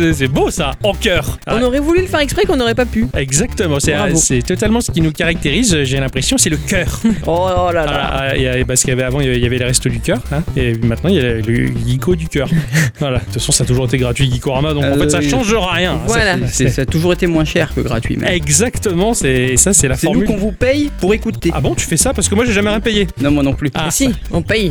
[0.00, 1.38] Ah, c'est beau ça, en cœur.
[1.46, 3.06] Ah, On aurait voulu le faire exprès qu'on n'aurait pas pu.
[3.16, 4.16] Exactement, c'est Bravo.
[4.16, 7.00] c'est totalement ce qui nous caractérise, j'ai l'impression, c'est le cœur.
[7.26, 7.86] Oh là là.
[7.86, 10.00] Voilà, il y a- parce qu'il y avait avant, il y avait les restos du
[10.00, 11.42] cœur, hein, et maintenant il y a le
[11.86, 12.48] Geeko du cœur.
[12.98, 15.18] voilà, de toute façon, ça a toujours été gratuit Geekorama, donc en Euh, fait, ça
[15.18, 15.28] oui.
[15.28, 15.98] change rien.
[16.06, 16.38] Voilà.
[16.38, 18.16] Ça- C'est- Ça a toujours été moins cher que gratuit.
[18.18, 20.28] mais Exactement, c'est ça, c'est la C'est nous formule.
[20.28, 21.50] qu'on vous paye pour écouter.
[21.54, 23.06] Ah bon, tu fais ça parce que moi j'ai jamais rien payé.
[23.20, 23.70] Non, moi non plus.
[23.74, 24.70] Ah, Si, on paye.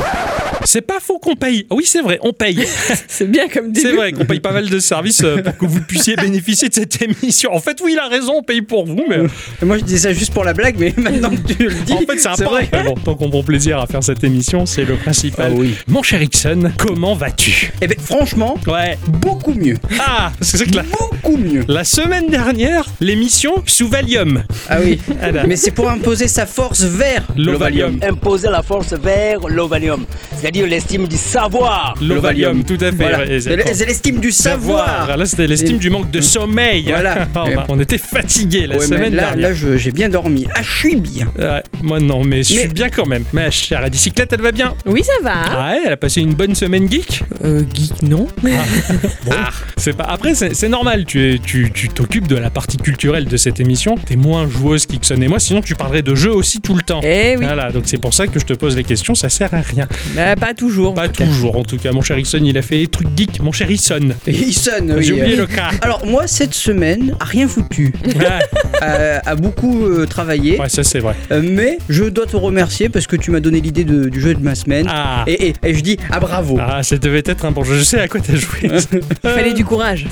[0.64, 1.66] C'est pas faux qu'on paye.
[1.70, 2.64] Oui, c'est vrai, on paye.
[3.08, 3.88] C'est bien comme début.
[3.88, 6.74] C'est vrai qu'on paye pas mal de services euh, pour que vous puissiez bénéficier de
[6.74, 7.52] cette émission.
[7.54, 9.18] En fait, oui, il a raison, on paye pour vous, mais
[9.60, 11.92] Et Moi je disais ça juste pour la blague, mais maintenant que tu le dis,
[11.92, 12.68] en fait, c'est un vrai.
[12.72, 12.84] vrai.
[12.84, 15.52] Bon, tant qu'on prend plaisir à faire cette émission, c'est le principal.
[15.54, 15.74] Ah oui.
[15.88, 17.72] Mon cher Ixon, comment vas-tu?
[17.80, 18.98] Eh ben franchement, Ouais.
[19.08, 19.76] beaucoup mieux.
[20.00, 21.64] Ah, parce que c'est que la, Beaucoup mieux.
[21.68, 24.42] la semaine dernière, l'émission sous Valium.
[24.68, 24.98] Ah oui.
[25.20, 25.30] Ah.
[25.46, 27.98] Mais c'est pour imposer sa force vers L'Ovalium.
[28.02, 30.04] imposer la force vers l'ovalium,
[30.52, 31.94] c'est-à-dire l'estime du savoir.
[32.02, 32.92] L'Ovalium, tout à fait.
[32.92, 33.18] Voilà.
[33.20, 35.16] Ouais, C'est l'estime du savoir.
[35.16, 36.84] Là, c'était l'estime du manque de sommeil.
[36.88, 37.26] Voilà.
[37.34, 39.50] on, a- on était fatigués la Ouais, semaine là, dernière.
[39.50, 40.46] là j'ai bien dormi.
[40.54, 41.28] Ah, je suis bien.
[41.38, 43.24] Ouais, moi non, mais je suis Mais- bien quand même.
[43.32, 44.74] Ma chère, la bicyclette, elle va bien?
[44.84, 45.32] Oui, ça va.
[45.50, 47.22] Ah ouais, elle a passé une bonne semaine geek?
[47.44, 48.26] Euh, geek, non.
[49.30, 50.04] Ah, c'est pas.
[50.04, 51.06] Après, c'est normal.
[51.06, 53.94] Tu es- tu tu t'occupes de la partie culturelle de cette émission.
[53.94, 55.38] T'es moins joueuse qu'Ixon et moi.
[55.40, 57.00] Sinon, tu parlerais de jeux aussi tout le temps.
[57.02, 57.44] Eh oui.
[57.44, 59.14] Voilà, donc c'est pour ça que je te pose les questions.
[59.14, 59.88] Ça sert à rien.
[60.14, 60.94] Bah, pas toujours.
[60.94, 61.92] Pas toujours, en tout cas.
[61.92, 63.40] Mon cher Ixon, il a fait des trucs geeks.
[63.40, 64.14] Mon cher il sonne.
[64.26, 64.52] oui.
[65.00, 65.70] J'ai oublié le cas.
[65.82, 68.26] Alors moi cette semaine, a rien foutu, Ouais,
[68.80, 71.14] a, a beaucoup euh, travaillé, ouais, ça c'est vrai.
[71.30, 74.34] Euh, mais je dois te remercier parce que tu m'as donné l'idée de- du jeu
[74.34, 74.86] de ma semaine.
[74.90, 75.24] Ah.
[75.28, 76.58] Et, et- et je dis ah bravo.
[76.60, 77.76] Ah, ça devait être un bon jeu.
[77.78, 78.58] Je sais à quoi t'as joué.
[79.24, 80.06] Il fallait du courage.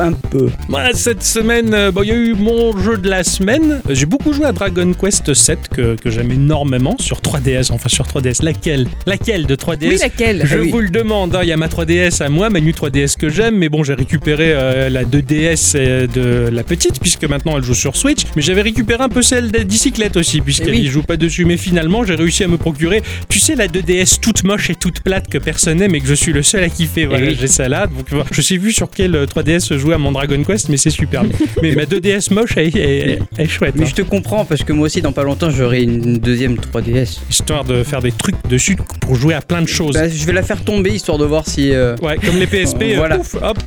[0.00, 0.48] Un peu.
[0.68, 3.80] Moi, cette semaine, euh, bon, il y a eu mon jeu de la semaine.
[3.90, 7.72] J'ai beaucoup joué à Dragon Quest 7 que, que j'aime énormément sur 3DS.
[7.72, 8.44] Enfin, sur 3DS.
[8.44, 8.86] Laquelle?
[9.06, 10.42] Laquelle de 3DS Oui, laquelle?
[10.44, 10.70] Je Ah oui.
[10.70, 13.28] vous le demande, hein, il y a ma 3DS à moi, ma New 3DS que
[13.28, 17.64] j'aime, mais bon, j'ai récupéré euh, la 2DS euh, de la petite, puisque maintenant elle
[17.64, 20.86] joue sur Switch, mais j'avais récupéré un peu celle de bicyclette aussi, puisqu'elle Eh oui.
[20.86, 24.44] joue pas dessus, mais finalement j'ai réussi à me procurer, tu sais, la 2DS toute
[24.44, 27.06] moche et toute plate que personne n'aime et que je suis le seul à kiffer,
[27.06, 27.36] voilà, oui.
[27.40, 28.26] j'ai ça là, donc voilà.
[28.30, 31.22] je sais vu sur quelle euh, 3DS à mon Dragon Quest, mais c'est super.
[31.62, 33.74] mais ma 2DS moche, elle, elle- elle- elle est chouette.
[33.76, 33.88] Mais hein.
[33.88, 37.18] je te comprends parce que moi aussi dans pas longtemps j'aurai une deuxième 3DS.
[37.30, 39.94] Histoire de faire des trucs dessus pour jouer à plein de choses.
[39.94, 41.72] Bah, je vais la faire tomber histoire de voir si.
[41.72, 43.18] euh, Ouais, comme les PSP, euh, Voilà.
[43.18, 43.58] pouf, hop.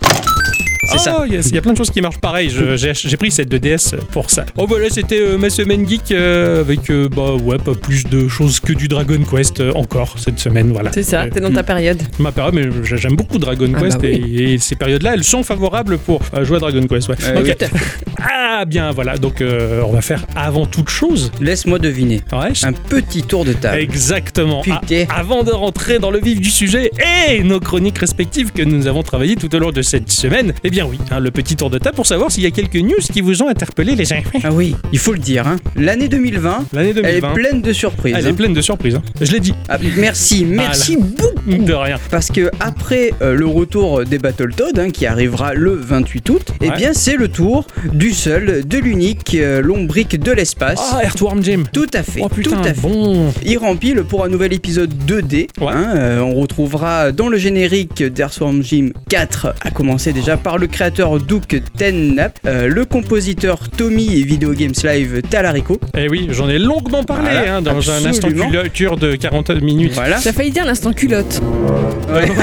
[0.92, 1.18] C'est ça.
[1.22, 2.52] Oh, yes, Il y a plein de choses qui marchent pareil.
[2.76, 4.46] J'ai pris cette 2DS pour ça.
[4.58, 8.28] Oh voilà, c'était euh, ma semaine geek euh, avec euh, bah ouais pas plus de
[8.28, 10.72] choses que du Dragon Quest euh, encore cette semaine.
[10.72, 10.92] Voilà.
[10.94, 12.02] C'est ça, Euh, t'es dans ta période.
[12.20, 15.24] Ma période, mais j'ai- j'aime beaucoup Dragon Ah Quest bah et, et ces périodes-là, elles
[15.24, 17.08] sont favorables pour euh, jouer à Dragon Quest.
[17.10, 17.16] Ouais.
[17.24, 17.56] Euh, Ok.
[17.60, 17.68] oui.
[18.24, 19.18] Ah bien voilà.
[19.18, 21.32] Donc euh, on va faire avant toute chose.
[21.42, 22.22] Laisse-moi deviner.
[22.32, 22.54] Ouais.
[22.54, 23.80] je- Un petit tour de table.
[23.80, 24.62] Exactement.
[24.62, 24.80] Putain.
[25.10, 26.92] Ah, avant de rentrer dans le vif du sujet
[27.30, 30.70] et nos chroniques respectives que nous avons travaillées tout au long de cette semaine, eh
[30.70, 32.98] bien oui, hein, le petit tour de table pour savoir s'il y a quelques news
[33.12, 34.40] qui vous ont interpellé les enfants.
[34.44, 35.48] Ah oui, il faut le dire.
[35.48, 35.58] Hein.
[35.76, 37.34] L'année 2020, L'année elle est 2020.
[37.34, 38.16] pleine de surprises.
[38.18, 38.34] Elle est hein.
[38.34, 39.00] pleine de surprises.
[39.20, 39.54] Je l'ai dit.
[39.70, 41.28] Ah, merci, merci beaucoup.
[41.48, 41.98] De rien.
[42.10, 46.78] Parce que après euh, le retour des Battletoads, qui arrivera le 28 août, eh Ouais.
[46.78, 50.80] bien c'est le tour du seul, de l'unique euh, lombric de l'espace.
[50.94, 51.64] Ah, Earthworm Jim.
[51.74, 52.82] Tout à fait, Oh putain, tout à fait.
[52.82, 53.34] bon.
[53.44, 55.48] Il rempile pour un nouvel épisode 2D.
[55.60, 55.68] Ouais.
[55.74, 60.68] hein, euh, on retrouvera dans le générique d'Earthworm Jim 4, à commencer déjà par le
[60.72, 65.80] créateur Duke Tennap, euh, le compositeur Tommy et Video Games Live Talarico.
[65.98, 69.94] Eh oui, j'en ai longuement parlé Voilà, hein, dans un instant culture de 40 minutes.
[69.94, 70.20] Voilà.
[70.22, 71.42] T'as failli dire l'instant culotte.
[72.12, 72.32] Ouais.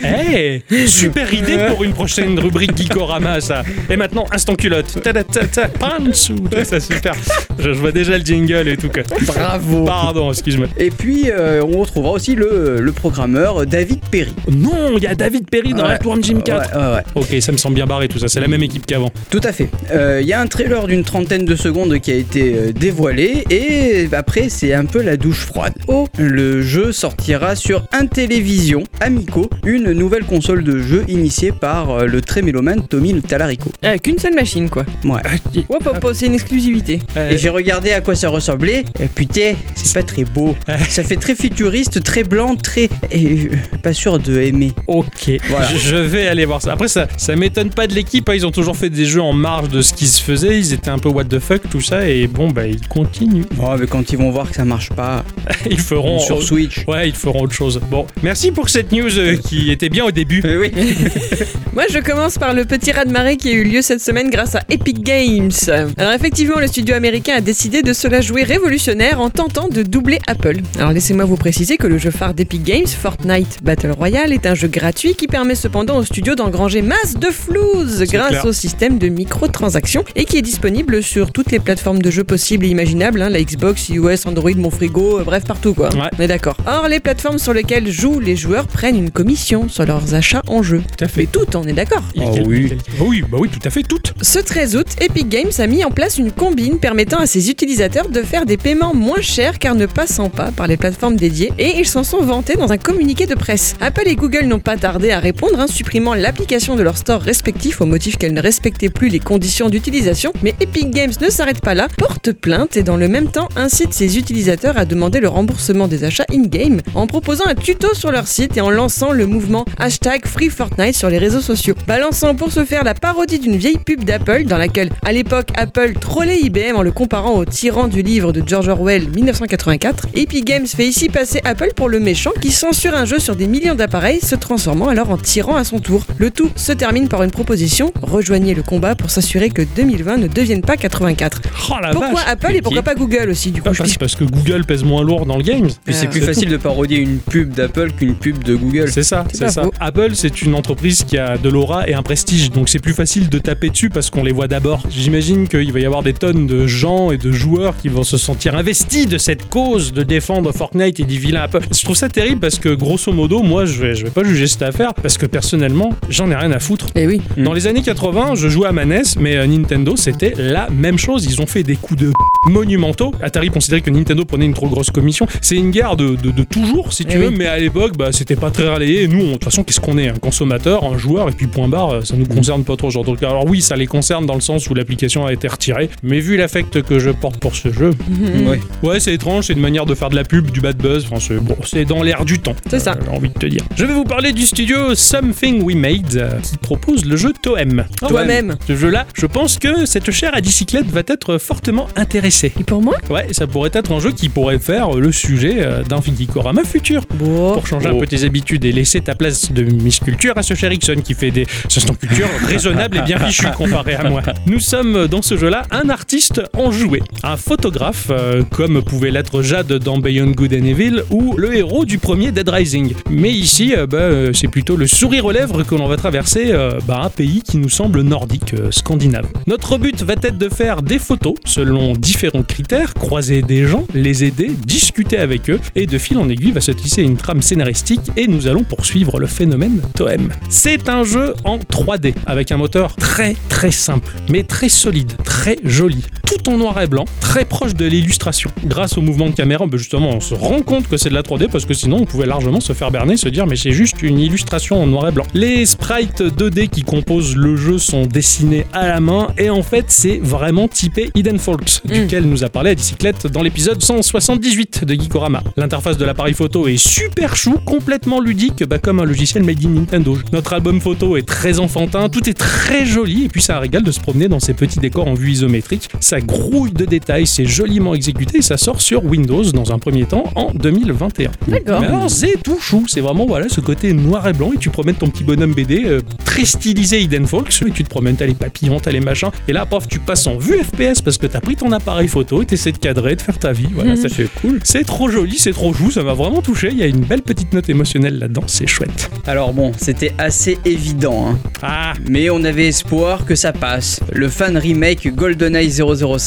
[0.00, 3.62] Eh, super idée pour une prochaine rubrique Geekorama, ça.
[3.90, 5.02] Et maintenant, instant culotte.
[5.02, 6.34] Ta-da-ta-ta, pantsu.
[6.64, 7.14] Ça, super.
[7.58, 8.88] Je, je vois déjà le jingle et tout.
[8.90, 9.02] quoi.
[9.26, 9.84] Bravo.
[9.84, 10.68] Pardon, excuse-moi.
[10.78, 14.32] Et puis euh, on retrouvera aussi le, le programmeur David Perry.
[14.50, 15.94] Non, il y a David Perry dans Ouais.
[15.94, 16.76] Earthworm Jim 4.
[16.76, 18.28] Ouais, ouais, Ok, ça me semble bien barré tout ça.
[18.28, 19.10] C'est la même équipe qu'avant.
[19.30, 19.68] Tout à fait.
[19.90, 23.44] Euh, Il y a un trailer d'une trentaine de secondes qui a été euh, dévoilé
[23.50, 25.72] et après c'est un peu la douche froide.
[25.88, 32.06] Oh, le jeu sortira sur Intellivision Amico, une nouvelle console de jeu initiée par euh,
[32.06, 33.70] le très mélomane Tommy Talarico.
[33.84, 34.84] Euh, Qu'une seule machine, quoi.
[35.04, 35.20] Ouais.
[35.68, 37.00] Hop, hop, hop, c'est une exclusivité.
[37.16, 38.84] Euh, Et j'ai regardé à quoi ça ressemblait.
[39.00, 40.54] Et putain, c'est pas très beau.
[40.88, 42.88] Ça fait très futuriste, très blanc, très.
[43.10, 44.72] Et euh, pas sûr de aimer.
[44.86, 45.68] Ok, Voilà.
[45.76, 46.72] je vais aller voir ça.
[46.72, 48.26] Après, ça, ça m'étonne pas de l'équipe.
[48.28, 48.32] hein.
[48.34, 50.58] Ils ont toujours fait des jeux en marge de ce qui se faisait.
[50.58, 52.08] Ils étaient un peu what the fuck, tout ça.
[52.08, 53.44] Et bon, bah, ils continuent.
[53.60, 55.24] Oh, mais quand ils vont voir que ça marche pas
[55.70, 56.18] Ils feront.
[56.18, 56.84] sur Switch.
[56.86, 57.80] Ouais, ils feront autre chose.
[57.90, 60.40] Bon, merci pour cette news euh, qui était bien au début.
[60.44, 60.72] Euh, oui.
[61.74, 64.62] Moi, je commence par le petit raz-de-marée qui a eu lieu cette semaine grâce à
[64.70, 65.50] Epic Games.
[65.96, 69.82] Alors, effectivement, le studio américain a décidé de se la jouer révolutionnaire en tentant de
[69.82, 70.56] doubler Apple.
[70.78, 74.54] Alors laissez-moi vous préciser que le jeu phare d'Epic Games, Fortnite Battle Royale, est un
[74.54, 78.44] jeu gratuit qui permet cependant au studio d'engranger masse de flouze grâce clair.
[78.44, 82.64] au système de microtransactions et qui est disponible sur toutes les plateformes de jeux possibles
[82.66, 85.88] et imaginables, hein, la Xbox, iOS, Android, mon frigo, euh, bref partout quoi.
[85.94, 86.10] Ouais.
[86.18, 86.56] On est d'accord.
[86.66, 90.62] Or les plateformes sur lesquelles jouent les joueurs prennent une commission sur leurs achats en
[90.62, 90.82] jeu.
[90.96, 91.22] Tout à fait.
[91.22, 92.02] Mais toutes, on est d'accord.
[92.16, 92.72] Oh oui.
[92.98, 94.14] Ah oui, bah oui, tout à fait, toutes.
[94.22, 98.08] Ce 13 août, Epic Games a mis en place une combine permettant à ses utilisateurs
[98.08, 101.78] de faire des paiements moins chers car ne passant pas par les plateformes dédiées et
[101.78, 103.76] ils s'en sont vantés dans un communiqué de presse.
[103.80, 107.80] Apple et Google n'ont pas tardé à répondre, hein, supprimant l'application de leurs stores respectifs
[107.80, 111.74] au motif qu'elle ne respectait plus les conditions d'utilisation, mais Epic Games ne s'arrête pas
[111.74, 115.88] là, porte plainte et dans le même temps incite ses utilisateurs à demander le remboursement
[115.88, 119.64] des achats in-game en proposant un tuto sur leur site et en lançant le mouvement
[119.78, 121.74] hashtag Free Fortnite sur les réseaux sociaux.
[121.86, 125.94] Balançant pour se faire la parodie d'une vieille pub d'Apple dans laquelle, à l'époque, Apple
[126.00, 130.66] trollait IBM en le comparant au tyran du livre de George Orwell 1984, Epic Games
[130.66, 134.20] fait ici passer Apple pour le méchant qui censure un jeu sur des millions d'appareils,
[134.20, 136.04] se transformant alors en tyran à son tour.
[136.18, 140.26] Le tout se termine par une proposition rejoignez le combat pour s'assurer que 2020 ne
[140.26, 141.42] devienne pas 84.
[141.70, 142.24] Oh la Pourquoi vache.
[142.28, 144.84] Apple et pourquoi pas Google aussi du coup Bah, je parce, parce que Google pèse
[144.84, 145.68] moins lourd dans le game.
[145.84, 148.90] Puis c'est plus facile de parodier une pub d'Apple qu'une pub de Google.
[148.90, 149.64] C'est ça, C'est ça.
[149.64, 149.72] faux.
[149.80, 153.28] Apple, c'est une entreprise qui a de l'aura et un prestige, donc c'est plus facile
[153.28, 154.82] de taper dessus parce qu'on les voit d'abord.
[154.90, 158.16] J'imagine qu'il va y avoir des tonnes de gens et de joueurs qui vont se
[158.16, 161.60] sentir investis de cette cause de défendre Fortnite et du vilain Apple.
[161.76, 164.46] Je trouve ça terrible parce que grosso modo, moi, je vais, je vais pas juger
[164.46, 166.77] cette affaire parce que personnellement, j'en ai rien à foutre.
[166.94, 167.20] Eh oui.
[167.36, 170.98] Dans les années 80, je jouais à ma NES, mais euh, Nintendo, c'était la même
[170.98, 171.24] chose.
[171.24, 172.12] Ils ont fait des coups de
[172.48, 173.12] monumentaux.
[173.22, 175.26] Atari considérait que Nintendo prenait une trop grosse commission.
[175.40, 177.34] C'est une guerre de, de- de toujours, si tu Eh veux, oui.
[177.38, 179.02] mais à l'époque, bah, c'était pas très relayé.
[179.04, 181.68] Et nous, de toute façon, qu'est-ce qu'on est Un consommateur, un joueur, et puis point
[181.68, 182.90] barre, euh, ça nous concerne pas trop.
[182.90, 185.90] Genre, donc, alors oui, ça les concerne dans le sens où l'application a été retirée,
[186.02, 188.46] mais vu l'affect que je porte pour ce jeu, Mhm.
[188.48, 188.60] Ouais.
[188.82, 191.04] ouais, c'est étrange, c'est une manière de faire de la pub, du bad buzz.
[191.10, 192.54] Enfin, c'est bon, c'est dans l'air du temps.
[192.70, 192.92] C'est ça.
[192.92, 193.62] euh, J'ai envie de te dire.
[193.76, 197.86] Je vais vous parler du studio Something We Made, qui propose le jeu Toem.
[198.06, 198.56] Toi-même.
[198.66, 202.52] Ce jeu-là, je pense que cette chère à bicyclette va être fortement intéressée.
[202.60, 205.82] Et pour moi Ouais, ça pourrait être un jeu qui pourrait faire le sujet euh,
[205.82, 207.06] d'un Gikorama futur.
[207.14, 207.54] Bon.
[207.54, 208.00] Pour changer un Oh.
[208.00, 211.14] peu tes habitudes et laisser ta place de Miss Culture à ce cher Ixon qui
[211.14, 214.20] fait des instants culture raisonnables et bien fichus comparé à moi.
[214.46, 219.72] Nous sommes dans ce jeu-là un artiste enjoué, un photographe euh, comme pouvait l'être Jade
[219.72, 222.92] dans Beyond Good and Evil ou le héros du premier Dead Rising.
[223.08, 226.52] Mais ici, euh, bah, euh, c'est plutôt le sourire aux lèvres que l'on va traverser
[226.58, 229.26] euh, bah, un pays qui nous semble nordique, euh, scandinave.
[229.46, 234.24] Notre but va être de faire des photos selon différents critères, croiser des gens, les
[234.24, 238.10] aider, discuter avec eux, et de fil en aiguille va se tisser une trame scénaristique
[238.16, 240.30] et nous allons poursuivre le phénomène Toem.
[240.48, 245.58] C'est un jeu en 3D avec un moteur très très simple, mais très solide, très
[245.64, 246.04] joli,
[246.46, 248.50] en noir et blanc, très proche de l'illustration.
[248.64, 251.48] Grâce au mouvement de caméra, justement, on se rend compte que c'est de la 3D
[251.50, 254.18] parce que sinon on pouvait largement se faire berner, se dire mais c'est juste une
[254.18, 255.24] illustration en noir et blanc.
[255.34, 259.86] Les sprites 2D qui composent le jeu sont dessinés à la main et en fait
[259.88, 261.92] c'est vraiment typé Hidden Folks, Mm.
[261.92, 265.42] duquel nous a parlé à bicyclette dans l'épisode 178 de Geekorama.
[265.56, 269.68] L'interface de l'appareil photo est super chou, complètement ludique, bah, comme un logiciel made in
[269.70, 270.16] Nintendo.
[270.32, 273.92] Notre album photo est très enfantin, tout est très joli et puis ça régale de
[273.92, 275.88] se promener dans ces petits décors en vue isométrique.
[276.00, 280.04] Ça grouille de détails, c'est joliment exécuté et ça sort sur Windows dans un premier
[280.04, 281.30] temps en 2021.
[281.48, 281.80] D'accord.
[281.80, 284.70] Mais alors c'est tout chou, c'est vraiment voilà ce côté noir et blanc et tu
[284.70, 288.26] promènes ton petit bonhomme BD euh, très stylisé Hidden Folks et tu te promènes, t'as
[288.26, 291.26] les papillons, t'as les machins et là paf tu passes en vue FPS parce que
[291.26, 293.68] t'as pris ton appareil photo et t'essaies de cadrer, de faire ta vie.
[293.74, 294.60] Voilà, c'est- C'est cool.
[294.64, 296.68] c'est trop joli, c'est trop chou, ça m'a vraiment touché.
[296.72, 299.10] Il y a une belle petite note émotionnelle là-dedans, c'est chouette.
[299.26, 301.38] Alors bon, c'était assez évident, hein.
[301.62, 304.00] Ah, mais on avait espoir que ça passe.
[304.12, 306.17] Le fan remake GoldenEye 007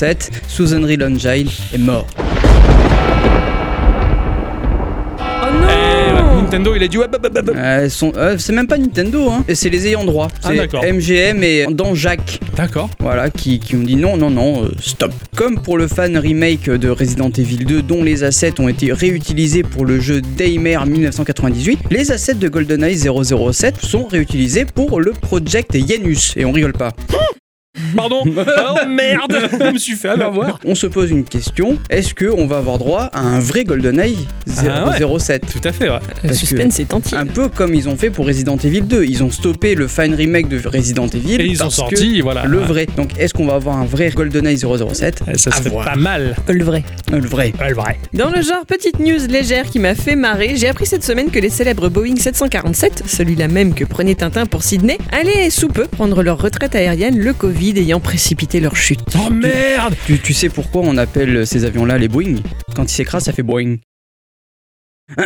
[0.47, 2.07] sous Unreal Engine est mort.
[5.19, 7.53] Oh eh, non Nintendo il a dit ouais, bah, bah, bah, bah.
[7.55, 9.43] Euh, sont- euh, c'est même pas Nintendo, hein.
[9.47, 10.27] Et c'est les ayants droit.
[10.43, 10.83] Ah, C'est d'accord.
[10.83, 12.39] MGM et dans Jacques.
[12.55, 12.89] D'accord.
[12.99, 15.13] Voilà, qui, qui ont dit non, non, non, euh, stop.
[15.35, 19.63] Comme pour le fan remake de Resident Evil 2, dont les assets ont été réutilisés
[19.63, 25.73] pour le jeu Daymare 1998, les assets de GoldenEye 007 sont réutilisés pour le Project
[25.75, 26.33] Yenus.
[26.37, 26.91] Et on rigole pas.
[27.95, 28.23] Pardon.
[28.27, 30.59] oh merde, je me suis fait avoir.
[30.65, 34.17] On se pose une question est-ce qu'on va avoir droit à un vrai GoldenEye
[34.67, 35.99] Ah 007 Tout à fait, ouais.
[36.23, 37.17] Le Parce suspense est entier.
[37.17, 39.05] un peu comme ils ont fait pour Resident Evil 2.
[39.05, 41.41] Ils ont stoppé le fine remake de Resident Evil.
[41.41, 42.43] Et ils ont parce que sorti, voilà.
[42.45, 42.87] le vrai.
[42.97, 45.85] Donc est-ce qu'on va avoir un vrai GoldenEye 007 Eh, Ça À serait voir.
[45.85, 46.35] pas mal.
[46.49, 46.83] Le vrai.
[47.13, 47.53] Euh, Le vrai.
[47.59, 47.97] Ouais, le vrai.
[48.13, 51.39] Dans le genre petite news légère qui m'a fait marrer, j'ai appris cette semaine que
[51.39, 56.21] les célèbres Boeing 747, celui-là même que prenait Tintin pour Sydney, allaient sous peu prendre
[56.21, 59.01] leur retraite aérienne, le Covid vide ayant précipité leur chute.
[59.15, 62.37] Oh merde Tu, tu sais pourquoi on appelle ces avions-là les Boeing?
[62.75, 63.77] Quand ils s'écrasent, ça fait Boeing.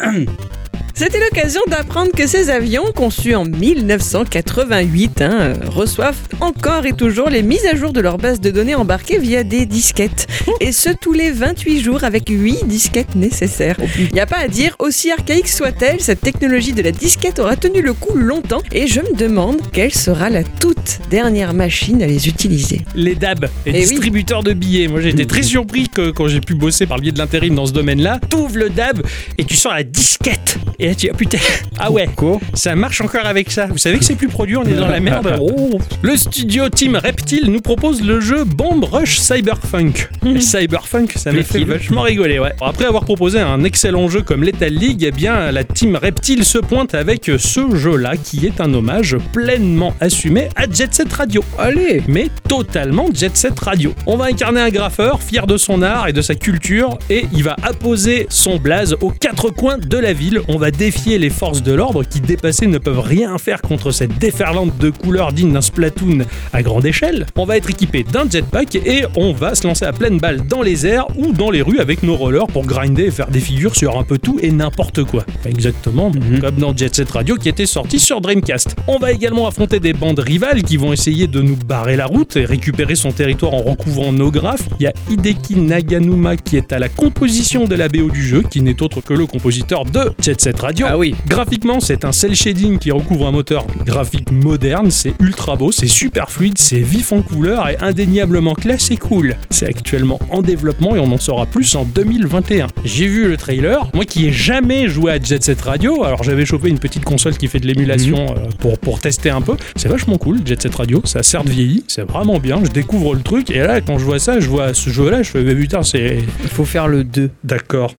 [0.97, 7.43] C'était l'occasion d'apprendre que ces avions, conçus en 1988, hein, reçoivent encore et toujours les
[7.43, 10.25] mises à jour de leur base de données embarquées via des disquettes.
[10.61, 13.75] Et ce, tous les 28 jours avec 8 disquettes nécessaires.
[13.99, 17.57] Il n'y a pas à dire, aussi archaïque soit-elle, cette technologie de la disquette aura
[17.57, 22.07] tenu le coup longtemps et je me demande quelle sera la toute dernière machine à
[22.07, 22.83] les utiliser.
[22.95, 23.79] Les DAB, les Eh oui.
[23.81, 24.87] distributeurs de billets.
[24.87, 27.53] Moi, j'ai été très surpris que quand j'ai pu bosser par le biais de l'intérim
[27.53, 29.01] dans ce domaine-là, t'ouvres le DAB
[29.37, 30.57] et tu sors la disquette.
[30.79, 31.37] Et là, tu dis, ah putain,
[31.79, 33.67] ah ouais, Quoi ça marche encore avec ça.
[33.67, 35.35] Vous savez que c'est plus produit, on est dans la merde.
[35.39, 35.77] Oh.
[36.01, 40.09] Le studio Team Reptile nous propose le jeu Bomb Rush Cyberpunk.
[40.25, 42.53] Et Cyberpunk, ça m'a fait vachement rigoler, ouais.
[42.61, 46.57] Après avoir proposé un excellent jeu comme Lethal League, eh bien, la Team Reptile se
[46.57, 52.01] pointe avec ce jeu-là qui est un hommage pleinement assumé à Jet Set Radio Allez
[52.07, 53.93] mais totalement Jet Set Radio.
[54.05, 57.43] On va incarner un graffeur fier de son art et de sa culture et il
[57.43, 60.41] va apposer son blaze aux quatre coins de la ville.
[60.47, 64.17] On va défier les forces de l'ordre qui dépassées ne peuvent rien faire contre cette
[64.17, 67.25] déferlante de couleurs digne d'un Splatoon à grande échelle.
[67.35, 70.61] On va être équipé d'un jetpack et on va se lancer à pleine balle dans
[70.61, 73.75] les airs ou dans les rues avec nos rollers pour grinder et faire des figures
[73.75, 75.25] sur un peu tout et n'importe quoi.
[75.45, 78.75] Exactement, comme dans Jet Set Radio qui était sorti sur Dreamcast.
[78.87, 82.35] On va également affronter des bandes rivales qui vont essayer de nous barrer la route
[82.35, 84.67] et récupérer son territoire en recouvrant nos graphes.
[84.79, 88.43] Il y a Hideki Naganuma qui est à la composition de la BO du jeu,
[88.49, 90.87] qui n'est autre que le compositeur de Jet Set Radio.
[90.89, 95.55] Ah oui Graphiquement, c'est un cel shading qui recouvre un moteur graphique moderne, c'est ultra
[95.55, 99.35] beau, c'est super fluide, c'est vif en couleur et indéniablement classe et cool.
[99.51, 102.65] C'est actuellement en développement et on en saura plus en 2021.
[102.83, 106.47] J'ai vu le trailer, moi qui ai jamais joué à Jet Set Radio, alors j'avais
[106.47, 109.87] chopé une petite console qui fait de l'émulation euh, pour, pour tester un peu, c'est
[109.89, 113.51] vachement cool Jet Set Radio, ça certes vieilli, c'est vraiment bien, je découvre le truc
[113.51, 115.83] et là quand je vois ça, je vois ce jeu là, je fais mais putain
[115.83, 117.29] c'est Il faut faire le 2.
[117.43, 117.93] D'accord.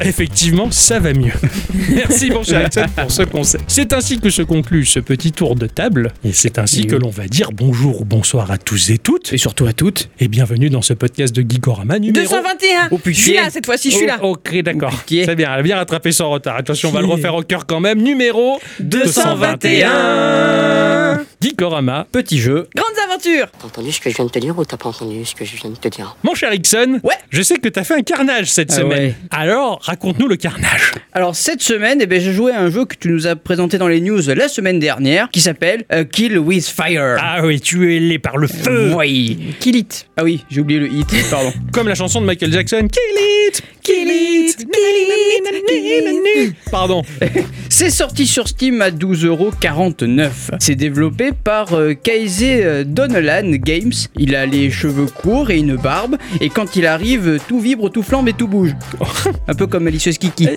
[0.00, 1.32] Effectivement, ça va mieux.
[1.90, 3.60] Merci mon cher Axel pour ce conseil.
[3.66, 7.08] C'est ainsi que se conclut ce petit tour de table et c'est ainsi que l'on
[7.10, 10.10] va dire bonjour ou bonsoir à tous et toutes Et surtout à toutes.
[10.20, 13.16] et bienvenue dans ce podcast de Geekorama numéro 221 Oh, putain.
[13.18, 14.92] Je suis là cette fois-ci, je suis là Oh, ok, d'accord.
[14.94, 14.98] Oh.
[15.08, 16.56] C'est bien, elle a bien rattrapé son retard.
[16.56, 18.00] Attention, on va le refaire au cœur quand même.
[18.02, 21.20] Numéro 221.
[21.40, 22.06] Geekorama.
[22.12, 22.68] Petit jeu.
[22.74, 25.34] Grandes T'as entendu ce que je viens de te dire ou t'as pas entendu ce
[25.34, 26.16] que je viens de te dire?
[26.22, 27.14] Mon cher Ixon, Ouais.
[27.30, 28.98] je sais que t'as fait un carnage cette Ah semaine.
[28.98, 29.14] ouais.
[29.30, 30.92] Alors, raconte-nous le carnage.
[31.12, 33.78] Alors cette semaine, eh ben, j'ai joué à un jeu que tu nous as présenté
[33.78, 37.16] dans les news la semaine dernière, qui s'appelle euh, Kill with Fire.
[37.20, 38.92] Ah oui, tu es les par le feu.
[38.94, 39.54] Oui.
[39.60, 40.06] Kill it.
[40.16, 41.52] Ah oui, j'ai oublié le hit, pardon.
[41.72, 42.86] Comme la chanson de Michael Jackson.
[42.92, 46.56] Kill it, Kill it, kill it, kill it.
[46.72, 47.04] Pardon.
[47.68, 50.56] C'est sorti sur Steam à 12,49€.
[50.58, 53.92] C'est développé par euh, Kaise euh, Donelan Games.
[54.18, 58.02] Il a les cheveux courts et une barbe, et quand il arrive, tout vibre, tout
[58.02, 58.74] flambe et tout bouge.
[59.46, 60.48] Un peu comme Malicieuse Kiki.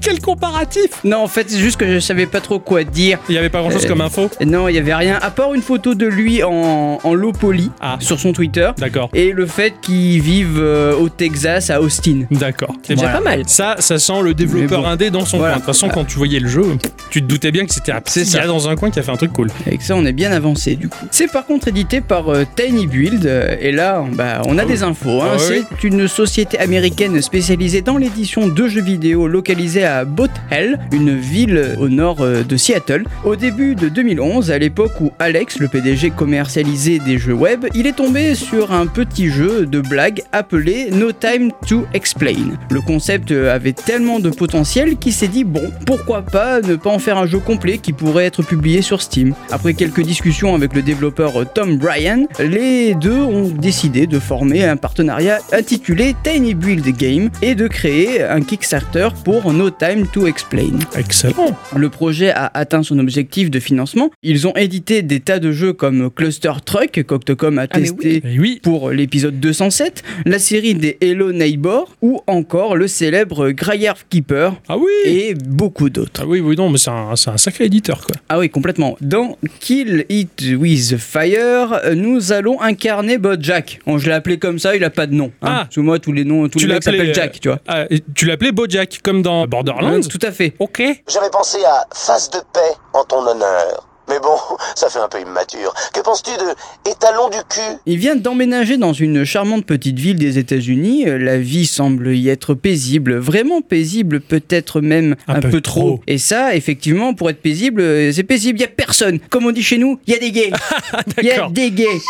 [0.00, 3.18] Quel comparatif Non, en fait, c'est juste que je savais pas trop quoi dire.
[3.28, 4.30] Il y avait pas grand chose Euh, comme info?
[4.44, 7.70] Non, il y avait rien, à part une photo de lui en, en low poly
[7.80, 7.96] Ah.
[8.00, 8.70] sur son Twitter.
[8.78, 9.10] D'accord.
[9.14, 12.22] Et le fait qu'il vive euh, au Texas, à Austin.
[12.30, 12.74] D'accord.
[12.82, 13.42] C'est Déjà pas mal.
[13.46, 14.90] Ça, ça sent le développeur Mais bon.
[14.92, 15.54] indé dans son Voilà.
[15.54, 15.60] coin.
[15.60, 16.64] De toute façon, quand tu voyais le jeu,
[17.10, 18.40] tu te doutais bien que c'était un C'est petit ça.
[18.40, 19.48] gars dans un coin qui a fait un truc cool.
[19.66, 21.06] Avec ça, on est bien avancé du coup.
[21.10, 23.26] C'est par contre édité par euh, Tiny Build.
[23.26, 25.22] euh, et là, bah, on a des infos.
[25.22, 25.30] hein.
[25.34, 25.62] Ah oui.
[25.80, 31.76] C'est une société américaine spécialisée dans l'édition de jeux vidéo localisée à Bothell, une ville
[31.78, 33.04] au nord euh, de Seattle.
[33.24, 37.86] Au début de 2011, à l'époque où Alex, le PDG, commercialisait des jeux web, il
[37.86, 42.56] est tombé sur un petit jeu de blague appelé No Time to Explain.
[42.70, 46.98] Le concept avait tellement de potentiel qu'il s'est dit bon, pourquoi pas ne pas en
[46.98, 49.34] faire un jeu complet qui pourrait être publié sur Steam.
[49.50, 54.76] Après quelques discussions avec le développeur Tom Bryan, les deux ont décidé de former un
[54.76, 60.78] partenariat intitulé Tiny Build Game et de créer un Kickstarter pour No Time to Explain.
[60.96, 61.56] Excellent.
[61.76, 64.10] Le projet a atteint son objectif de financement.
[64.24, 68.58] Ils ont édité des tas de jeux comme Cluster Truck, qu'Octocom a Ah, testé oui.
[68.60, 74.76] pour l'épisode 207, la série des Hello Neighbor ou encore le célèbre Greyard Keeper Ah
[74.78, 74.86] oui.
[75.04, 76.22] et beaucoup d'autres.
[76.24, 78.16] Ah oui, oui, non, mais c'est un, c'est un sacré éditeur, quoi.
[78.28, 78.96] Ah oui, complètement.
[79.00, 83.78] Dans Kill It With Fire, euh, nous allons incarner Bojack.
[83.86, 85.30] Bon, je l'ai appelé comme ça, il a pas de nom.
[85.42, 85.48] hein.
[85.62, 85.68] Ah.
[85.72, 87.60] Que moi, tous les noms, tous Tu les mecs s'appellent Jack, tu vois.
[87.68, 89.67] Ah, et tu l'appelais Bojack, comme dans Borderlands
[90.08, 90.54] Tout à fait.
[90.58, 90.82] Ok.
[91.08, 93.84] J'avais pensé à Face de paix en ton honneur.
[94.08, 94.36] Mais bon,
[94.74, 95.74] ça fait un peu immature.
[95.92, 97.60] Que penses-tu de étalon du cul?
[97.84, 101.06] Il vient d'emménager dans une charmante petite ville des États-Unis.
[101.06, 105.60] Euh, La vie semble y être paisible, vraiment paisible, peut-être même Un un, peu peu,
[105.60, 105.80] trop.
[105.80, 106.00] trop.
[106.06, 108.58] Et ça, effectivement, pour être paisible, euh, c'est paisible.
[108.58, 109.18] Il y a personne.
[109.28, 110.52] Comme on dit chez nous, il y a des gays.
[111.18, 112.00] Il y a des gays.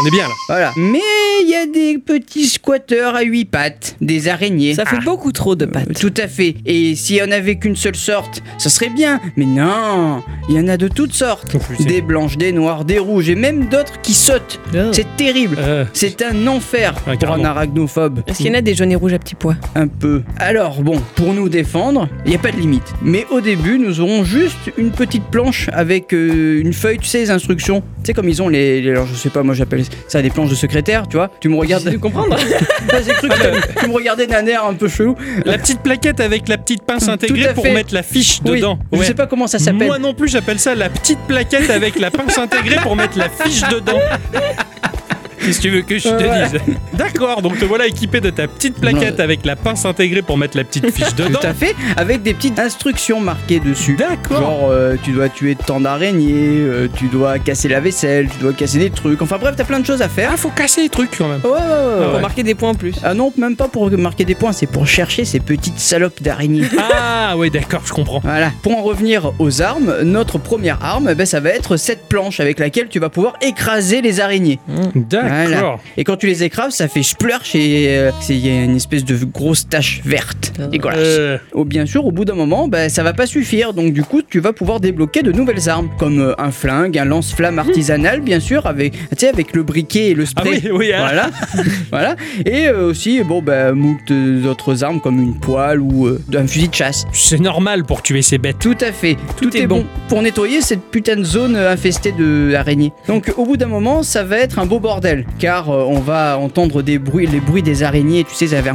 [0.00, 0.34] On est bien là.
[0.48, 0.72] Voilà.
[0.76, 1.00] Mais
[1.42, 4.74] il y a des petits squatteurs à huit pattes, des araignées.
[4.74, 5.98] Ça fait beaucoup trop de pattes.
[6.00, 6.54] Tout à fait.
[6.64, 9.20] Et s'il y en avait qu'une seule sorte, ça serait bien.
[9.36, 11.54] Mais non, il y en a de toutes sortes.
[11.80, 14.60] Des blanches, des noires, des rouges et même d'autres qui sautent.
[14.92, 15.56] C'est terrible.
[15.58, 18.20] Euh, C'est un enfer Ouais, pour un arachnophobe.
[18.26, 19.56] Est-ce qu'il y en a des jaunes et rouges à petits pois?
[19.74, 20.22] Un peu.
[20.38, 22.94] Alors bon, pour nous défendre, il n'y a pas de limite.
[23.02, 27.18] Mais au début, nous aurons juste une petite planche avec euh, une feuille, tu sais,
[27.18, 27.80] les instructions.
[28.02, 30.30] Tu sais comme ils ont les, les- alors je sais pas, moi j'appelle ça des
[30.30, 31.30] planches de secrétaire, tu vois.
[31.40, 31.84] Tu me regardes.
[31.84, 32.36] de comprendre
[32.92, 35.16] Ouais, J'ai cru que tu- me regardais d'un air un peu chelou.
[35.44, 38.78] la petite plaquette avec la petite pince intégrée pour mettre la fiche Oui, dedans.
[38.92, 39.86] Je sais pas comment ça s'appelle.
[39.86, 43.28] Moi non plus, j'appelle ça la petite plaquette avec la pince intégrée pour mettre la
[43.28, 43.98] fiche dedans.
[45.44, 46.48] Qu'est-ce que tu veux que je te Ouais.
[46.50, 46.60] dise
[46.94, 50.56] D'accord, donc te voilà équipé de ta petite plaquette avec la pince intégrée pour mettre
[50.56, 51.38] la petite fiche dedans.
[51.40, 53.96] Tout à fait, avec des petites instructions marquées dessus.
[53.96, 54.40] D'accord.
[54.40, 58.52] Genre, euh, tu dois tuer tant d'araignées, euh, tu dois casser la vaisselle, tu dois
[58.52, 59.20] casser des trucs.
[59.22, 60.30] Enfin bref, t'as plein de choses à faire.
[60.32, 61.40] Ah, faut casser les trucs quand même.
[61.44, 62.10] Ouais, ouais, ouais, ouais.
[62.12, 62.94] Pour marquer des points en plus.
[63.02, 66.62] Ah non, même pas pour marquer des points, c'est pour chercher ces petites salopes d'araignées.
[67.24, 68.20] Ah, ouais, d'accord, je comprends.
[68.22, 68.50] Voilà.
[68.62, 72.40] Pour en revenir aux armes, notre première arme, eh ben, ça va être cette planche
[72.40, 74.58] avec laquelle tu vas pouvoir écraser les araignées.
[74.94, 75.30] D'accord.
[75.46, 75.76] Voilà.
[75.96, 78.76] Et quand tu les écrases, ça fait splurch et euh, c'est- il y a une
[78.76, 80.52] espèce de grosse tache verte.
[80.70, 80.98] Dégueulasse.
[81.00, 83.72] Euh, Oh, bien sûr, au bout d'un moment, bah, ça va pas suffire.
[83.74, 87.04] Donc, du coup, tu vas pouvoir débloquer de nouvelles armes, comme euh, un flingue, un
[87.04, 90.60] lance-flamme artisanal, bien sûr, avec, tu sais, avec le briquet et le Ah spray.
[90.64, 90.98] oui, oui, hein.
[91.00, 91.30] Voilà,
[91.90, 92.16] voilà.
[92.46, 96.46] Et euh, aussi, bon, bah, moult euh, d'autres armes comme une poêle ou euh, un
[96.46, 97.06] fusil de chasse.
[97.12, 98.58] c'est normal pour tuer ces bêtes.
[98.58, 99.16] Tout à fait.
[99.40, 99.78] Tout, est est, bon.
[99.80, 99.86] bon.
[100.08, 102.92] pour nettoyer cette putain de zone euh, infestée de araignées.
[103.08, 106.38] Donc, au bout d'un moment, ça va être un beau bordel, car euh, on va
[106.38, 108.24] entendre des bruits, les bruits des araignées.
[108.24, 108.72] Tu sais, ça va.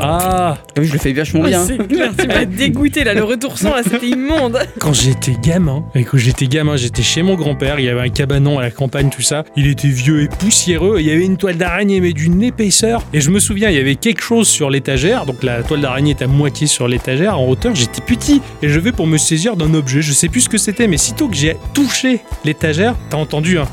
[0.00, 1.64] Ah, T'as vu, je le fais vachement Ouais, bien.
[1.66, 4.58] c'est clair, tu m'as dégoûté là, le retour sang là, c'était immonde.
[4.78, 8.08] quand j'étais gamin, et quand j'étais gamin, j'étais chez mon grand-père, il y avait un
[8.08, 9.44] cabanon à la campagne, tout ça.
[9.54, 13.02] Il était vieux et poussiéreux, et il y avait une toile d'araignée, mais d'une épaisseur.
[13.12, 16.12] Et je me souviens, il y avait quelque chose sur l'étagère, donc la toile d'araignée
[16.18, 19.56] est à moitié sur l'étagère, en hauteur, j'étais petit, et je vais pour me saisir
[19.56, 23.18] d'un objet, je sais plus ce que c'était, mais sitôt que j'ai touché l'étagère, t'as
[23.18, 23.66] entendu un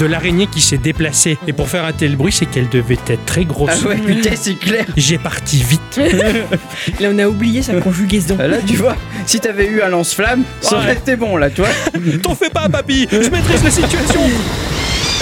[0.00, 1.38] de l'araignée qui s'est déplacée.
[1.46, 3.70] Et pour faire un tel bruit, c'est qu'elle devait être très grosse.
[3.84, 4.86] Ah ouais, putain, c'est clair.
[4.96, 6.00] J'ai parti vite.
[7.00, 8.36] Là on a oublié sa conjugaison.
[8.38, 11.70] Là, tu vois, si t'avais eu un lance-flamme, ça aurait été bon, là, tu vois.
[12.22, 14.20] T'en fais pas, papy Je maîtrise la situation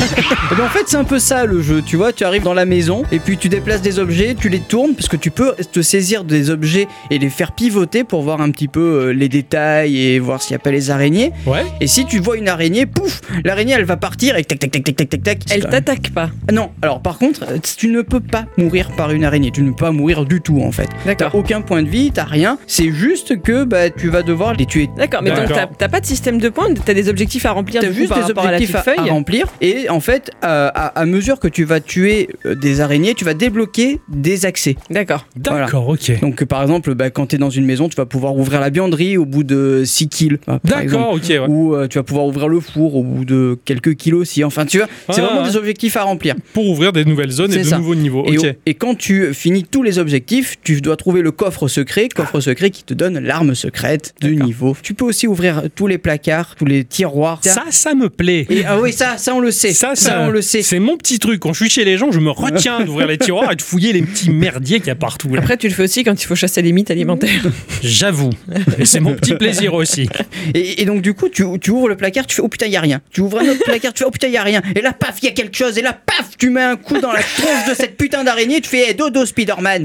[0.01, 2.13] Eh ben, en fait, c'est un peu ça le jeu, tu vois.
[2.13, 5.09] Tu arrives dans la maison et puis tu déplaces des objets, tu les tournes parce
[5.09, 8.69] que tu peux te saisir des objets et les faire pivoter pour voir un petit
[8.69, 11.33] peu euh, les détails et voir s'il n'y a pas les araignées.
[11.47, 14.71] Ouais Et si tu vois une araignée, pouf, l'araignée elle va partir et tac tac
[14.71, 15.39] tac tac tac tac tac.
[15.51, 16.31] Elle t'attaque pas.
[16.49, 19.51] Ah Non, alors par contre, euh, tu ne peux pas mourir par une araignée.
[19.51, 20.89] Tu ne peux pas mourir du tout en fait.
[21.05, 21.35] T'as D'accord.
[21.35, 22.59] aucun point de vie, t'as rien.
[22.67, 26.01] C'est juste que bah, tu vas devoir les tuer D'accord, mais donc t'as t'as pas
[26.01, 28.79] de système de points, t'as des objectifs à remplir T'as juste par des objectifs à,
[28.81, 29.11] à feuille.
[29.11, 33.15] remplir et en fait à, à- à mesure que tu vas tuer euh, des araignées
[33.15, 35.27] tu vas débloquer des accès D'accord.
[35.37, 36.21] D'accord, ok.
[36.21, 38.61] donc euh, par exemple bah, quand tu es dans une maison tu vas pouvoir ouvrir
[38.61, 40.61] la buanderie au bout de 6 kills exemple.
[40.65, 41.39] D'accord, ok, ouais.
[41.49, 44.67] ou euh, tu vas pouvoir ouvrir le four au bout de quelques kilos aussi enfin
[44.67, 47.59] tu vois c'est Ah, vraiment des objectifs à remplir Pour ouvrir des nouvelles zones et
[47.59, 47.79] de ça.
[47.79, 48.27] nouveaux niveaux.
[48.27, 52.41] et, et quand tu finis tous les objectifs, tu dois trouver le coffre secret, coffre
[52.41, 54.47] secret qui te donne l'arme secrète de D'accord.
[54.47, 54.77] niveau.
[54.83, 57.41] Tu peux aussi ouvrir tous les placards, tous les tiroirs.
[57.43, 58.47] Ça, ça me plaît.
[58.51, 59.73] Et, ah oui, ça, ça on le sait.
[59.79, 60.63] Ça, ça, on le sait.
[60.63, 61.41] C'est mon petit truc.
[61.41, 63.93] Quand je suis chez les gens, je me retiens d'ouvrir les tiroirs et de fouiller
[63.93, 65.29] les petits merdiers qu'il y a partout.
[65.29, 65.39] là.
[65.41, 67.43] Après, tu le fais aussi quand il faut chasser les mythes alimentaires.
[67.83, 68.31] J'avoue.
[68.79, 70.09] Et c'est mon petit plaisir aussi.
[70.55, 72.77] Et, et donc du coup, tu, tu ouvres le placard, tu fais oh putain, y
[72.77, 73.01] a rien.
[73.13, 74.63] Tu ouvres un autre placard, tu fais oh putain, y a rien.
[74.75, 75.79] Et là, paf, y a quelque chose.
[75.79, 78.69] Et là, paf, tu mets un coup dans la tronche de cette putain d'araignée, tu
[78.69, 79.85] fais hey, dodo Spider-Man.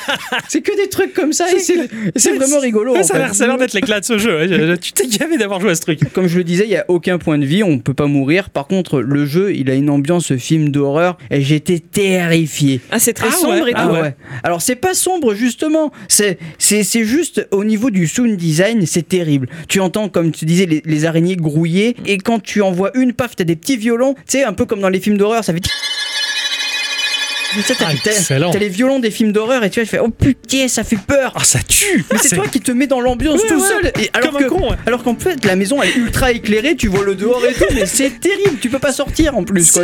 [0.48, 2.96] c'est que des trucs comme ça et c'est vraiment rigolo.
[2.96, 3.22] En ça a fait.
[3.24, 4.76] l'air- ça a l'air d'être l'éclat de ce jeu.
[4.80, 6.00] Tu t'es gavé d'avoir joué à ce truc.
[6.12, 8.50] Comme je le disais, il y a aucun point de vie, on peut pas mourir.
[8.50, 12.80] Par contre, le jeu, il a une ambiance film d'horreur et j'étais terrifié.
[12.90, 13.80] Ah, c'est très Ah sombre ouais, et tout.
[13.80, 14.14] Ah ouais.
[14.42, 19.08] Alors c'est pas sombre justement, c'est c'est c'est juste au niveau du sound design, c'est
[19.08, 19.48] terrible.
[19.68, 23.12] Tu entends comme tu disais les, les araignées grouiller et quand tu en vois une,
[23.12, 25.52] paf, t'as des petits violons, tu sais un peu comme dans les films d'horreur, ça
[25.52, 25.60] fait
[27.80, 30.84] Ah, t'as- les violons des films d'horreur et tu vois, je fais oh putain, ça
[30.84, 31.32] fait peur.
[31.34, 33.68] Ah, ça tue Mais c'est toi qui te mets dans l'ambiance Ouais, tout ouais.
[33.68, 33.92] seul.
[34.00, 34.76] Et alors Comme un que, con, ouais.
[34.86, 37.64] alors qu'en fait, la maison elle est ultra éclairée, tu vois le dehors et tout,
[37.74, 38.58] mais c'est terrible.
[38.60, 39.64] Tu peux pas sortir en plus.
[39.64, 39.82] Ça.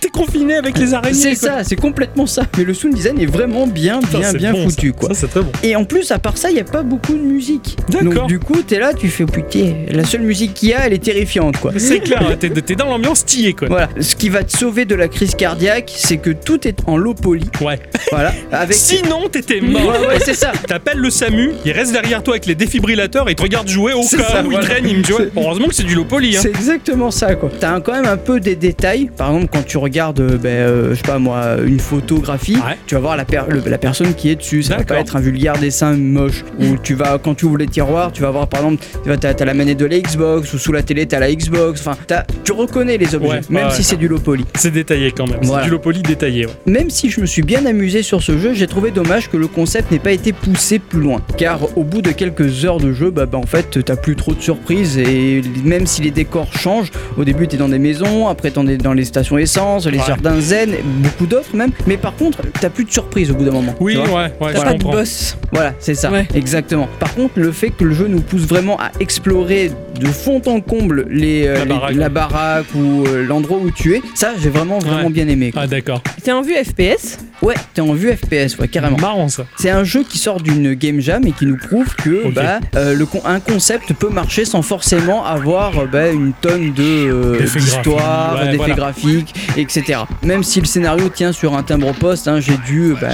[0.00, 1.14] T'es confiné avec les araignées.
[1.18, 2.42] C'est ça, c'est complètement ça.
[2.56, 4.94] Mais le sound design est vraiment bien, bien, bien bon, foutu ça.
[4.98, 5.08] quoi.
[5.10, 5.52] Ça, c'est très bon.
[5.62, 7.76] Et en plus, à part ça, il n'y a pas beaucoup de musique.
[7.88, 8.12] D'accord.
[8.12, 10.92] Donc du coup, t'es là, tu fais putain, la seule musique qu'il y a, elle
[10.92, 11.72] est terrifiante quoi.
[11.76, 13.68] C'est clair, t'es t'es dans l'ambiance tillée, quoi.
[13.68, 16.97] Voilà, ce qui va te sauver de la crise cardiaque, c'est que tout est en
[16.98, 17.44] low poly.
[17.60, 17.78] Ouais.
[18.10, 18.74] Voilà, avec.
[18.76, 19.82] Sinon, t'étais mort.
[20.08, 20.52] ouais, c'est ça.
[20.66, 23.92] T'appelles le SAMU, il reste derrière toi avec les défibrillateurs et il te regarde jouer
[23.92, 24.60] au cas ça, où voilà.
[24.60, 26.36] il traîne, il me dit ouais, Heureusement que c'est du low poly.
[26.36, 26.40] Hein.
[26.42, 27.50] C'est exactement ça quoi.
[27.58, 29.10] T'as quand même un peu des détails.
[29.16, 32.76] Par exemple, quand tu regardes, euh, ben, euh, je sais pas moi, une photographie, Ouais.
[32.86, 34.62] tu vas voir la, per- le- la personne qui est dessus.
[34.62, 36.44] Ça va pas être un vulgaire dessin moche.
[36.58, 38.84] Ou tu vas, quand tu ouvres les tiroirs, tu vas voir par exemple,
[39.20, 41.80] t'as t'as la manette de la Xbox ou sous la télé t'as la Xbox.
[41.86, 41.96] Enfin,
[42.44, 44.44] tu reconnais les objets, Ouais, même si c'est du low poly.
[44.54, 45.40] C'est détaillé quand même.
[45.42, 45.62] Voilà.
[45.62, 46.46] C'est du low poly détaillé.
[46.46, 46.52] ouais.
[46.88, 49.46] Même si je me suis bien amusé sur ce jeu, j'ai trouvé dommage que le
[49.46, 51.20] concept n'ait pas été poussé plus loin.
[51.36, 54.32] Car au bout de quelques heures de jeu, bah, bah, en fait, t'as plus trop
[54.32, 58.50] de surprises et même si les décors changent, au début t'es dans des maisons, après
[58.50, 60.04] t'es dans les stations essence, les Ouais.
[60.06, 61.72] jardins zen, beaucoup d'autres même.
[61.86, 63.74] Mais par contre, t'as plus de surprises au bout d'un moment.
[63.80, 65.36] Oui, tu ouais, vois ouais, T'as pas de boss.
[65.52, 66.26] Voilà, c'est ça, Ouais.
[66.34, 66.88] exactement.
[67.00, 69.70] Par contre, le fait que le jeu nous pousse vraiment à explorer
[70.00, 71.94] de fond en comble les, euh, La les- baraque.
[71.96, 75.12] la baraque ou euh, l'endroit où tu es, ça j'ai vraiment vraiment Ouais.
[75.12, 75.50] bien aimé.
[75.52, 75.62] quoi.
[75.64, 76.02] Ah, d'accord.
[76.22, 78.96] T'es en vue FPS Ouais, t'es en vue FPS, ouais, carrément.
[78.96, 79.44] Marrant ça.
[79.56, 82.94] C'est un jeu qui sort d'une game jam et qui nous prouve que bah, euh,
[82.94, 87.38] le con- un concept peut marcher sans forcément avoir euh, bah, une tonne de euh,
[87.38, 88.74] D'effets d'histoire, graphiques, ouais, d'effets voilà.
[88.74, 90.00] graphiques, etc.
[90.24, 93.06] Même si le scénario tient sur un timbre poste, hein, j'ai dû bah,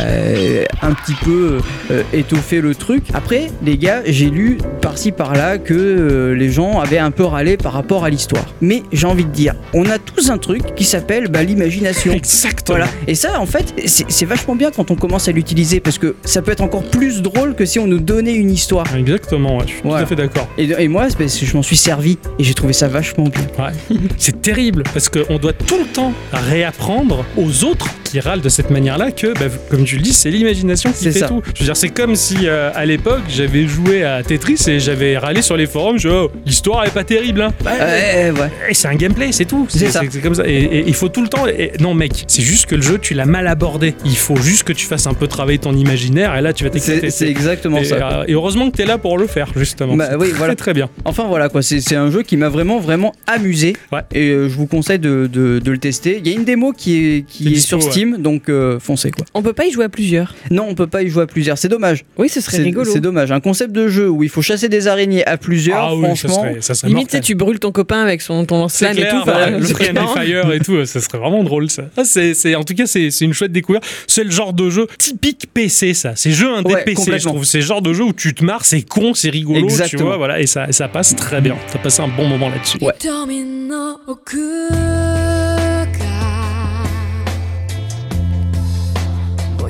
[0.81, 1.59] un petit peu
[1.91, 3.05] euh, étoffer le truc.
[3.13, 7.59] Après, les gars, j'ai lu par-ci par-là que euh, les gens avaient un peu râlé
[7.59, 8.47] par rapport à l'histoire.
[8.63, 12.13] Mais j'ai envie de dire, on a tous un truc qui s'appelle bah, l'imagination.
[12.15, 12.79] Exactement.
[12.79, 12.91] Voilà.
[13.07, 13.54] Et ça, en fait,
[13.87, 16.85] c'est c'est vachement bien quand on commence à l'utiliser parce que ça peut être encore
[16.85, 18.87] plus drôle que si on nous donnait une histoire.
[18.97, 20.49] Exactement, ouais, je suis tout à fait d'accord.
[20.59, 23.25] Et, et moi, c'est parce que je m'en suis servi et j'ai trouvé ça vachement
[23.25, 23.47] bien.
[23.59, 23.99] Ouais.
[24.19, 28.71] C'est terrible parce qu'on doit tout le temps réapprendre aux autres qui râlent de cette
[28.71, 31.27] manière-là que, bah, comme tu le dis, c'est l'imagination qui fait ça.
[31.27, 31.43] tout.
[31.53, 35.19] Je veux dire, c'est comme si euh, à l'époque j'avais joué à Tetris et j'avais
[35.19, 35.99] râlé sur les forums.
[35.99, 37.43] Je, oh, l'histoire est pas terrible.
[37.43, 37.53] Hein.
[37.65, 38.33] Bah, ouais.
[38.73, 39.67] C'est un gameplay, c'est tout.
[39.69, 40.45] C'est comme ça.
[40.47, 41.49] Et, il faut tout le temps.
[41.49, 43.95] et- non, mec, c'est juste que le jeu, tu l'as mal abordé.
[44.05, 46.71] Il faut juste que tu fasses un peu travailler ton imaginaire et là, tu vas
[46.71, 47.11] t'éclater.
[47.11, 48.21] C'est exactement et, ça.
[48.21, 49.97] euh, et heureusement que t'es là pour le faire, justement.
[49.97, 50.55] Bah C'est oui, très, voilà.
[50.55, 50.89] très bien.
[51.05, 54.03] Enfin voilà quoi, c'est un jeu qui m'a vraiment vraiment amusé Ouais.
[54.13, 56.21] et euh, je vous conseille de, de- de le tester.
[56.25, 57.95] Il y a une démo qui est, qui C'est est dispo, sur ouais.
[58.05, 59.25] Steam, donc euh, foncez quoi.
[59.35, 60.35] On peut pas y jouer à plusieurs.
[60.51, 62.05] Non, on peut pas y jouer à plusieurs, c'est dommage.
[62.17, 62.91] Oui, ce serait C'est rigolo.
[62.91, 63.33] c'est dommage.
[63.33, 66.29] Un concept de jeu où il faut chasser des araignées à plusieurs, ah oui, ça
[66.29, 66.43] franchement.
[66.51, 69.11] serait, ça serait Limite, tu tu brûles ton copain avec son ton C'est lance-flamme et
[69.11, 69.25] tout.
[69.25, 69.65] voilà, le.
[69.65, 71.85] Fire et tout, ça serait vraiment drôle ça.
[71.97, 73.85] Ah, c'est, en tout cas, c'est, une chouette découverte.
[74.07, 76.13] C'est le genre de jeu typique PC, ça.
[76.17, 77.45] C'est jeu indé Ouais, PC, je trouve.
[77.45, 80.05] C'est le genre de jeu où tu te marres, c'est con, c'est rigolo, tu Exactement.
[80.05, 81.57] vois, voilà, et ça, ça passe très bien.
[81.73, 82.79] Ça passe un bon moment là-dessus.
[82.81, 82.93] Ouais.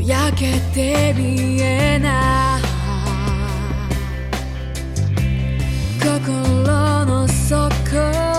[0.07, 2.63] 焼けて見えない。
[5.99, 8.34] 心の底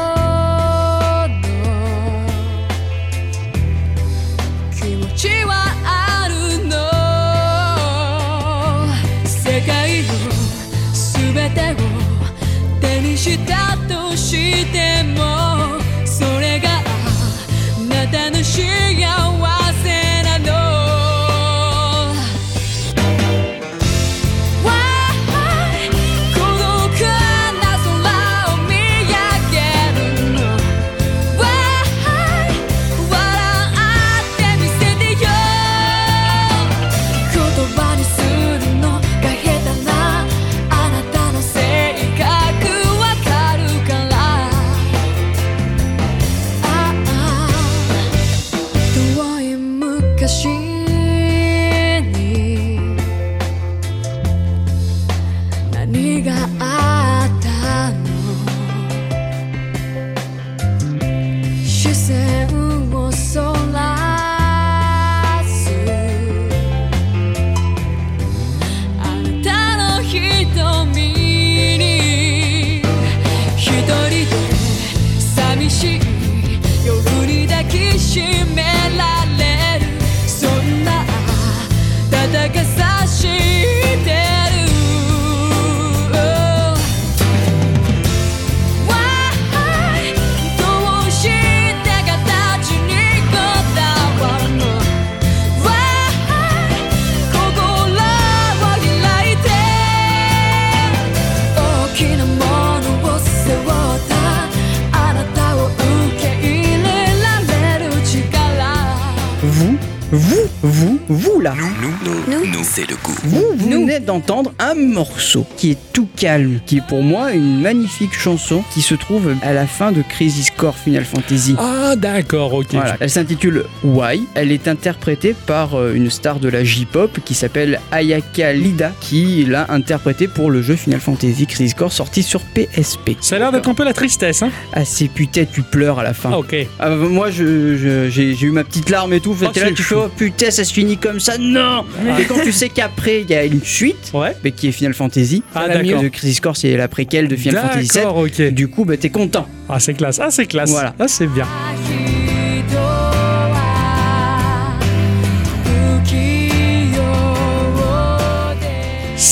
[116.16, 120.02] calme, qui est pour moi une magnifique chanson qui se trouve à la fin de
[120.02, 121.56] Crisis Core Final Fantasy.
[121.88, 122.68] Ah, d'accord, ok.
[122.72, 122.98] Voilà.
[123.00, 124.24] Elle s'intitule Why.
[124.34, 129.46] Elle est interprétée par euh, une star de la J-pop qui s'appelle Ayaka Lida, qui
[129.46, 133.12] l'a interprétée pour le jeu Final Fantasy Crisis Core sorti sur PSP.
[133.22, 136.04] Ça a l'air d'être un peu la tristesse, hein Ah, c'est putain, tu pleures à
[136.04, 136.32] la fin.
[136.34, 136.56] Ah, ok.
[136.80, 139.36] Ah, bah, moi, je- j'ai eu ma petite larme et tout.
[139.40, 141.38] Oh, là, tu fais, oh putain, ça se finit comme ça.
[141.38, 141.86] Non
[142.20, 144.36] Et quand tu sais qu'après, il y a une suite, Ouais.
[144.44, 145.44] mais qui est Final Fantasy.
[145.54, 146.02] Ah, La d'accord.
[146.02, 148.02] de Crisis Core, c'est la préquelle de Final Fantasy VII.
[148.02, 148.42] D'accord, ok.
[148.54, 149.48] Du coup, bah, t'es content.
[149.70, 150.20] Ah, c'est classe.
[150.20, 150.70] Ah, c'est classe.
[150.72, 150.94] Voilà.
[151.00, 151.46] Ah, c'est bien.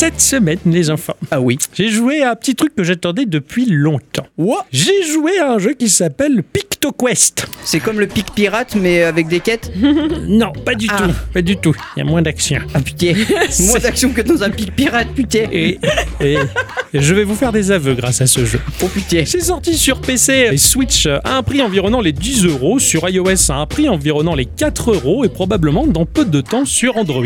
[0.04, 1.58] Cette semaine, les enfants, Ah oui.
[1.74, 4.28] j'ai joué à un petit truc que j'attendais depuis longtemps.
[4.38, 4.66] What?
[4.70, 7.48] J'ai joué à un jeu qui s'appelle PictoQuest.
[7.64, 9.72] C'est comme le pic pirate, mais avec des quêtes?
[10.28, 11.14] Non, pas du tout.
[11.34, 11.74] Pas du tout.
[11.96, 12.60] Il y a moins d'action.
[12.74, 13.14] Ah putain.
[13.62, 15.46] Moins d'action que dans un pic pirate, putain.
[15.54, 15.80] Et,
[16.20, 16.38] et-
[16.96, 18.60] et je vais vous faire des aveux grâce à ce jeu.
[18.84, 19.24] Oh putain.
[19.26, 23.50] C'est sorti sur PC et Switch à un prix environnant les 10 euros, sur iOS
[23.52, 27.24] à un prix environnant les 4 euros et probablement dans peu de temps sur Android.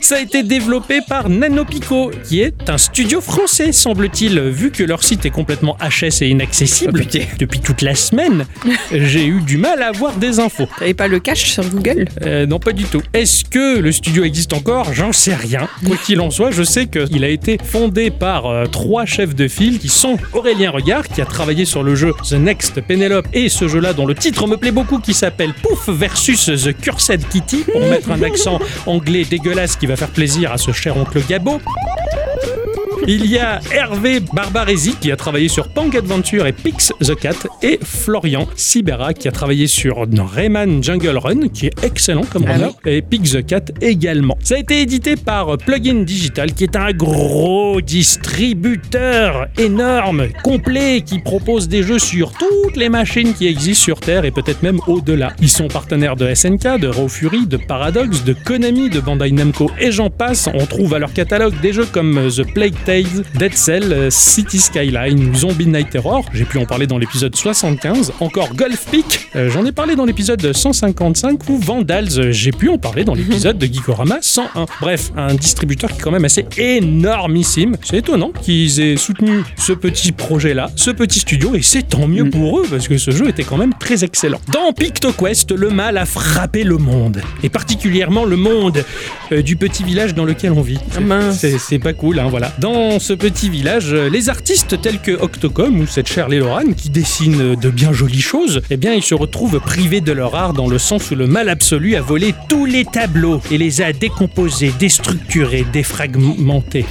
[0.00, 1.91] Ça a été développé par NanoPico,
[2.24, 7.02] qui est un studio français, semble-t-il, vu que leur site est complètement HS et inaccessible.
[7.04, 7.18] Oh.
[7.38, 8.46] Depuis toute la semaine,
[8.92, 10.68] j'ai eu du mal à avoir des infos.
[10.78, 12.06] T'avais pas le cache sur Google?
[12.22, 13.02] Euh, non, pas du tout.
[13.12, 14.94] Est-ce que le studio existe encore?
[14.94, 15.68] J'en sais rien.
[15.86, 19.48] Quoi qu'il en soit, je sais qu'il a été fondé par euh, trois chefs de
[19.48, 23.48] file qui sont Aurélien Regard, qui a travaillé sur le jeu The Next Penelope et
[23.48, 27.64] ce jeu-là dont le titre me plaît beaucoup, qui s'appelle Pouf versus The Cursed Kitty,
[27.70, 31.60] pour mettre un accent anglais dégueulasse qui va faire plaisir à ce cher oncle Gabo.
[31.84, 32.81] Thank you.
[33.08, 37.48] Il y a Hervé Barbaresi qui a travaillé sur Pang Adventure et Pix the Cat
[37.60, 42.52] et Florian Sibera qui a travaillé sur Rayman Jungle Run qui est excellent comme Ah
[42.52, 44.38] runner et Pix the Cat également.
[44.40, 51.18] Ça a été édité par Plugin Digital qui est un gros distributeur énorme, complet qui
[51.18, 55.32] propose des jeux sur toutes les machines qui existent sur Terre et peut-être même au-delà.
[55.40, 59.70] Ils sont partenaires de SNK, de Raw Fury, de Paradox, de Konami, de Bandai Namco
[59.80, 60.48] et j'en passe.
[60.54, 65.34] On trouve à leur catalogue des jeux comme The Plague Dead Cell, euh, City Skyline
[65.34, 66.26] Zombie Night Terror.
[66.34, 68.12] J'ai pu en parler dans l'épisode 75.
[68.20, 72.68] Encore Golf Peak, euh, j'en ai parlé dans l'épisode 155 ou Vandals, euh, j'ai pu
[72.68, 74.66] en parler dans l'épisode de Geekorama 101.
[74.82, 77.76] Bref, un distributeur qui est quand même assez énormissime.
[77.82, 82.28] C'est étonnant qu'ils aient soutenu ce petit projet-là, ce petit studio, et c'est tant mieux
[82.28, 84.40] pour eux parce que ce jeu était quand même très excellent.
[84.52, 88.84] Dans PictoQuest, le mal a frappé le monde, et particulièrement le monde
[89.32, 90.78] euh, du petit village dans lequel on vit.
[91.10, 91.32] Ah.
[91.32, 92.52] C'est- C'est pas cool, hein, voilà.
[92.58, 96.90] Dans ce petit village, euh, les artistes tels que Octocom ou cette chère Lorane qui
[96.90, 100.68] dessinent de bien jolies choses, eh bien, ils se retrouvent privés de leur art dans
[100.68, 104.72] le sens où le mal absolu a volé tous les tableaux et les a décomposés,
[104.78, 106.86] déstructurés, défragmentés.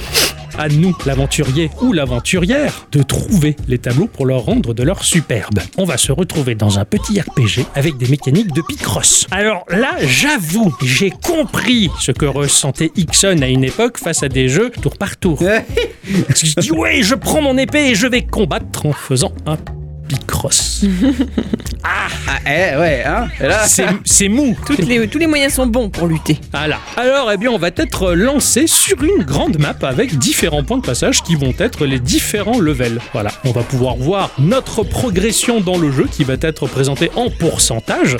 [0.58, 5.60] À nous, l'aventurier ou l'aventurière, de trouver les tableaux pour leur rendre de leur superbe.
[5.78, 9.26] On va se retrouver dans un petit RPG avec des mécaniques de Picross.
[9.30, 14.48] Alors là, j'avoue, j'ai compris ce que ressentait Ixon à une époque face à des
[14.48, 15.42] jeux tour par tour.
[16.04, 19.56] Je dis, ouais, je prends mon épée et je vais combattre en faisant un
[20.12, 20.84] Picross.
[21.84, 23.26] Ah, eh, ouais, hein.
[23.66, 24.56] C'est c'est mou.
[24.66, 26.38] Toutes les, tous les moyens sont bons pour lutter.
[26.52, 26.78] Voilà.
[26.96, 30.84] Alors, eh bien, on va être lancé sur une grande map avec différents points de
[30.84, 33.00] passage qui vont être les différents levels.
[33.12, 33.32] Voilà.
[33.44, 38.16] On va pouvoir voir notre progression dans le jeu qui va être présentée en pourcentage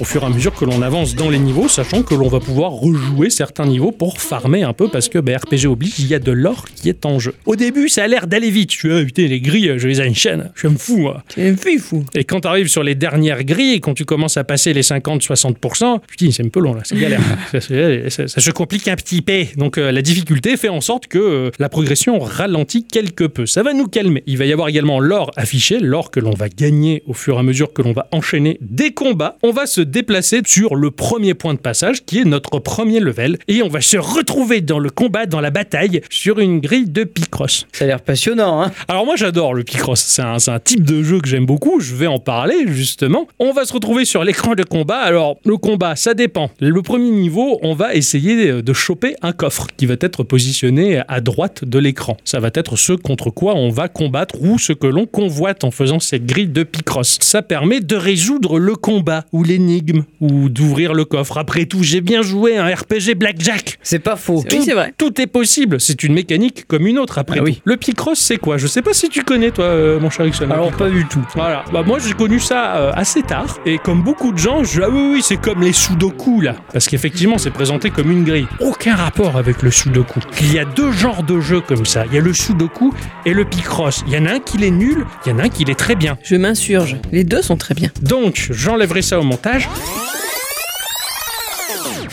[0.00, 2.40] au fur et à mesure que l'on avance dans les niveaux, sachant que l'on va
[2.40, 6.14] pouvoir rejouer certains niveaux pour farmer un peu parce que bah, RPG oblige, il y
[6.14, 7.34] a de l'or qui est en jeu.
[7.44, 8.72] Au début, ça a l'air d'aller vite.
[8.72, 10.50] Je suis, ah, putain, les grilles, je les enchaîne.
[10.54, 11.22] Je me fous, moi.
[11.34, 12.04] C'est fou.
[12.14, 16.00] Et quand tu arrives sur les dernières grilles quand tu commences à passer les 50-60%,
[16.06, 17.20] putain, c'est un peu long là, c'est galère.
[17.52, 19.32] ça, c'est- ça- ça se complique un petit peu.
[19.56, 23.46] Donc euh, la difficulté fait en sorte que euh, la progression ralentit quelque peu.
[23.46, 24.22] Ça va nous calmer.
[24.26, 27.38] Il va y avoir également l'or affiché, l'or que l'on va gagner au fur et
[27.38, 29.36] à mesure que l'on va enchaîner des combats.
[29.42, 33.38] On va se déplacer sur le premier point de passage qui est notre premier level
[33.48, 37.04] et on va se retrouver dans le combat, dans la bataille, sur une grille de
[37.04, 37.66] Picross.
[37.72, 38.70] ça a l'air passionnant, hein.
[38.88, 41.80] Alors moi j'adore le Picross, c'est un, c'est un type de jeu que j'aime beaucoup,
[41.80, 43.26] je vais en parler justement.
[43.38, 46.50] On va se retrouver sur l'écran de combat, alors le combat ça dépend.
[46.60, 51.20] Le premier niveau, on va essayer de choper un coffre qui va être positionné à
[51.20, 52.16] droite de l'écran.
[52.24, 55.70] Ça va être ce contre quoi on va combattre ou ce que l'on convoite en
[55.70, 57.18] faisant cette grille de Picross.
[57.20, 61.38] Ça permet de résoudre le combat ou l'énigme ou d'ouvrir le coffre.
[61.38, 63.78] Après tout, j'ai bien joué un RPG Blackjack.
[63.82, 64.42] C'est pas faux.
[64.50, 64.92] Oui, c'est vrai.
[64.98, 67.46] Tout est possible, c'est une mécanique comme une autre après Ah tout.
[67.46, 67.60] oui.
[67.64, 68.56] Le Picross, c'est quoi?
[68.58, 70.50] Je sais pas si tu connais, toi, euh, mon cher Ixon.
[70.50, 71.24] Alors pas du du tout.
[71.34, 71.64] Voilà.
[71.72, 73.58] Bah, moi, j'ai connu ça euh, assez tard.
[73.66, 76.54] Et comme beaucoup de gens, je ah oui, oui, c'est comme les sudoku là.
[76.72, 78.46] Parce qu'effectivement, c'est présenté comme une grille.
[78.60, 80.20] Aucun rapport avec le sudoku.
[80.40, 82.04] Il y a deux genres de jeux comme ça.
[82.06, 82.92] Il y a le sudoku
[83.26, 84.04] et le picross.
[84.06, 85.74] Il y en a un qui est nul, il y en a un qui est
[85.74, 86.16] très bien.
[86.22, 86.96] Je m'insurge.
[87.12, 87.90] Les deux sont très bien.
[88.02, 89.68] Donc, j'enlèverai ça au montage.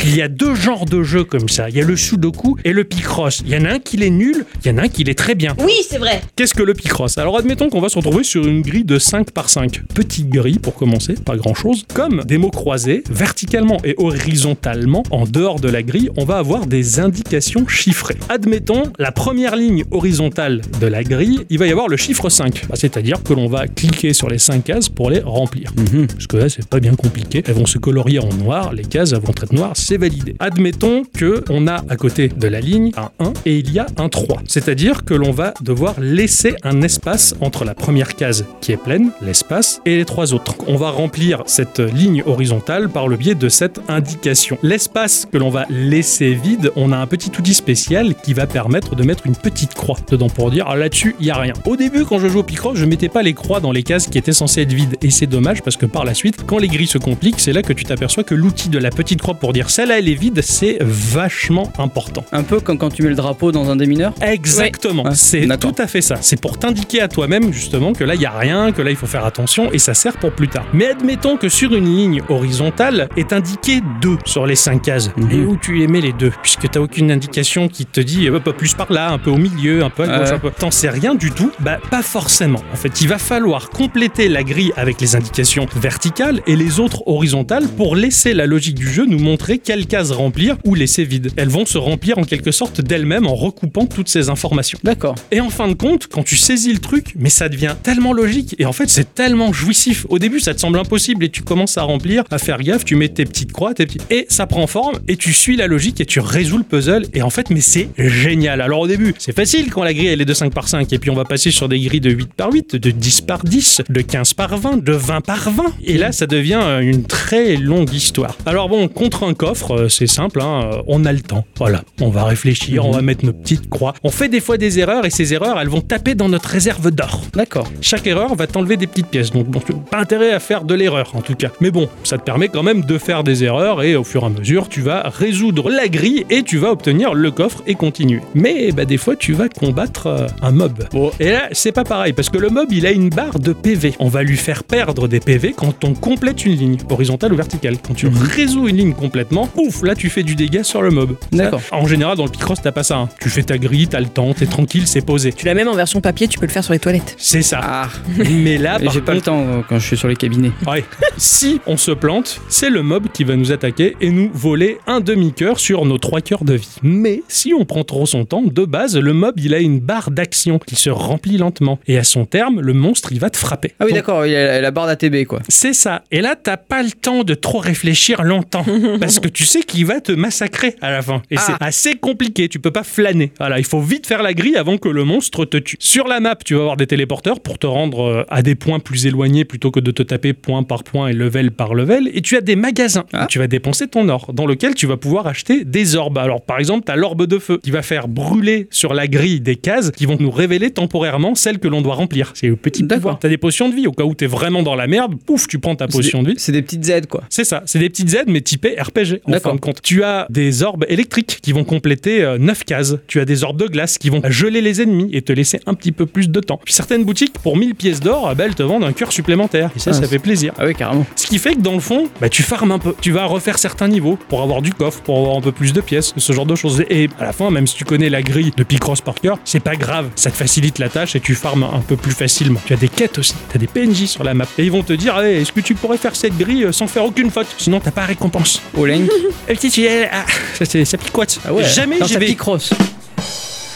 [0.04, 1.70] Il y a deux genres de jeux comme ça.
[1.70, 3.42] Il y a le Sudoku et le Picross.
[3.46, 5.18] Il y en a un qui est nul, il y en a un qui est
[5.18, 5.56] très bien.
[5.60, 6.22] Oui, c'est vrai.
[6.36, 7.18] Qu'est-ce que le Picross?
[7.18, 9.82] Alors admettons qu'on va se retrouver sur une grille de 5 par 5.
[9.94, 11.86] Petite grille pour commencer, pas grand chose.
[11.94, 16.66] Comme des mots croisés, verticalement et horizontalement, en dehors de la grille, on va avoir
[16.66, 18.18] des indications chiffrées.
[18.30, 22.68] Admettons, la première ligne horizontale de la grille, il va y avoir le chiffre 5.
[22.68, 25.74] Bah, C'est-à-dire que l'on va cliquer sur les 5 cases pour les remplir.
[26.14, 27.44] Parce que là, c'est pas bien compliqué.
[27.46, 30.36] Elles vont se colorier en noir, les cases elles vont être noires, c'est validé.
[30.40, 33.88] Admettons que on a à côté de la ligne un 1 et il y a
[33.98, 34.42] un 3.
[34.48, 39.12] C'est-à-dire que l'on va devoir laisser un espace entre la première case qui est pleine,
[39.22, 40.56] l'espace, et les trois autres.
[40.68, 44.58] On va remplir cette ligne horizontale par le biais de cette indication.
[44.64, 48.96] L'espace que l'on va laisser vide, on a un petit outil spécial qui va permettre
[48.96, 51.54] de mettre une petite croix dedans pour dire ah, là-dessus, il y a rien.
[51.66, 54.08] Au début, quand je joue au Picross, je mettais pas les croix dans les cases
[54.08, 54.98] qui étaient censées être vides.
[55.02, 57.62] Et c'est dommage parce que par la suite, quand les grilles se compliquent, c'est là
[57.62, 60.42] que tu t'aperçois que l'outil de la petite croix pour dire celle-là elle est vide,
[60.44, 62.26] c'est vachement important.
[62.32, 64.14] Un peu comme quand tu mets le drapeau dans un démineur.
[64.22, 65.12] Exactement, Ouais.
[65.16, 66.16] c'est tout à fait ça.
[66.22, 68.96] C'est pour t'indiquer à toi-même justement que là il y a rien, que là il
[68.96, 70.66] faut faire attention et ça sert pour plus tard.
[70.74, 75.12] Mais admettons que sur une ligne horizontale est indiqué 2 sur les 5 cases.
[75.18, 75.32] Mhm.
[75.32, 78.54] Et où tu mets les deux Puisque t'as aucune indication qui te dit un peu
[78.54, 80.52] plus par là, un peu au milieu, un peu à gauche, un peu.
[80.52, 81.52] T'en sais rien du tout?
[81.60, 82.62] Bah pas forcément.
[82.74, 87.04] En fait, il va falloir compléter la grille avec les indications verticales et les autres
[87.08, 91.32] horizontales pour laisser la logique du jeu nous montrer quelle case remplir ou laisser vide.
[91.36, 94.80] Elles vont se remplir en quelque sorte d'elles-mêmes en recoupant toutes ces informations.
[94.84, 95.16] D'accord.
[95.32, 98.56] Et en fin de compte, quand tu saisis le truc, mais ça devient tellement logique
[98.60, 100.06] et en fait c'est tellement jouissif.
[100.10, 102.96] Au début, ça te semble impossible et tu commences à remplir, à faire gaffe, tu
[102.96, 104.00] mets tes petites croix, tes petits...
[104.10, 107.22] et ça prend forme et tu suis la logique et tu résous le puzzle et
[107.22, 108.62] en fait, mais c'est génial.
[108.62, 111.00] Alors au début, c'est facile quand la grille elle est de 5 par 5 et
[111.00, 113.82] puis on va passer sur des grilles de 8 par 8, de 10 par 10,
[113.90, 117.56] de 15 par 20, de 20 par 20 et là ça devient euh, une très
[117.56, 118.36] longue histoire.
[118.46, 121.46] Alors bon, contre un coffre, euh, c'est simple, hein, euh, on a le temps.
[121.58, 123.94] Voilà, on va réfléchir, on va mettre nos petites croix.
[124.04, 126.92] On fait des fois des erreurs et ces erreurs, elles vont taper dans notre réserve
[126.92, 127.22] d'or.
[127.34, 127.68] D'accord.
[127.82, 129.60] Chaque erreur va t'enlever des petites pièces, donc bon,
[129.92, 131.50] pas intérêt à faire de l'erreur en tout cas.
[131.62, 134.26] Mais bon, ça te permet quand même de faire des erreurs et au fur et
[134.26, 138.22] à mesure, tu vas résoudre la grille et tu vas obtenir le coffre et continuer.
[138.34, 140.88] Mais bah, des fois, tu vas combattre euh, un mob.
[141.20, 143.96] Et là, c'est pas pareil parce que le mob, il a une barre de PV.
[144.00, 147.78] On va lui faire perdre des PV quand on complète une ligne, horizontale ou verticale.
[147.86, 151.16] Quand tu résous une ligne complètement, pouf, là, tu fais du dégât sur le mob.
[151.32, 151.62] D'accord.
[151.72, 152.98] En général, dans le Picross, t'as pas ça.
[152.98, 153.10] hein.
[153.22, 155.34] Tu fais ta grille, t'as le temps, t'es tranquille, c'est posé.
[155.34, 157.16] Tu l'as même en version papier, tu peux le faire sur les toilettes.
[157.18, 157.60] C'est ça.
[157.64, 157.90] Ah,
[158.30, 160.52] Mais là, j'ai pas le contre- temps euh, quand je suis sur les cabinets.
[160.68, 160.84] Ouais.
[161.18, 165.00] si on se plante, c'est le mob qui va nous attaquer et nous voler un
[165.00, 166.76] demi-cœur sur nos trois cœurs de vie.
[166.84, 170.12] Mais si on prend trop son temps, de base, le mob il a une barre
[170.12, 171.80] d'action qui se remplit lentement.
[171.88, 173.74] Et à son terme, le monstre il va te frapper.
[173.80, 175.40] Ah oui, Donc, d'accord, il y a la barre d'ATB quoi.
[175.48, 176.04] c'est ça.
[176.12, 178.66] Et là, t'as pas le temps de trop réfléchir longtemps.
[179.00, 181.22] parce que tu sais qu'il va te massacrer à la fin.
[181.32, 181.42] Et Ah.
[181.46, 182.50] c'est assez compliqué.
[182.50, 183.32] Tu peux pas flâner.
[183.40, 185.76] Voilà, il faut vite faire la grille avant que le monstre te tue.
[185.80, 188.80] Sur la map, tu vas avoir des téléporteurs pour te rendre euh, à des points
[188.80, 192.10] plus éloignés plutôt que de te taper point par point et level par level.
[192.14, 193.24] Et tu as des magasins Ah.
[193.24, 196.18] où tu vas dépenser ton or, dans lequel tu vas pouvoir acheter des orbes.
[196.18, 199.56] Alors, par exemple, t'as l'orbe de feu qui va faire brûler sur la grille des
[199.56, 202.32] cases qui vont nous révéler temporairement celles que l'on doit remplir.
[202.36, 203.20] C'est le petit pouvoir.
[203.20, 205.16] T'as des potions de vie au cas où t'es vraiment dans la merde.
[205.26, 206.40] Pouf, tu prends ta potion des- de vie.
[206.40, 207.24] C'est des petites aides quoi.
[207.30, 209.82] C'est ça, c'est des petites aides mais typées RPG en fin de compte.
[209.82, 212.96] Tu as des orbes électriques qui vont compléter 9 cases.
[213.08, 215.74] Tu as des orbes de glace qui vont geler les ennemis et te laisser un
[215.74, 216.60] petit peu plus de temps.
[216.64, 219.70] Puis certaines boutiques, pour 1000 pièces d'or, ah bah, elles te vendent un cœur supplémentaire.
[219.76, 220.54] Et ça, Ah, ça c'est- fait plaisir.
[220.58, 221.06] Ah oui, carrément.
[221.16, 222.96] Ce qui fait que dans le fond, bah, tu farmes un peu.
[223.02, 225.82] Tu vas refaire certains niveaux pour avoir du coffre, pour avoir un peu plus de
[225.82, 226.84] pièces, ce genre de choses.
[226.90, 229.60] Et à la fin, même si tu connais la grille de Picross par cœur, c'est
[229.60, 230.08] pas grave.
[230.16, 232.60] Ça te facilite la tâche et tu farmes un peu plus facilement.
[232.66, 233.34] Tu as des quêtes aussi.
[233.52, 234.46] Tu as des PNJ sur la map.
[234.58, 236.88] Et ils vont te dire Hey, est-ce que tu pourrais faire cette grille euh, sans
[236.88, 237.48] faire aucune faute?
[237.58, 238.62] Sinon, t'as pas récompense.
[238.78, 239.09] Olenk.
[239.48, 240.26] Le petit, tu es- ah,
[240.58, 241.40] ça, c'est- ça picote.
[241.46, 241.64] Ah ouais.
[241.64, 242.26] Jamais j'ai sa vu.
[242.28, 242.70] Picross.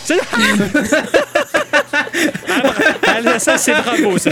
[0.06, 0.20] C'est-
[3.08, 4.32] Ah, ça, c'est bravo, ça.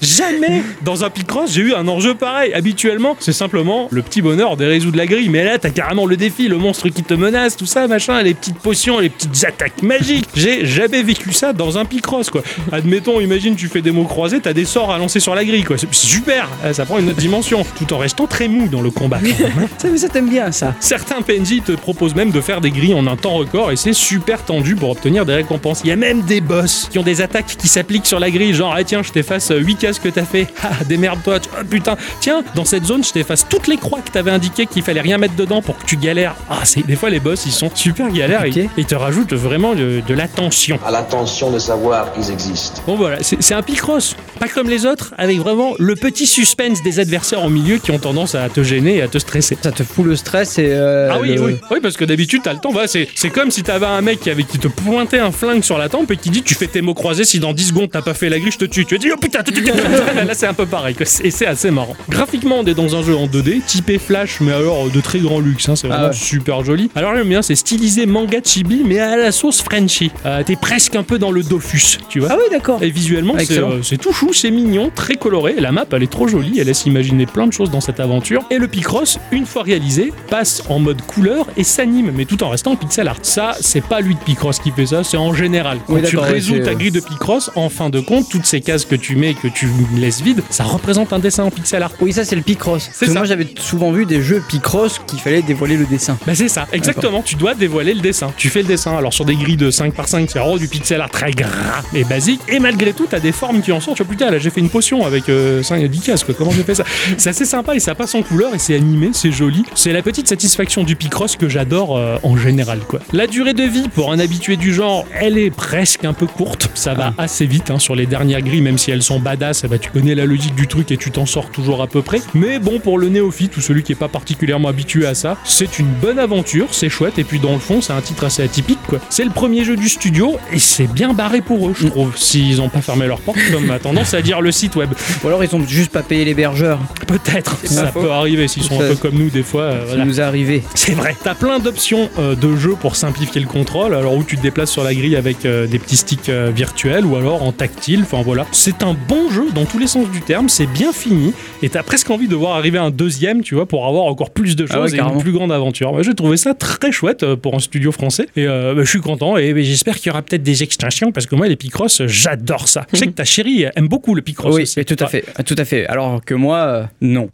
[0.00, 2.52] Jamais dans un Picross, j'ai eu un enjeu pareil.
[2.54, 5.28] Habituellement, c'est simplement le petit bonheur des réseaux de la grille.
[5.28, 8.34] Mais là, t'as carrément le défi, le monstre qui te menace, tout ça, machin, les
[8.34, 10.26] petites potions, les petites attaques magiques.
[10.34, 12.42] J'ai jamais vécu ça dans un Picross, quoi.
[12.72, 15.64] Admettons, imagine, tu fais des mots croisés, t'as des sorts à lancer sur la grille,
[15.64, 15.78] quoi.
[15.78, 19.18] C'est super, ça prend une autre dimension, tout en restant très mou dans le combat.
[19.24, 19.44] hein.
[19.78, 20.74] Ça, mais ça t'aime bien ça.
[20.80, 23.92] Certains PNJ te proposent même de faire des grilles en un temps record et c'est
[23.92, 25.80] super tendu pour obtenir des récompenses.
[25.84, 28.54] Il y a même des boss qui ont des attaques qui s'appliquent sur la grille,
[28.54, 31.96] genre, ah tiens, je t'efface 8 cases que t'as fait, ah, démerde-toi, tu- ah, putain,
[32.20, 35.18] tiens, dans cette zone, je t'efface toutes les croix que t'avais indiqué qu'il fallait rien
[35.18, 36.34] mettre dedans pour que tu galères.
[36.50, 38.56] Ah, c'est des fois les boss, ils sont super galères Ok.
[38.56, 40.78] et ils te rajoutent vraiment de, de la tension.
[40.86, 42.82] À l'intention de savoir qu'ils existent.
[42.86, 47.00] Bon voilà, c'est un Picross, pas comme les autres, avec vraiment le petit suspense des
[47.00, 49.56] adversaires au milieu qui ont tendance à te gêner et à te stresser.
[49.62, 50.66] Ça te fout le stress et.
[50.68, 52.72] euh, Ah oui, le- oui, oui, parce que d'habitude t'as le temps.
[52.86, 55.78] C'est c'est comme si t'avais un mec qui, avait, qui te pointait un flingue sur
[55.78, 58.00] la tempe et qui dit tu fais tes mots croisés si dans 10 secondes t'as
[58.00, 58.86] pas fait la grille, je te tue.
[58.86, 60.96] Tu vas dire oh putain, tu- tu- tu- là c'est un peu pareil.
[61.22, 61.94] Et c'est assez marrant.
[62.08, 65.38] Graphiquement, on est dans un jeu en 2D, typé flash, mais alors de très grand
[65.38, 65.68] luxe.
[65.68, 66.16] hein, c'est vraiment Ah ouais.
[66.16, 66.90] super joli.
[66.94, 70.12] Alors j'aime bien, c'est stylisé manga chibi, mais à la sauce Frenchy.
[70.24, 72.30] Euh, T'es presque un peu dans le Dofus, tu vois.
[72.32, 72.82] Ah oui, d'accord.
[72.82, 75.56] Et visuellement, Ah, c'est euh, c'est tout chou, c'est mignon, très coloré.
[75.58, 78.42] La map, elle est trop jolie, elle laisse imaginer plein de choses dans cette aventure.
[78.50, 82.48] Et le Picross, une fois réalisé, passe en mode couleur et s'anime, mais tout en
[82.48, 83.18] restant en pixel art.
[83.20, 85.78] Ça, c'est pas lui de Picross qui fait ça, c'est en général.
[85.86, 88.84] Quand Oui, tu résous ta grille de Picross, en fin de compte, toutes ces cases
[88.84, 91.92] que tu mets et que tu laisses vides, ça représente un dessin en pixel art.
[92.00, 92.88] Oui, ça c'est le Picross.
[92.92, 93.06] Ça.
[93.12, 96.16] Moi j'avais souvent vu des jeux Picross qu'il fallait dévoiler le dessin.
[96.26, 97.22] Bah c'est ça, exactement.
[97.22, 98.32] Tu dois dévoiler le dessin.
[98.36, 98.96] Tu fais le dessin.
[98.96, 102.04] Alors sur des grilles de 5 par 5, c'est du pixel art très gras et
[102.04, 102.40] basique.
[102.48, 103.96] Et malgré tout, t'as des formes qui en sortent.
[103.96, 106.24] Tu vois, putain, là j'ai fait une potion avec euh, 5 10 cases.
[106.24, 106.34] Quoi.
[106.36, 106.84] Comment j'ai fait ça?
[107.18, 109.64] C'est assez sympa et ça passe en couleur et c'est animé, c'est joli.
[109.74, 112.78] C'est la petite satisfaction du Picross que j'adore euh, en général.
[112.80, 113.00] Quoi.
[113.12, 116.70] La durée de vie pour un habitué du genre, elle est presque un peu courte.
[116.84, 119.64] Ça va assez vite hein, sur les dernières grilles, même si elles sont badass.
[119.64, 122.20] ben, tu connais la logique du truc et tu t'en sors toujours à peu près.
[122.34, 125.78] Mais bon, pour le néophyte ou celui qui est pas particulièrement habitué à ça, c'est
[125.78, 127.18] une bonne aventure, c'est chouette.
[127.18, 128.78] Et puis dans le fond, c'est un titre assez atypique.
[128.86, 128.98] quoi.
[129.08, 132.14] C'est le premier jeu du studio et c'est bien barré pour eux, je trouve.
[132.18, 134.90] S'ils ont pas fermé leurs portes, comme a tendance à dire le site web.
[135.22, 136.80] Ou alors ils ont juste pas payé l'hébergeur.
[137.06, 139.62] Peut-être, ça peut arriver s'ils sont Ça- un peu comme nous des fois.
[139.62, 140.04] euh, Ça voilà.
[140.04, 140.62] nous est arrivé.
[140.74, 141.16] C'est vrai.
[141.24, 143.94] T'as plein d'options euh, de jeu pour simplifier le contrôle.
[143.94, 146.50] Alors où tu te déplaces sur la grille avec euh, des petits sticks euh,
[146.84, 148.00] ou alors en tactile.
[148.02, 148.46] Enfin voilà.
[148.52, 150.48] C'est un bon jeu dans tous les sens du terme.
[150.48, 153.86] C'est bien fini et t'as presque envie de voir arriver un deuxième, tu vois, pour
[153.86, 155.92] avoir encore plus de Ah ouais, choses et une plus grande aventure.
[155.92, 158.90] Moi, j'ai trouvé ça très chouette euh, pour un studio français et euh, bah, je
[158.90, 161.56] suis content et bah, j'espère qu'il y aura peut-être des extensions parce que moi les
[161.56, 162.86] Picross, j'adore ça.
[162.92, 164.84] Je sais que ta chérie aime beaucoup le Picross oui, aussi.
[164.84, 165.86] tout à fait, tout à fait.
[165.86, 167.30] Alors que moi, euh, non.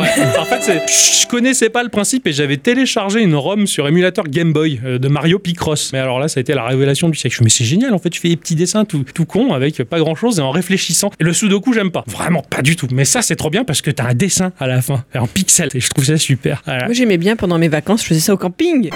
[0.00, 3.86] Ouais, en fait, c'est- je connaissais pas le principe et j'avais téléchargé une ROM sur
[3.88, 5.92] émulateur Game Boy euh, de Mario Picross.
[5.92, 7.36] Mais alors là, ça a été la révélation du siècle.
[7.38, 9.04] Je me suis dit, mais c'est génial, en fait, tu fais des petits dessins tout,
[9.14, 11.10] tout con avec pas grand chose et en réfléchissant.
[11.20, 12.04] Et le Sudoku, j'aime pas.
[12.06, 12.86] Vraiment pas du tout.
[12.92, 15.68] Mais ça, c'est trop bien parce que t'as un dessin à la fin, en pixel.
[15.74, 16.62] Et je trouve ça super.
[16.64, 16.84] Voilà.
[16.86, 18.90] Moi j'aimais bien pendant mes vacances, je faisais ça au camping.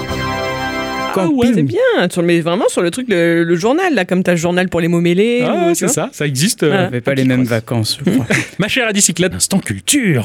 [1.15, 1.79] Ah ouais, C'est bien,
[2.11, 4.81] sur, mais vraiment sur le truc, le, le journal, là, comme t'as le journal pour
[4.81, 5.45] les mots mêlés.
[5.47, 6.63] Ah c'est ça, ça existe.
[6.63, 6.73] euh.
[6.73, 8.27] On avait pas les mêmes vacances, je crois.
[8.59, 10.25] Ma chère à bicyclette, instant culture.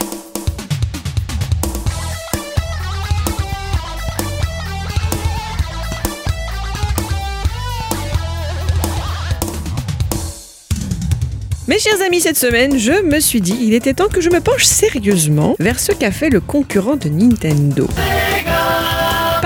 [11.68, 14.40] Mes chers amis, cette semaine, je me suis dit, il était temps que je me
[14.40, 17.90] penche sérieusement vers ce qu'a fait le concurrent de Nintendo.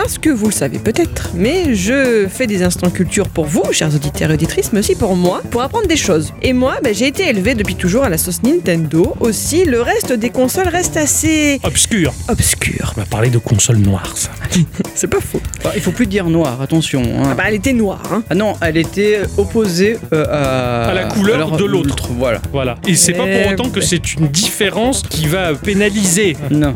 [0.04, 3.94] Parce que vous le savez peut-être, mais je fais des instants culture pour vous, chers
[3.94, 6.34] auditeurs et auditrices, mais aussi pour moi, pour apprendre des choses.
[6.42, 9.16] Et moi, ben, j'ai été élevé depuis toujours à la sauce Nintendo.
[9.20, 12.14] Aussi, le reste des consoles reste assez Obscur.
[12.30, 12.94] obscur.
[12.98, 14.32] On va parler de console noire, ça.
[14.96, 15.40] C'est pas faux.
[15.64, 17.04] Bah, il faut plus dire noir, attention.
[17.04, 17.28] hein.
[17.32, 18.24] Ah bah, elle était noire, hein.
[18.32, 20.90] Ah non, elle était opposée euh, à...
[20.90, 22.10] À la couleur alors, de l'autre.
[22.18, 22.42] Voilà.
[22.52, 22.76] Voilà.
[22.88, 26.36] Et c'est pas pour autant que c'est une différence qui va pénaliser.
[26.50, 26.76] Non.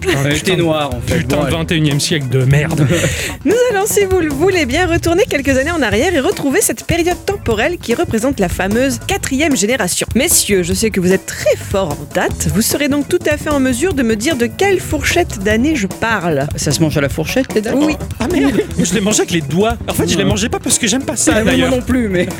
[0.00, 1.18] Putain, Elle était noire en fait.
[1.18, 1.56] Putain, Bon, de allez.
[1.56, 2.57] 21 e siècle de merde.
[3.44, 6.84] Nous allons, si vous le voulez bien, retourner quelques années en arrière et retrouver cette
[6.84, 10.06] période temporelle qui représente la fameuse quatrième génération.
[10.14, 13.36] Messieurs, je sais que vous êtes très forts en date, vous serez donc tout à
[13.36, 16.46] fait en mesure de me dire de quelle fourchette d'années je parle.
[16.56, 17.96] Ça se mange à la fourchette, les dates Oui.
[18.20, 19.76] Ah merde Moi, Je les mangeais avec les doigts.
[19.88, 21.70] En fait, je les mangeais pas parce que j'aime pas ça Ah, oui, moi d'ailleurs.
[21.70, 22.28] non plus, mais.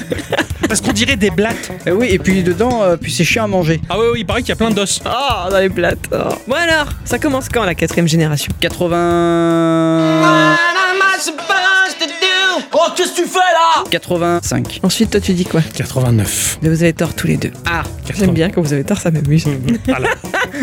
[0.69, 1.71] Parce qu'on dirait des blattes.
[1.87, 3.81] Eh oui, et puis dedans, euh, puis c'est chiant à manger.
[3.89, 5.01] Ah ouais, ouais, il paraît qu'il y a plein d'os.
[5.07, 5.99] Oh, dans les plates.
[6.12, 6.35] oh.
[6.47, 8.53] Bon alors, ça commence quand la quatrième génération?
[8.61, 10.08] 80.
[10.09, 12.18] What am I supposed to do?
[12.73, 14.81] Oh, qu'est-ce que tu fais là 85.
[14.83, 16.59] Ensuite, toi tu dis quoi 89.
[16.62, 17.51] Mais Vous avez tort tous les deux.
[17.66, 17.83] Ah
[18.19, 19.45] J'aime bien quand vous avez tort, ça m'amuse.
[19.87, 20.09] Voilà.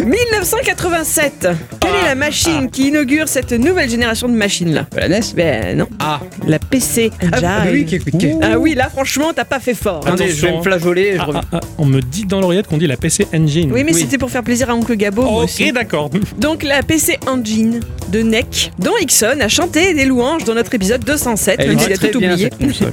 [0.04, 1.48] 1987
[1.80, 5.78] Quelle est la machine qui inaugure cette nouvelle génération de machines là La NES Ben
[5.78, 7.32] non, Ah la PC Engine.
[7.34, 10.02] Ah, bah oui, qui- qui- Ah oui, là franchement, t'as pas fait fort.
[10.06, 10.08] hein.
[10.14, 10.58] Attendez, je vais Attention.
[10.58, 11.14] me flageoler.
[11.16, 11.42] je Ah, reviens.
[11.52, 13.72] ah, ah, on me dit dans l'oreillette qu'on dit la PC Engine.
[13.74, 14.02] Oui, mais Oui.
[14.02, 15.66] c'était pour faire plaisir à Oncle Gabo, moi aussi.
[15.70, 16.10] Ok, d'accord.
[16.40, 17.80] Donc la PC Engine
[18.10, 21.82] de NEC, dont Ixon a chanté des louanges dans notre épisode 207, Elle même est
[21.98, 22.50] très tout oublié.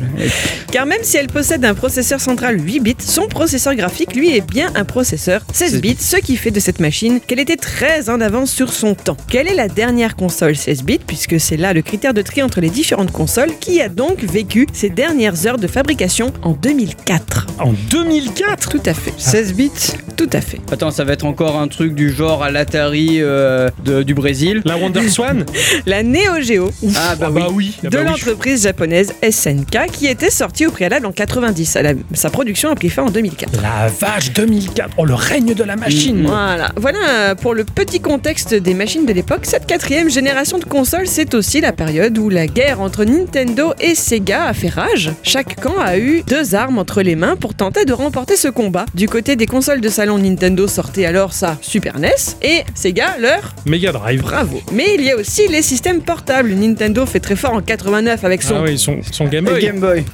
[0.73, 4.41] Car même si elle possède un processeur central 8 bits, son processeur graphique, lui, est
[4.47, 8.21] bien un processeur 16 bits, ce qui fait de cette machine qu'elle était très en
[8.21, 9.17] avance sur son temps.
[9.29, 12.61] Quelle est la dernière console 16 bits, puisque c'est là le critère de tri entre
[12.61, 17.73] les différentes consoles, qui a donc vécu ses dernières heures de fabrication en 2004 En
[17.91, 19.13] 2004 Tout à fait.
[19.17, 19.71] 16 bits
[20.17, 20.61] Tout à fait.
[20.71, 24.63] Attends, ça va être encore un truc du genre à l'Atari euh, de- du Brésil?
[24.65, 25.45] La Wonder Swan?
[25.87, 27.41] La Neo Geo Ah bah Ah oui.
[27.41, 27.75] bah oui.
[27.79, 28.11] Ah de bah oui.
[28.11, 28.92] l'entreprise japonaise
[29.31, 31.77] SNK qui était sortie au préalable en 90.
[31.77, 33.51] Elle a- sa production a pris fin en 2004.
[33.63, 38.01] La vache 2004 Oh le règne de la machine Voilà, voilà euh, pour le petit
[38.01, 39.41] contexte des machines de l'époque.
[39.45, 43.95] Cette quatrième génération de consoles, c'est aussi la période où la guerre entre Nintendo et
[43.95, 45.11] Sega a fait rage.
[45.23, 48.87] Chaque camp a eu deux armes entre les mains pour tenter de remporter ce combat.
[48.95, 52.11] Du côté des consoles de salon, Nintendo sortait alors sa Super NES
[52.43, 54.21] et Sega leur Mega Drive.
[54.23, 54.61] bravo.
[54.73, 56.53] Mais il y a aussi les systèmes portables.
[56.53, 59.63] Nintendo fait très fort en 89 avec son Ah oui, son, son Game Le Boy.
[59.63, 60.05] Game Boy.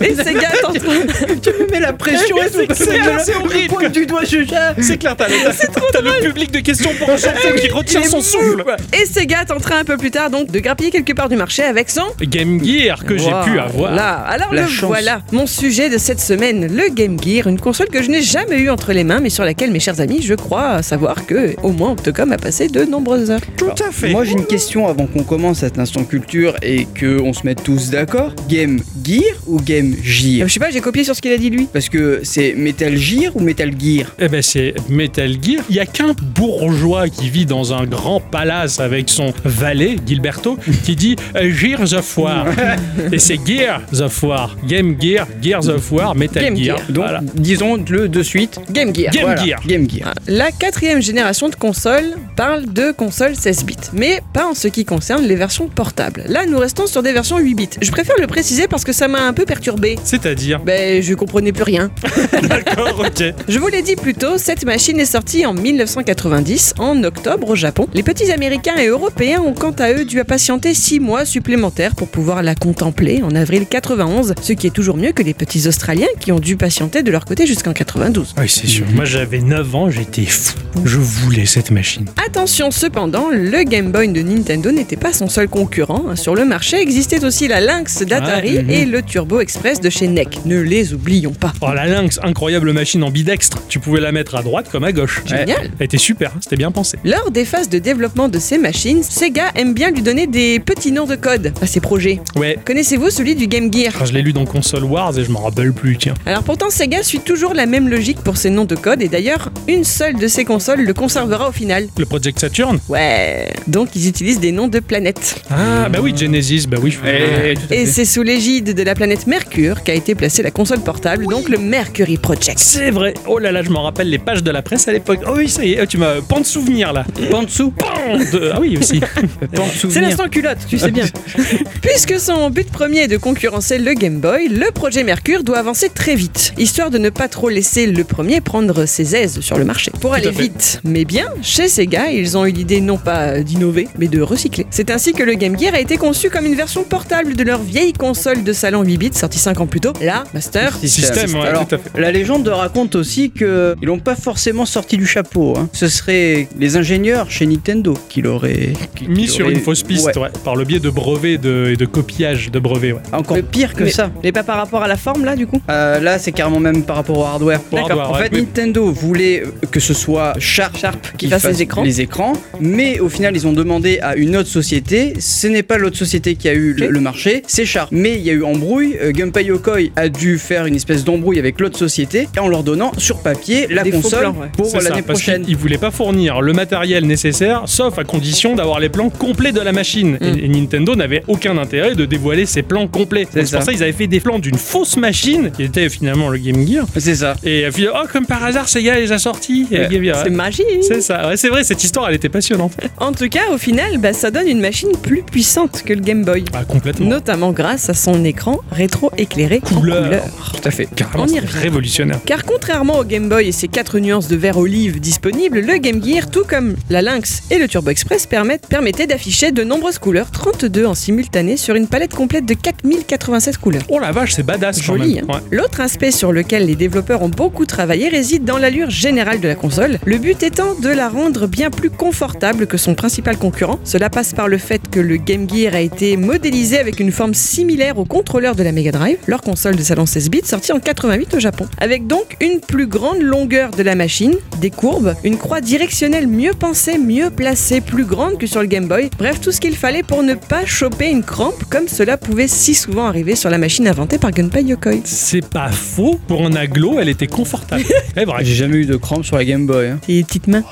[0.00, 0.80] et Sega est en train-
[1.42, 2.74] tu me mets la pression et tout.
[2.74, 2.84] C'est
[3.24, 3.68] c'est horrible.
[3.68, 4.38] pointe du doigt, je.
[4.80, 8.64] C'est clair, t'as, le public de questions pour un champion qui retient son souffle.
[9.00, 11.90] Et Sega tentera un peu plus tard donc de grappiller quelque part du marché avec
[11.90, 13.94] son Game Gear que j'ai pu avoir.
[13.94, 18.02] Là, alors le voilà, mon sujet de cette semaine, le Game Gear, une console que
[18.02, 20.82] je n'ai jamais eu entre les mains, mais sur laquelle, mes chers amis, je crois
[20.82, 23.40] savoir que au moins Octocom a passé de nombreuses heures.
[23.56, 24.10] Tout à fait.
[24.10, 27.62] Moi j'ai une question avant qu'on commence cet instant culture et que on se mette
[27.62, 28.13] tous d'accord.
[28.48, 31.36] Game Gear ou Game Euh, Gear Je sais pas, j'ai copié sur ce qu'il a
[31.38, 31.66] dit lui.
[31.72, 34.12] Parce que c'est Metal Gear ou Metal Gear?
[34.18, 35.62] Eh ben c'est Metal Gear.
[35.68, 40.58] Il y a qu'un bourgeois qui vit dans un grand palace avec son valet Gilberto
[40.84, 42.46] qui dit euh, Gears of War.
[43.12, 44.56] Et c'est Gears of War.
[44.66, 46.76] Game Gear, Gears of War, Metal Game Gear.
[46.78, 46.86] Gear.
[46.90, 47.20] Donc Voilà.
[47.34, 48.60] disons-le de suite.
[48.70, 49.12] Game Gear.
[49.12, 49.60] Game Voilà, Gear.
[49.66, 50.12] Game Gear.
[50.26, 50.44] Voilà.
[50.46, 54.84] La quatrième génération de consoles parle de consoles 16 bits, mais pas en ce qui
[54.84, 56.24] concerne les versions portables.
[56.28, 57.68] Là, nous restons sur des versions 8 bits.
[57.80, 59.96] Je préfère le préciser parce que ça m'a un peu perturbé.
[60.04, 60.60] C'est-à-dire.
[60.60, 61.90] Ben, je comprenais plus rien.
[62.48, 63.24] D'accord, ok.
[63.48, 67.54] Je vous l'ai dit plus tôt, cette machine est sortie en 1990, en octobre au
[67.56, 67.88] Japon.
[67.94, 72.08] Les petits Américains et Européens ont quant à eux dû patienter 6 mois supplémentaires pour
[72.08, 76.06] pouvoir la contempler en avril 91, ce qui est toujours mieux que les petits Australiens
[76.20, 78.34] qui ont dû patienter de leur côté jusqu'en 92.
[78.38, 78.86] Oui, c'est sûr.
[78.94, 80.56] Moi j'avais 9 ans, j'étais fou.
[80.84, 82.06] Je voulais cette machine.
[82.26, 86.16] Attention cependant, le Game Boy de Nintendo n'était pas son seul concurrent.
[86.16, 88.70] Sur le marché existait aussi la Lynx d'Atari Ah, mhm.
[88.70, 90.40] et le Turbo Express de chez NEC.
[90.46, 91.52] Ne les oublions pas.
[91.60, 93.58] Oh la Lynx, incroyable machine ambidextre.
[93.68, 95.22] Tu pouvais la mettre à droite comme à gauche.
[95.26, 95.70] Génial.
[95.78, 96.98] Elle était super, hein, c'était bien pensé.
[97.04, 100.92] Lors des phases de développement de ces machines, Sega aime bien lui donner des petits
[100.92, 102.20] noms de code à ses projets.
[102.36, 102.58] Ouais.
[102.64, 103.92] Connaissez-vous celui du Game Gear?
[103.98, 106.14] Quand je l'ai lu dans Console Wars et je m'en rappelle plus, tiens.
[106.26, 109.50] Alors pourtant Sega suit toujours la même logique pour ses noms de code et d'ailleurs
[109.68, 111.88] une seule de ses consoles le conservera au final.
[111.98, 112.78] Le Project Saturn?
[112.88, 113.52] Ouais.
[113.66, 115.42] Donc ils utilisent des noms de planètes.
[115.50, 116.96] Ah, bah oui, Genesis, bah oui.
[117.06, 120.50] Eh, tout à Et c'est sous l'égide de la planète Mercure qu'a été placée la
[120.50, 122.58] console portable, donc le Mercury Project.
[122.58, 123.14] C'est vrai.
[123.26, 125.20] Oh là là, je m'en rappelle les pages de la presse à l'époque.
[125.26, 127.04] Oh oui, ça y est, oh, tu m'as pan de souvenirs là.
[127.30, 129.00] Pan de- Ah oui aussi.
[129.58, 130.02] En C'est souvenir.
[130.08, 131.04] l'instant culotte, tu sais bien.
[131.82, 135.88] Puisque son but premier est de concurrencer le Game Boy, le projet Mercure doit avancer
[135.88, 139.64] très vite, histoire de ne pas trop laisser le premier prendre ses aises sur le
[139.64, 139.90] marché.
[140.00, 144.08] Pour aller vite, mais bien, chez Sega, ils ont eu l'idée non pas d'innover, mais
[144.08, 144.66] de recycler.
[144.70, 147.60] C'est ainsi que le Game Gear a été conçu comme une version portable de leur
[147.64, 151.48] vieille console de salon 8 bits sortie 5 ans plus tôt, la Master Système, ouais,
[151.48, 152.00] Alors, tout à fait.
[152.00, 155.54] la légende raconte aussi que ils l'ont pas forcément sorti du chapeau.
[155.56, 155.68] hein.
[155.72, 160.06] Ce serait les ingénieurs chez Nintendo qui l'auraient qui- Mis qui sur une fausse piste,
[160.06, 160.18] Ouais.
[160.22, 162.92] ouais, par le biais de brevets de- et de copiage de brevets.
[162.92, 163.00] Ouais.
[163.12, 164.10] Encore Mais- pire que mais- ça.
[164.22, 165.60] Mais pas par rapport à la forme là du coup?
[165.70, 167.60] Euh, là, c'est carrément même par rapport au hardware.
[167.74, 168.24] Hardware, En ouais.
[168.28, 168.32] fait.
[168.36, 170.76] Nintendo voulait que ce soit Sharp,
[171.16, 171.82] qui fasse les écrans.
[171.82, 175.14] les écrans, mais au final, ils ont demandé à une autre société.
[175.20, 177.90] Ce n'est pas l'autre société qui a eu le, marché, Sharp.
[177.92, 178.96] Mais il y a eu embrouille.
[179.00, 182.90] euh, Gunpei Yokoi a dû faire une espèce d'embrouille avec l'autre société en leur donnant
[182.98, 184.48] sur papier la Des console plans, ouais.
[184.56, 185.44] pour l'année prochaine.
[185.46, 189.60] Ils voulaient pas fournir le matériel nécessaire, sauf à condition d'avoir les plans complets de
[189.60, 190.18] la machine.
[190.20, 190.24] Mm.
[190.24, 193.26] Et, et Nintendo n'avait aucun intérêt de dévoiler ses plans complets.
[193.32, 193.72] C'est pour ça.
[193.72, 196.86] qu'ils avaient fait des plans d'une fausse machine, qui était finalement le Game Gear.
[196.96, 197.36] C'est ça.
[197.44, 199.66] Et puis, oh, comme par hasard, Sega les a sortis.
[199.70, 199.88] Ouais.
[200.24, 202.72] C'est magique C'est ça, ouais, c'est vrai, cette histoire elle était passionnante.
[202.98, 206.24] En tout cas, au final, bah, ça donne une machine plus puissante que le Game
[206.24, 206.44] Boy.
[206.52, 207.08] Ah, complètement.
[207.08, 210.22] Notamment grâce à son écran rétro-éclairé en Couleur.
[210.64, 210.88] À fait.
[210.96, 211.58] Carrément, On y c'est revient.
[211.58, 212.20] révolutionnaire.
[212.24, 216.02] Car contrairement au Game Boy et ses quatre nuances de vert olive disponibles, le Game
[216.02, 220.30] Gear, tout comme la Lynx et le Turbo Express, permettent, permettait d'afficher de nombreuses couleurs,
[220.30, 223.82] 32 en simultané, sur une palette complète de 4087 couleurs.
[223.88, 225.16] Oh la vache, c'est badass quand Joli.
[225.16, 225.26] même.
[225.30, 225.40] hein.
[225.50, 229.48] L'autre aspect sur lequel les développeurs ont beaucoup travaillé réside dans dans l'allure générale de
[229.48, 233.80] la console, le but étant de la rendre bien plus confortable que son principal concurrent.
[233.82, 237.34] Cela passe par le fait que le Game Gear a été modélisé avec une forme
[237.34, 240.78] similaire au contrôleur de la Mega Drive, leur console de salon 16 bits sortie en
[240.78, 241.66] 88 au Japon.
[241.78, 246.52] Avec donc une plus grande longueur de la machine, des courbes, une croix directionnelle mieux
[246.52, 249.10] pensée, mieux placée, plus grande que sur le Game Boy.
[249.18, 252.72] Bref, tout ce qu'il fallait pour ne pas choper une crampe comme cela pouvait si
[252.74, 255.00] souvent arriver sur la machine inventée par Gunpei Yokoi.
[255.02, 257.82] C'est pas faux, pour un aglo, elle était confortable.
[258.16, 258.42] Eh, bref.
[258.46, 259.88] J'ai jamais eu de crampes sur la Game Boy.
[259.88, 259.98] hein.
[260.08, 260.62] Et petites mains.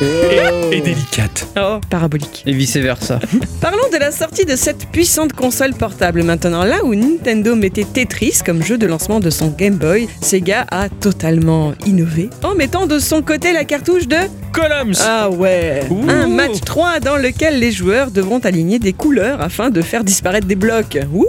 [0.00, 1.46] Et délicate.
[1.56, 2.42] Oh, parabolique.
[2.46, 3.20] Et vice versa.
[3.60, 6.64] Parlons de la sortie de cette puissante console portable maintenant.
[6.64, 10.88] Là où Nintendo mettait Tetris comme jeu de lancement de son Game Boy, Sega a
[10.88, 14.16] totalement innové en mettant de son côté la cartouche de
[14.52, 16.08] Columns Ah ouais Ouh.
[16.08, 20.46] Un match 3 dans lequel les joueurs devront aligner des couleurs afin de faire disparaître
[20.46, 20.98] des blocs.
[21.12, 21.24] Ouh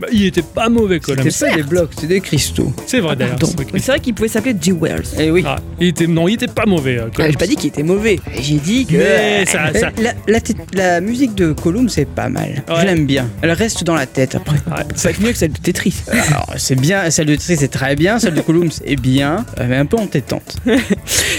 [0.00, 1.30] Bah, il était pas mauvais, Columns.
[1.30, 2.72] C'était pas des blocs, c'était des cristaux.
[2.86, 3.36] C'est vrai d'ailleurs.
[3.38, 3.64] Pardon.
[3.74, 5.02] c'est vrai qu'il pouvait s'appeler Jewels.
[5.18, 5.44] Eh oui.
[5.46, 6.98] Ah, il était, non, il était pas mauvais.
[6.98, 7.30] euh, Ah, Columns.
[7.32, 7.99] J'ai pas dit qu'il était mauvais.
[8.38, 8.96] J'ai dit que.
[8.96, 12.62] Mais ça, ça- La, la tête- la musique de Column, c'est pas mal.
[12.68, 12.74] Ouais.
[12.80, 13.28] Je l'aime bien.
[13.42, 14.56] Elle reste dans la tête après.
[14.56, 14.82] Ouais.
[14.94, 15.94] Ça va être mieux que celle de Tetris.
[16.10, 19.66] Alors, c'est bien, celle de Tetris c'est très bien, celle de Column c'est bien, euh,
[19.68, 20.56] mais un peu entêtante.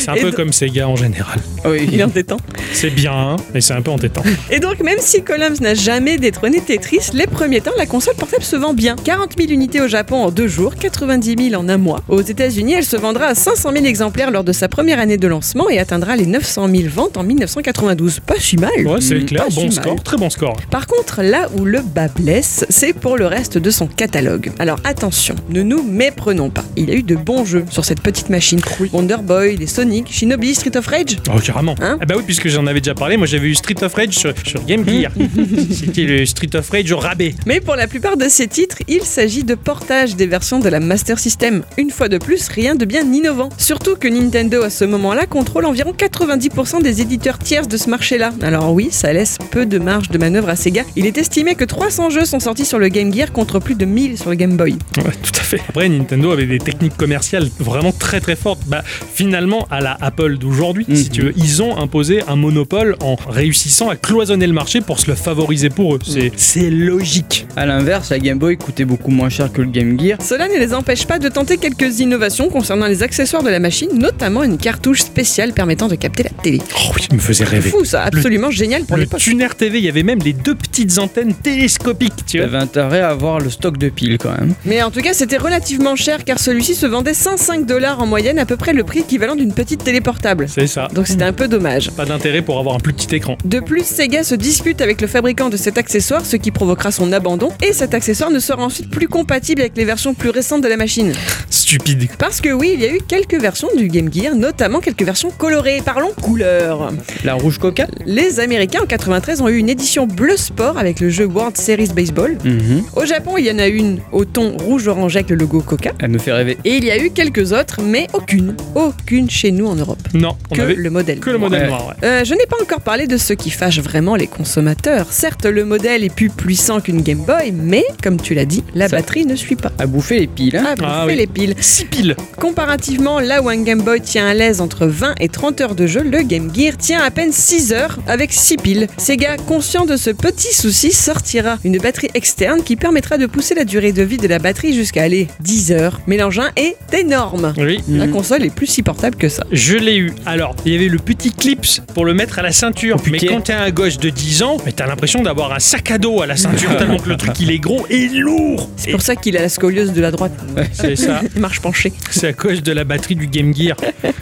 [0.02, 1.40] C'est un Et peu comme Sega en général.
[1.66, 1.88] Oui.
[1.92, 2.38] Il est entêtant.
[2.74, 4.24] C'est bien, mais c'est un peu entêtant.
[4.50, 8.44] Et donc, même si Columns n'a jamais détrôné Tetris, les premiers temps, la console portable
[8.44, 8.96] se vend bien.
[8.96, 12.02] 40 000 unités au Japon en deux jours, 90 000 en un mois.
[12.10, 15.28] Aux États-Unis, elle se vendra à 500 000 exemplaires lors de sa première année de
[15.28, 18.20] lancement et atteindra les 900 000 ventes en 1992.
[18.22, 18.72] Pas si mal.
[18.86, 20.04] Ouais, c'est Mm, clair, pas bon si score, mal.
[20.04, 20.58] très bon score.
[20.72, 24.52] Par contre, là où le bas blesse, c'est pour le reste de son catalogue.
[24.60, 26.64] Alors attention, ne nous méprenons pas.
[26.76, 28.60] Il y a eu de bons jeux sur cette petite machine.
[28.94, 31.18] Wonder Boy, les Sonic, Shinobi, Street of Rage.
[31.30, 31.76] Oh, carrément.
[31.82, 34.14] Hein ah bah oui, puisque j'en avais déjà parlé, moi j'avais eu Street of Rage
[34.14, 35.12] sur, sur Game Gear.
[35.72, 37.36] C'était le Street of Rage au rabais.
[37.46, 40.80] Mais pour la plupart de ces titres, il s'agit de portages des versions de la
[40.80, 41.64] Master System.
[41.78, 43.50] Une fois de plus, rien de bien innovant.
[43.58, 48.32] Surtout que Nintendo à ce moment-là contrôle environ 90% des éditeurs tiers de ce marché-là.
[48.42, 50.84] Alors oui, ça laisse peu de marge de manœuvre à Sega.
[50.96, 53.86] Il est estimé que 300 jeux sont sortis sur le Game Gear contre plus de
[53.86, 54.78] 1000 sur le Game Boy.
[54.98, 55.62] Ouais, tout à fait.
[55.68, 58.62] Après, Nintendo avait des techniques commerciales vraiment très très fortes.
[58.68, 58.84] Bah,
[59.14, 61.10] finalement, à la Apple d'aujourd'hui, si Mhm.
[61.10, 65.08] tu veux, ils ont imposé un monopole en réussissant à cloisonner le marché pour se
[65.08, 66.00] le favoriser pour eux.
[66.36, 67.46] C'est, logique.
[67.56, 70.18] À l'inverse, la Game Boy coûtait beaucoup moins cher que le Game Gear.
[70.22, 73.90] Cela ne les empêche pas de tenter quelques innovations concernant les accessoires de la machine,
[73.94, 76.60] notamment une cartouche spéciale permettant de capter la télé.
[76.76, 77.70] Oh oui, il me faisait rêver.
[77.70, 79.20] Fou ça, absolument génial pour Le l'époque.
[79.20, 82.48] Tuner TV, il y avait même les deux petites antennes télescopiques, tu vois.
[82.48, 84.54] avais intérêt à avoir le stock de piles quand même.
[84.66, 88.40] Mais en tout cas, c'était relativement cher car celui-ci se vendait 105 dollars en moyenne,
[88.40, 90.48] à peu près le prix équivalent d'une petite télé portable.
[90.48, 90.88] C'est ça.
[90.94, 91.92] Donc c'était un peu dommage.
[91.92, 93.38] Pas d'intérêt pour avoir un plus petit écran.
[93.46, 97.12] De plus, Sega se dispute avec le fabricant de cet accessoire, ce qui provoquera son
[97.12, 100.68] abandon, et cet accessoire ne sera ensuite plus compatible avec les versions plus récentes de
[100.68, 101.14] la machine.
[101.50, 102.10] Stupide.
[102.18, 105.32] Parce que oui, il y a eu quelques versions du Game Gear, notamment quelques versions
[105.32, 105.82] colorées.
[105.84, 106.92] Parlons couleur.
[107.24, 111.10] La rouge coca Les Américains en 93 ont eu une édition bleu sport avec le
[111.10, 112.38] jeu World Series Baseball.
[112.44, 112.84] Mhm.
[112.96, 115.92] Au Japon, il y en a une au ton rouge-orange avec le logo Coca.
[116.00, 116.58] Elle me fait rêver.
[116.66, 120.00] Et il y a eu quelques autres, mais aucune, aucune chez nous en Europe.
[120.14, 121.20] Non, on Que avait le modèle.
[121.20, 121.94] que le modèle noir, ouais.
[122.08, 125.08] Euh, je n'ai pas encore parlé de ce qui fâche vraiment les consommateurs.
[125.12, 128.88] Certes, le modèle est plus puissant qu'une Game Boy, mais, comme tu l'as dit, la
[128.90, 129.72] Ça- batterie ne suit pas.
[129.80, 131.16] À bouffer les piles, hein Ah, vous Ah oui.
[131.16, 131.56] les piles.
[131.60, 132.16] 6 piles.
[132.38, 135.88] Comparativement, là où un Game Boy tient à l'aise entre 20 et 30 heures de
[135.88, 138.88] jeu, le Game Gear tient à peine 6 heures avec 6 piles.
[138.98, 143.64] Sega, conscient de ce petit souci, sortira une batterie externe qui permettra de pousser la
[143.64, 146.02] durée de vie de la batterie jusqu'à aller 10 heures.
[146.08, 147.54] Mais l'engin est énorme.
[147.58, 147.80] Oui.
[147.88, 148.12] La Mhm.
[148.12, 149.44] console est plus si portable que ça.
[149.52, 150.14] Je l'ai eu.
[150.26, 152.98] Alors, il y avait le petit clips pour le mettre à la ceinture.
[153.10, 155.98] mais quand t'es un gosse de 10 ans, mais t'as l'impression d'avoir un sac à
[155.98, 158.70] dos à la ceinture tellement que le truc il est gros et lourd.
[158.78, 160.32] C'est Et pour ça qu'il a la scoliose de la droite.
[160.72, 161.22] C'est ça.
[161.36, 161.92] Il marche penché.
[162.12, 163.76] C'est à cause de la batterie du Game Gear.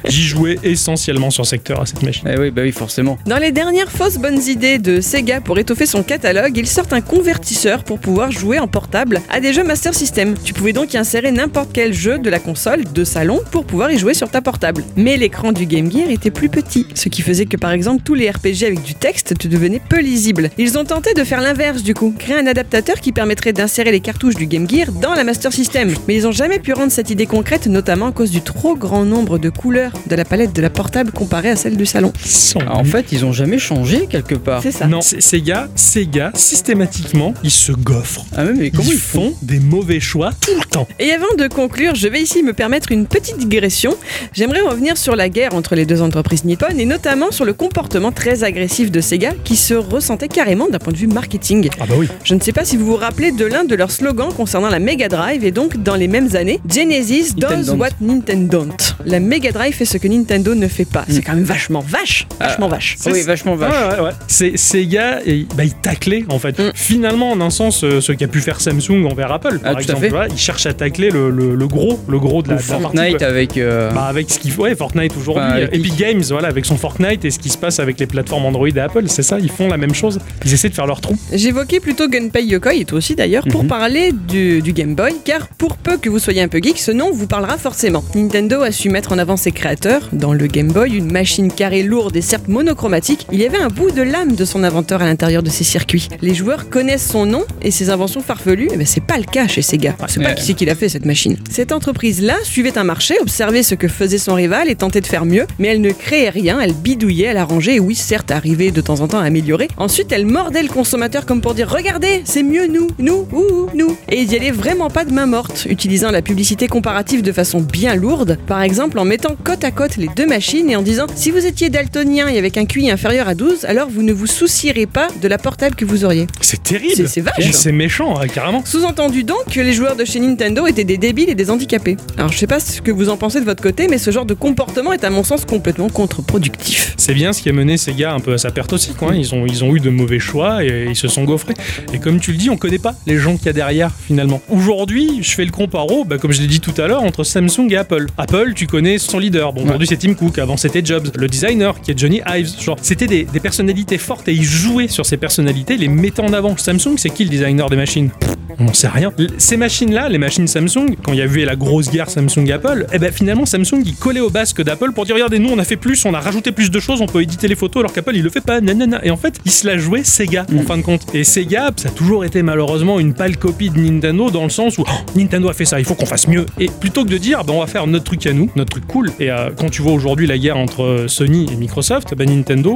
[0.06, 2.28] J'y jouais essentiellement sur secteur à cette machine.
[2.34, 3.18] Eh oui, bah oui, forcément.
[3.28, 7.02] Dans les dernières fausses bonnes idées de Sega pour étoffer son catalogue, il sort un
[7.02, 10.34] convertisseur pour pouvoir jouer en portable à des jeux Master System.
[10.44, 13.92] Tu pouvais donc y insérer n'importe quel jeu de la console, de salon, pour pouvoir
[13.92, 14.84] y jouer sur ta portable.
[14.96, 18.16] Mais l'écran du Game Gear était plus petit, ce qui faisait que par exemple tous
[18.16, 20.50] les RPG avec du texte te devenaient peu lisibles.
[20.58, 24.00] Ils ont tenté de faire l'inverse du coup, créer un adaptateur qui permettrait d'insérer les
[24.00, 25.94] cartouches du Game Gear dans la Master System.
[26.08, 29.06] Mais ils ont jamais pu rendre cette idée concrète, notamment à cause du trop grand
[29.06, 32.14] nombre de couleurs de la palette de la portable comparée à celle du salon.
[32.60, 34.62] Ah, En fait, ils ont jamais changé quelque part.
[34.64, 34.88] C'est ça.
[34.88, 38.26] Non, c'est- Sega, Sega, systématiquement, ils se goffrent.
[38.36, 40.88] Ah ouais, mais comment ils ils font font des mauvais choix tout le temps.
[41.00, 43.96] Et avant de conclure, je vais ici me permettre une petite digression.
[44.34, 48.12] J'aimerais revenir sur la guerre entre les deux entreprises nippones et notamment sur le comportement
[48.12, 51.70] très agressif de Sega qui se ressentait carrément d'un point de vue marketing.
[51.80, 52.08] Ah bah oui.
[52.24, 54.80] Je ne sais pas si vous vous rappelez de l'un de leurs slogans concernant la
[54.80, 58.96] Mega Drive et donc dans les mêmes années, Genesis does what Nintendo don't.
[59.06, 61.06] La Mega Drive fait ce que Nintendo ne fait pas.
[61.10, 62.98] C'est quand même vachement vache, vachement vache.
[63.06, 63.72] Ah oui, vachement vache.
[63.74, 64.12] Ouais, ouais, ouais.
[64.28, 66.58] C'est Sega, et, bah, il taclait en fait.
[66.60, 66.72] Mm.
[66.74, 69.82] Finalement, en un sens, euh, ce qu'a pu faire Samsung envers Apple, Ah, par à
[69.82, 72.68] exemple, il cherche à tacler le, le- le gros, le gros de la, de la
[72.68, 73.58] partie, Fortnite avec.
[73.58, 76.76] euh, Bah, avec ce qu'il faut, ouais, Fortnite aujourd'hui, Bah, Epic Games, voilà, avec son
[76.76, 79.52] Fortnite et ce qui se passe avec les plateformes Android et Apple, c'est ça, ils
[79.52, 80.20] font la même chose.
[80.46, 81.16] Ils essaient de faire leur trou.
[81.32, 83.70] J'évoquais plutôt Gunpei Yokoi, et toi aussi d'ailleurs, pour Mhm.
[83.70, 86.92] parler du, du Game Boy, car pour peu que vous soyez un peu geek, ce
[86.92, 88.04] nom vous parlera forcément.
[88.16, 90.10] Nintendo a su mettre en avant ses créateurs.
[90.12, 93.68] Dans le Game Boy, une machine carrée lourde et certes monochromatique, il y avait un
[93.70, 96.08] bout de l'âme de son inventeur à l'intérieur de ses circuits.
[96.22, 99.48] Les joueurs connaissent son nom et ses inventions farfelues, eh ben, c'est pas le cas
[99.48, 99.96] chez Sega.
[100.08, 101.38] C'est pas qui c'est qui l'a fait cette machine.
[101.52, 105.26] Cette entreprise-là suivait un marché, observait ce que faisait son rival et tentait de faire
[105.26, 108.82] mieux, mais elle ne créait rien, elle bidouillait, elle arrangeait, et oui, certes, arrivait de
[108.82, 109.68] temps en temps à améliorer.
[109.78, 113.96] Ensuite, elle mordait le consommateur comme pour dire Regardez, c'est mieux nous, nous, ouh, nous.
[114.10, 117.60] Et ils y allaient vraiment pas de main morte, utilisant la publicité comparative de façon
[117.60, 121.06] bien lourde, par exemple en mettant côte à côte les deux machines et en disant
[121.16, 124.28] Si vous étiez daltonien et avec un QI inférieur à 12, alors vous ne vous
[124.28, 126.28] soucierez pas de la portable que vous auriez.
[126.42, 126.94] C'est terrible.
[126.96, 127.52] C'est- c'est vache.
[127.52, 128.64] C'est méchant, hein, carrément.
[128.66, 131.98] Sous-entendu donc que les joueurs de chez Nintendo étaient des débiles et des handicapés.
[132.18, 134.26] Alors je sais pas ce que vous en pensez de votre côté, mais ce genre
[134.26, 136.94] de comportement est à mon sens complètement contre-productif.
[136.98, 138.94] C'est bien ce qui a mené Sega un peu à sa perte aussi.
[138.94, 139.16] Quoi.
[139.16, 141.54] Ils, ont, ils ont eu de mauvais choix et ils se sont gaufrés.
[141.94, 144.42] Et comme tu le dis, on connaît pas les gens qu'il y a derrière finalement.
[144.50, 147.68] Aujourd'hui, je fais le comparo, bah, comme je l'ai dit tout à l'heure, entre Samsung
[147.70, 148.08] et Apple.
[148.18, 149.54] Apple, tu connais son leader.
[149.54, 151.10] Bon, aujourd'hui c'est Tim Cook, avant c'était Jobs.
[151.16, 152.62] Le designer qui est Johnny Ives.
[152.62, 156.34] Genre, c'était des, des personnalités fortes et ils jouaient sur ces personnalités, les mettant en
[156.34, 156.56] avant.
[156.58, 158.10] Samsung, c'est qui le designer des machines?
[158.58, 159.12] On n'en sait rien.
[159.38, 163.00] Ces machines-là, les machines Samsung, quand il y a eu la grosse guerre Samsung-Apple, eh
[163.00, 165.76] ben finalement Samsung il collait au basque d'Apple pour dire regardez nous on a fait
[165.78, 168.24] plus, on a rajouté plus de choses, on peut éditer les photos alors qu'Apple il
[168.24, 169.00] le fait pas, nanana.
[169.04, 171.02] Et en fait il se la jouait Sega en fin de compte.
[171.14, 174.78] Et Sega ça a toujours été malheureusement une pâle copie de Nintendo dans le sens
[174.78, 176.46] où Oh, Nintendo a fait ça, il faut qu'on fasse mieux.
[176.60, 178.88] Et plutôt que de dire ben, on va faire notre truc à nous, notre truc
[178.88, 179.12] cool.
[179.20, 182.76] Et euh, quand tu vois aujourd'hui la guerre entre euh, Sony et Microsoft, ben Nintendo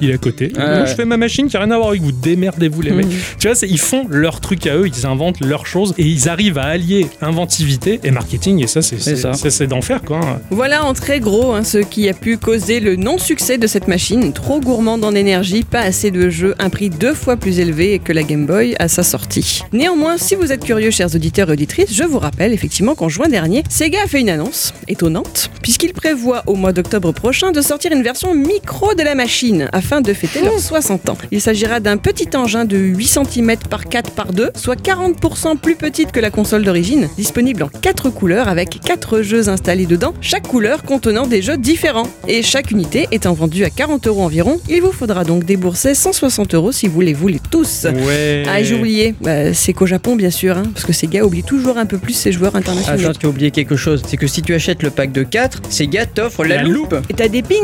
[0.00, 0.52] il est à côté.
[0.56, 3.06] Moi, je fais ma machine qui a rien à voir avec vous, démerdez-vous les mecs.
[3.38, 6.28] Tu vois, c'est- ils font leur truc à eux, ils inventent leurs choses et ils
[6.28, 8.62] arrivent à allier inventivité et marketing.
[8.62, 9.32] Et ça, c'est C'est c'est- ça.
[9.34, 10.20] c'est- c'est d'enfer, quoi.
[10.22, 10.40] hein.
[10.50, 14.34] Voilà en très gros hein, ce qui a pu causer le non-succès de cette machine,
[14.34, 18.12] trop gourmande en énergie, pas assez de jeux, un prix deux fois plus élevé que
[18.12, 19.62] la Game Boy à sa sortie.
[19.72, 23.28] Néanmoins, si vous êtes curieux, chers auditeurs et auditrices, je vous rappelle effectivement qu'en juin
[23.28, 27.92] dernier, Sega a fait une annonce étonnante, puisqu'il prévoit au mois d'octobre prochain de sortir
[27.92, 31.18] une version micro de la machine afin de fêter leurs 60 ans.
[31.32, 35.76] Il s'agira d'un petit engin de 8 cm par 4 par 2, soit 40% plus
[35.76, 40.46] petite que la console d'origine, disponible en 4 couleurs avec 4 jeux installés dedans, chaque
[40.46, 42.06] couleur contenant des jeux différents.
[42.28, 46.54] Et chaque unité étant vendue à 40 euros environ, il vous faudra donc débourser 160
[46.54, 47.86] euros si vous les voulez tous.
[48.06, 48.42] Ouais.
[48.48, 51.78] Ah, j'ai oublié, Bah, c'est qu'au Japon bien sûr, hein, parce que Sega oublie toujours
[51.78, 53.10] un peu plus ses joueurs internationaux.
[53.10, 54.02] Attends, tu as oublié quelque chose.
[54.06, 56.94] C'est que si tu achètes le pack de 4, Sega t'offre la, La loupe.
[57.08, 57.54] Et t'as des pins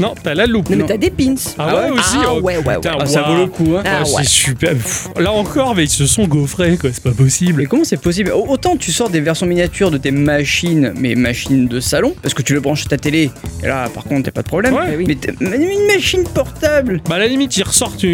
[0.00, 0.70] Non, t'as la loupe.
[0.70, 3.22] Non, mais t'as des pins Ah ouais, aussi Ah oh, ouais, ouais, putain, Ah, ça
[3.22, 3.82] vaut le coup, hein.
[3.84, 4.22] Ah Ouais, ouais.
[4.22, 4.72] C'est super.
[4.72, 6.90] Pff, Là encore, mais ils se sont gaufrés, quoi.
[6.92, 7.54] C'est pas possible.
[7.58, 8.30] Mais comment c'est possible?
[8.32, 12.32] Au- Autant tu sors des versions miniatures de tes machines, mais machines de salon, parce
[12.34, 13.30] que tu le branches ta télé,
[13.62, 14.74] et là par contre t'as pas de problème.
[14.74, 14.96] Ouais.
[15.06, 18.04] Mais t'as- mais une machine portable Bah à la limite, ils ressortent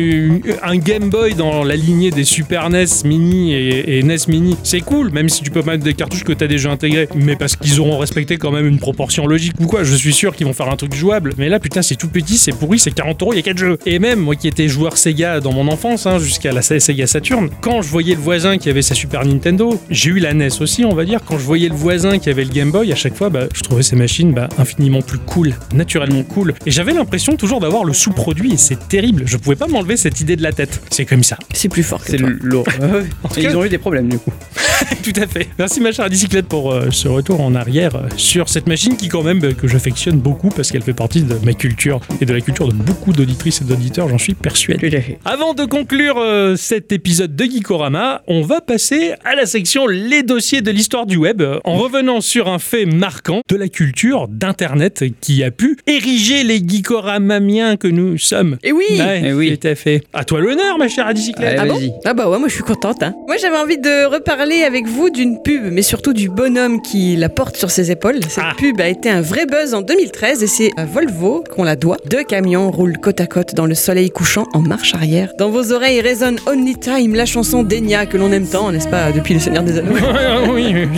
[0.62, 4.56] un Game Boy dans la lignée des Super NES Mini et, et NES Mini.
[4.62, 7.08] C'est cool, même si tu peux mettre des cartouches que t'as déjà intégrées.
[7.14, 9.84] Mais parce qu'ils auront respecté quand même une proportion logique ou quoi.
[9.84, 11.32] Je suis sûr qu'ils vont faire un truc jouable.
[11.38, 13.58] Mais là, putain, c'est tout petit, c'est pourri, c'est 40 euros, il y a 4
[13.58, 13.78] jeux.
[13.86, 17.48] Et même, moi qui étais joueur Sega dans mon enfance, hein, jusqu'à la Sega Saturn,
[17.60, 20.84] quand je voyais le voisin qui avait sa Super Nintendo, j'ai eu la NES aussi,
[20.84, 21.20] on va dire.
[21.26, 23.62] Quand je voyais le voisin qui avait le Game Boy, à chaque fois, bah, je
[23.62, 26.54] trouvais ces machines bah, infiniment plus cool, naturellement cool.
[26.66, 29.22] Et j'avais l'impression toujours d'avoir le sous-produit et c'est terrible.
[29.26, 30.80] Je pouvais pas m'enlever cette idée de la tête.
[30.90, 31.38] C'est comme ça.
[31.52, 32.28] C'est plus fort que C'est toi.
[32.40, 32.66] lourd.
[33.36, 34.32] Et ils ont eu des problèmes du coup.
[35.02, 35.48] Tout à fait.
[35.58, 39.08] Merci ma chère bicyclette pour euh, ce retour en arrière euh, sur cette machine qui
[39.08, 42.32] quand même bah, que j'affectionne beaucoup parce qu'elle fait partie de mes culture et de
[42.32, 44.90] la culture de beaucoup d'auditrices et d'auditeurs, j'en suis persuadé.
[44.90, 45.18] Tout à fait.
[45.24, 50.22] Avant de conclure euh, cet épisode de Geekorama, on va passer à la section Les
[50.22, 54.28] dossiers de l'histoire du web, euh, en revenant sur un fait marquant de la culture
[54.42, 58.58] d'Internet qui a pu ériger les Geekoramamiens que nous sommes.
[58.64, 59.56] Et oui Ouais, Eh oui.
[59.56, 60.02] tout à fait.
[60.12, 61.60] À toi l'honneur, ma chère bicyclette.
[61.60, 62.00] Allez, Ah bon.
[62.06, 63.04] Ah bah ouais, moi je suis contente.
[63.04, 63.14] Hein.
[63.28, 67.28] Moi j'avais envie de reparler avec vous d'une pub, mais surtout du bonhomme qui la
[67.28, 68.18] porte sur ses épaules.
[68.28, 68.54] Cette Ah.
[68.58, 71.98] pub a été un vrai buzz en 2013 et c'est à Volvo qu'on la doit.
[72.10, 75.30] Deux camions roulent côte à côte dans le soleil couchant en marche arrière.
[75.38, 79.12] Dans vos oreilles résonne Only Time, la chanson d'Enya que l'on aime tant, n'est-ce pas,
[79.12, 79.92] depuis le Seigneur des Anneaux?
[80.52, 80.88] oui, oui.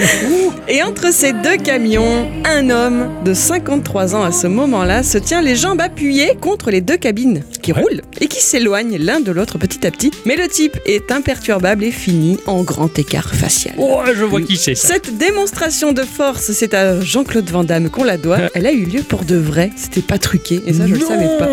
[0.69, 5.43] Et entre ces deux camions, un homme de 53 ans à ce moment-là se tient
[5.43, 7.81] les jambes appuyées contre les deux cabines qui Ouais.
[7.83, 10.11] roulent et qui s'éloignent l'un de l'autre petit à petit.
[10.27, 13.75] Mais le type est imperturbable et finit en grand écart facial.
[13.79, 14.75] Oh, je vois qui c'est.
[14.75, 18.39] Cette démonstration de force, c'est à Jean-Claude Van Damme qu'on la doit.
[18.55, 19.71] Elle a eu lieu pour de vrai.
[19.77, 21.09] C'était pas truqué et ça je le Non.
[21.09, 21.49] savais pas.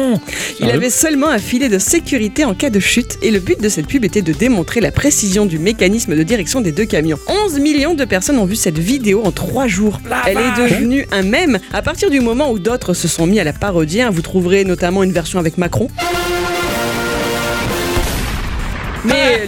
[0.59, 3.59] Il Sérieux avait seulement un filet de sécurité en cas de chute et le but
[3.61, 7.17] de cette pub était de démontrer la précision du mécanisme de direction des deux camions.
[7.45, 9.99] 11 millions de personnes ont vu cette vidéo en 3 jours.
[10.27, 13.43] Elle est devenue un mème à partir du moment où d'autres se sont mis à
[13.43, 14.01] la parodier.
[14.01, 14.09] hein.
[14.11, 15.87] Vous trouverez notamment une version avec Macron.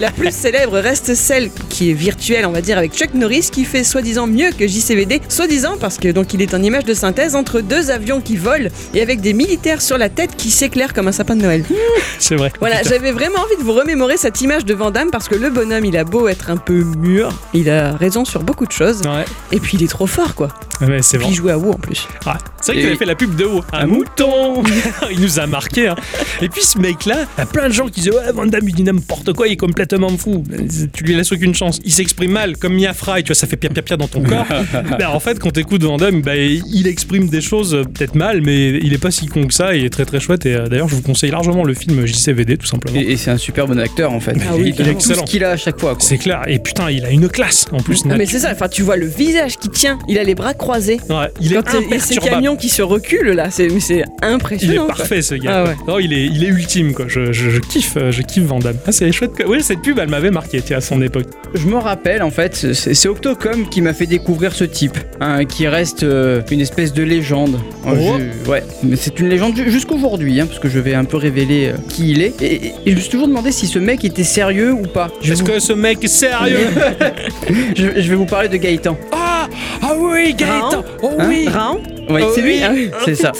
[0.03, 3.63] La plus célèbre reste celle qui est virtuelle, on va dire, avec Chuck Norris, qui
[3.63, 5.21] fait soi-disant mieux que JCVD.
[5.29, 8.67] Soi-disant parce que donc il est en image de synthèse entre deux avions qui volent
[8.93, 11.63] et avec des militaires sur la tête qui s'éclairent comme un sapin de Noël.
[12.19, 12.51] C'est vrai.
[12.59, 15.49] Voilà, j'avais vraiment envie de vous remémorer cette image de Van Damme parce que le
[15.49, 19.03] bonhomme, il a beau être un peu mûr, il a raison sur beaucoup de choses.
[19.05, 19.23] Ouais,
[19.53, 20.49] Et puis il est trop fort, quoi.
[20.81, 22.09] ouais, c'est puis il jouait à WoW en plus.
[22.25, 23.63] Ah, c'est vrai qu'il avait fait la pub de haut.
[23.71, 24.63] Un mouton
[25.11, 25.87] Il nous a marqué.
[25.87, 25.95] Hein.
[26.41, 28.67] Et puis ce mec-là, il y a plein de gens qui disent Ouais, Van Damme,
[28.67, 30.43] il dit n'importe quoi, il est complètement fou.
[30.93, 31.79] Tu lui laisses aucune chance.
[31.85, 34.21] Il s'exprime mal, comme Mia Fry, tu vois, ça fait pia pia pia dans ton
[34.23, 34.45] corps.
[34.99, 36.37] Ben, en fait, quand t'écoutes Van Damme, ben,
[36.71, 39.75] il exprime des choses euh, peut-être mal, mais il est pas si con que ça,
[39.75, 40.45] il est très très chouette.
[40.45, 42.99] Et euh, d'ailleurs, je vous conseille largement le film JCVD, tout simplement.
[42.99, 44.35] Et, et c'est un super bon acteur en fait.
[44.41, 44.99] Ah oui, il donne carrément.
[44.99, 45.95] tout ce qu'il a à chaque fois.
[45.99, 46.41] C'est clair.
[46.47, 48.01] Et putain, il a une classe en plus.
[48.09, 50.53] Ah, mais c'est ça, enfin tu vois le visage qui tient, il a les bras
[50.53, 50.99] croisés.
[51.09, 54.05] Ouais, il est Quand il ces camions qui se reculent là, c'est c'est Il est
[54.33, 54.85] impressionnant.
[54.85, 54.95] quoi.
[54.95, 55.51] parfait ce gars.
[55.53, 55.75] Ah ouais.
[55.87, 57.05] Non, il est, il est ultime quoi.
[57.07, 58.77] Je, je, je kiffe, euh, je kiffe Van Damme.
[58.85, 59.33] Ah, c'est chouette.
[59.33, 61.25] que- Oui, cette pub, elle m'avait marqué à son époque.
[61.55, 65.45] Je me rappelle en fait, c'est c'est Octocom qui m'a fait découvrir ce type, hein,
[65.45, 67.59] qui reste euh, une espèce de légende.
[67.85, 67.89] Oh.
[67.95, 71.17] Je- ouais, mais c'est une légende ju- jusqu'aujourd'hui, hein, parce que je vais un peu
[71.17, 72.39] révéler euh, qui il est.
[72.41, 75.09] Et, et- et je me suis toujours demandé si ce mec était sérieux ou pas.
[75.23, 76.67] Est-ce vous, que ce mec est sérieux?
[77.75, 78.97] Je, je vais vous parler de Gaëtan.
[79.51, 81.79] Ah Ah oui, Gaëtan Oh Hein oui Raon
[82.09, 82.53] Oui, Oh c'est lui.
[82.55, 82.61] oui.
[82.63, 83.31] Ah oui, c'est ça.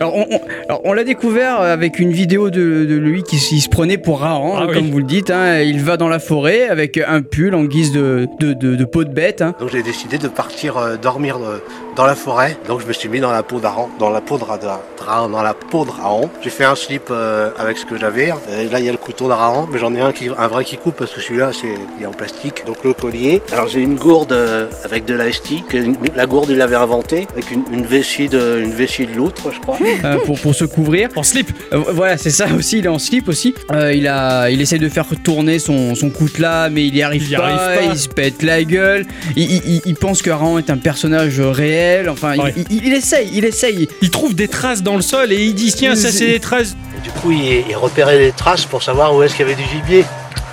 [0.00, 3.68] Alors on, on- alors, on l'a découvert avec une vidéo de, de lui qui se
[3.68, 4.74] prenait pour Rahan, Ah hein, oui.
[4.74, 5.30] comme vous le dites.
[5.30, 5.60] hein.
[5.60, 9.04] Il va dans la forêt avec un pull en guise de, de, de- de peau
[9.04, 9.42] de bête.
[9.42, 9.54] hein.
[9.60, 11.58] Donc j'ai décidé de partir euh, dormir euh,
[11.96, 12.56] dans la forêt.
[12.68, 14.66] Donc je me suis mis dans la peau d'Aran, dans la peau de Ra- de
[15.04, 16.28] Rahan, dans la peau de Rahan.
[16.42, 18.32] J'ai fait un slip euh, avec ce que j'avais.
[18.60, 20.64] Et là il y a le couteau d'Arahan, mais j'en ai un qui, un vrai
[20.64, 22.64] qui coupe parce que celui-là c'est il est en plastique.
[22.66, 23.42] Donc le collier.
[23.52, 25.47] Alors j'ai une gourde euh, avec de la ST.
[25.68, 25.76] que
[26.16, 29.60] La gourde il l'avait inventée avec une, une vessie de une vessie de loutre, je
[29.60, 29.78] crois.
[30.04, 31.08] euh, pour, pour se couvrir.
[31.16, 33.54] En slip Euh, voilà, c'est ça aussi, il est en slip aussi.
[33.72, 37.22] Euh, il, a, il essaie de faire tourner son, son coutelas, mais il y arrive,
[37.24, 37.92] Il y pas, arrive pas.
[37.94, 39.06] il se pète la gueule.
[39.36, 42.08] Il, il- il- il pense que Rahan est un personnage réel.
[42.08, 42.54] Enfin, il- Ouais.
[42.70, 43.88] il, il essaye, il essaye.
[44.02, 46.76] Il trouve des traces dans le sol et il dit tiens, ça c'est des traces.
[46.96, 49.60] Et du coup il, il repérait les traces pour savoir où est-ce qu'il y avait
[49.62, 50.04] du gibier.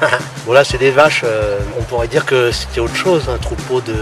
[0.45, 1.21] bon là c'est des vaches.
[1.23, 3.93] euh, on pourrait dire que c'était autre chose, un troupeau de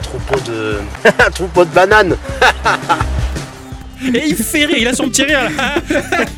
[0.00, 0.76] un troupeau de
[1.26, 2.16] un troupeau de bananes.
[4.02, 5.74] Et il fait rire, il a son petit rire là.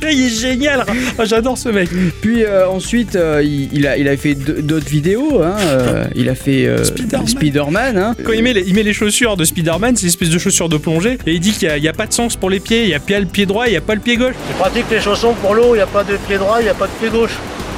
[0.11, 0.85] il est génial.
[1.17, 1.89] Ah, J'adore ce mec.
[2.21, 5.41] Puis euh, ensuite, euh, il, il a, il a fait d'autres vidéos.
[5.41, 6.83] hein, euh, il a fait euh,
[7.25, 7.97] Spider-Man.
[7.97, 8.17] Hein.
[8.25, 10.77] Quand il met, les, il met les chaussures de Spider-Man, c'est l'espèce de chaussures de
[10.77, 12.95] plongée, et il dit qu'il n'y a, pas de sens pour les pieds, il n'y
[12.95, 14.35] a pas le pied droit, il n'y a pas le pied gauche.
[14.49, 16.69] C'est pratique les chaussons pour l'eau, il n'y a pas de pied droit, il n'y
[16.71, 17.31] a pas de pied gauche.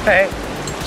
[0.07, 0.25] Eh,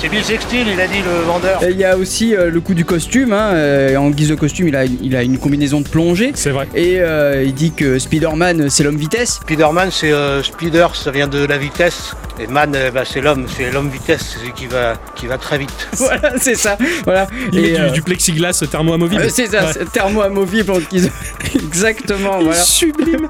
[0.01, 1.61] C'est Bill Sextil, il a dit le vendeur.
[1.61, 3.33] Et Il y a aussi euh, le coup du costume.
[3.33, 6.31] hein, euh, en guise de costume, il a, il a une combinaison de plongée.
[6.35, 6.69] C'est vrai.
[6.73, 9.39] Et euh, il dit que Spider-Man, c'est l'homme vitesse.
[9.43, 12.13] Spider-Man, c'est euh, Spider, ça vient de la vitesse.
[12.39, 15.37] Et Man, euh, bah, c'est l'homme, c'est l'homme vitesse, c'est celui qui va, qui va
[15.37, 15.89] très vite.
[15.97, 16.77] voilà, c'est ça.
[17.03, 17.27] Voilà.
[17.51, 19.23] Il Et, met du, euh, du plexiglas thermo-amovible.
[19.23, 19.73] Euh, c'est ça, Ouais.
[19.91, 21.11] thermo-amovible en guise-
[21.55, 22.53] Exactement, voilà.
[22.53, 23.27] Sublime.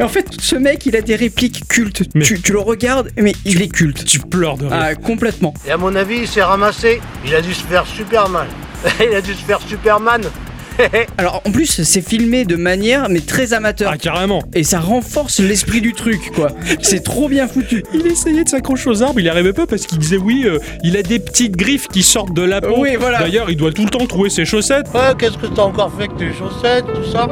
[0.00, 2.02] Et en fait, ce mec, il a des répliques cultes.
[2.14, 4.04] Mais- Tu, tu le regardes, mais il est culte.
[4.04, 4.76] Tu pleures de rire.
[4.80, 5.52] Ah, complètement.
[5.68, 7.00] Et à mon avis, il s'est ramassé.
[7.26, 8.46] Il a dû se faire Superman.
[9.00, 10.22] il a dû se faire Superman.
[11.18, 13.90] Alors, en plus, c'est filmé de manière, mais très amateur.
[13.92, 14.44] Ah, carrément.
[14.54, 16.48] Et ça renforce l'esprit du truc, quoi.
[16.80, 17.82] C'est trop bien foutu.
[17.92, 20.60] Il essayait de s'accrocher aux arbres, il n'y arrivait pas parce qu'il disait oui, euh,
[20.84, 22.76] il a des petites griffes qui sortent de la peau.
[22.78, 23.18] Oui, voilà.
[23.18, 24.86] D'ailleurs, il doit tout le temps trouver ses chaussettes.
[24.94, 27.26] Ouais, qu'est-ce que t'as encore fait avec tes chaussettes, tout ça?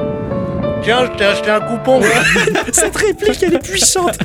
[0.83, 2.01] Tiens, je t'ai acheté un coupon.
[2.73, 4.19] Cette réplique, elle est puissante.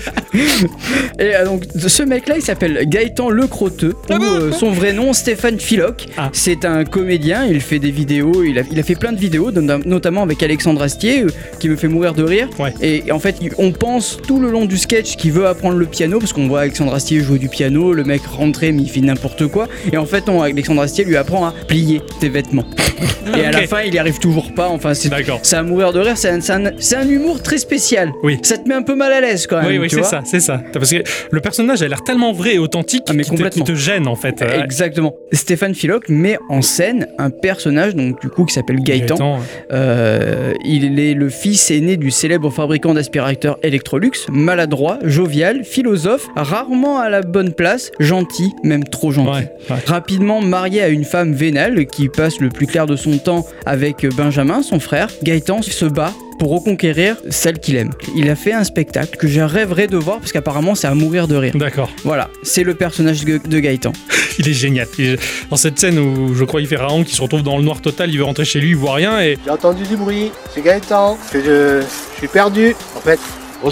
[1.20, 5.14] Et euh, donc ce mec-là, il s'appelle Gaëtan Le Crotteux, ou euh, son vrai nom
[5.14, 6.08] Stéphane Philoc.
[6.18, 6.30] Ah.
[6.34, 9.52] C'est un comédien, il fait des vidéos, il a, il a fait plein de vidéos,
[9.52, 11.28] notamment avec Alexandre Astier, euh,
[11.60, 12.50] qui me fait mourir de rire.
[12.58, 12.74] Ouais.
[12.82, 16.18] Et, en fait, on pense tout le long du sketch qu'il veut apprendre le piano,
[16.20, 19.48] parce qu'on voit Alexandre Astier jouer du piano, le mec rentrer, mais il fait n'importe
[19.48, 19.68] quoi.
[19.92, 22.66] Et en fait, Alexandre Astier lui apprend à plier tes vêtements.
[23.38, 24.70] Et à la fin, il y arrive toujours pas.
[24.70, 25.10] Enfin, c'est
[25.44, 26.18] c'est à mourir de rire.
[26.18, 26.47] C'est un,
[26.80, 28.12] c'est un- humour très spécial.
[28.24, 28.40] Oui.
[28.44, 29.68] Ça te met un peu mal à l'aise quand même.
[29.68, 30.62] Oui, oui, c'est ça, c'est ça.
[30.74, 30.98] Parce que
[31.32, 34.42] le personnage a l'air tellement vrai et authentique Ah, mais te, gêne en fait.
[34.64, 35.16] Exactement.
[35.32, 39.16] Stéphane Philoc met en scène un personnage donc du coup qui s'appelle Gaëtan.
[39.16, 39.40] Gaëtan,
[39.72, 47.00] Euh, il est le fils aîné du célèbre fabricant d'aspirateurs Electrolux, maladroit, jovial, philosophe, rarement
[47.00, 49.30] à la bonne place, gentil, même trop gentil.
[49.32, 49.76] Ouais, ouais.
[49.86, 54.06] Rapidement marié à une femme vénale qui passe le plus clair de son temps avec
[54.16, 57.92] Benjamin, son frère, Gaëtan se bat pour reconquérir celle qu'il aime.
[58.16, 61.28] Il a fait un spectacle que je rêverais de voir parce qu'apparemment c'est à mourir
[61.28, 61.54] de rire.
[61.56, 61.90] D'accord.
[62.04, 63.94] Voilà, c'est le personnage de Gaëtan.
[64.40, 64.88] Il est génial.
[65.00, 65.18] Il
[65.50, 67.82] Dans cette scène où je crois qu'il fait Raon qui se retrouve dans le noir
[67.82, 70.32] total, il veut rentrer chez lui, il voit rien et J'ai entendu du bruit.
[70.54, 71.18] C'est Gaëtan.
[71.32, 72.76] Que je, je suis perdu.
[72.96, 73.20] En fait,
[73.64, 73.72] au,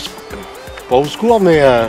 [0.90, 1.86] pas au secours, mais, euh,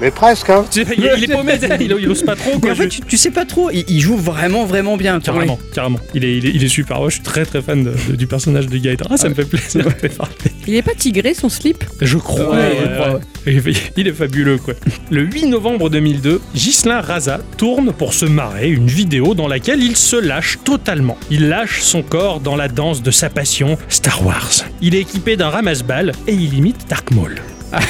[0.00, 0.50] mais presque.
[0.50, 0.64] Hein.
[0.74, 0.86] Il, est-
[1.18, 2.52] il est paumé, il, il ose pas trop.
[2.54, 4.96] Mais Quoi, en fait, je- tu, tu sais pas trop, il, il joue vraiment, vraiment
[4.96, 5.20] bien.
[5.20, 5.98] Carrément, carrément.
[6.14, 7.00] Il est, il, est, il est super.
[7.00, 9.06] Ouais, je suis très très fan de- de- du personnage de Gaëtan.
[9.10, 10.32] Ah, ça me fait plaisir de parler.
[10.66, 11.84] Il est pas tigré son slip?
[12.00, 12.50] Je crois.
[12.50, 13.20] Ouais, ouais, je crois, ouais.
[13.46, 14.74] Il est- Il est fabuleux, quoi.
[15.10, 19.96] Le 8 novembre 2002, Ghislain Raza tourne pour se marrer une vidéo dans laquelle il
[19.96, 21.16] se lâche totalement.
[21.30, 24.50] Il lâche son corps dans la danse de sa passion, Star Wars.
[24.82, 27.36] Il est équipé d'un ramasse-balles et il imite Dark Maul.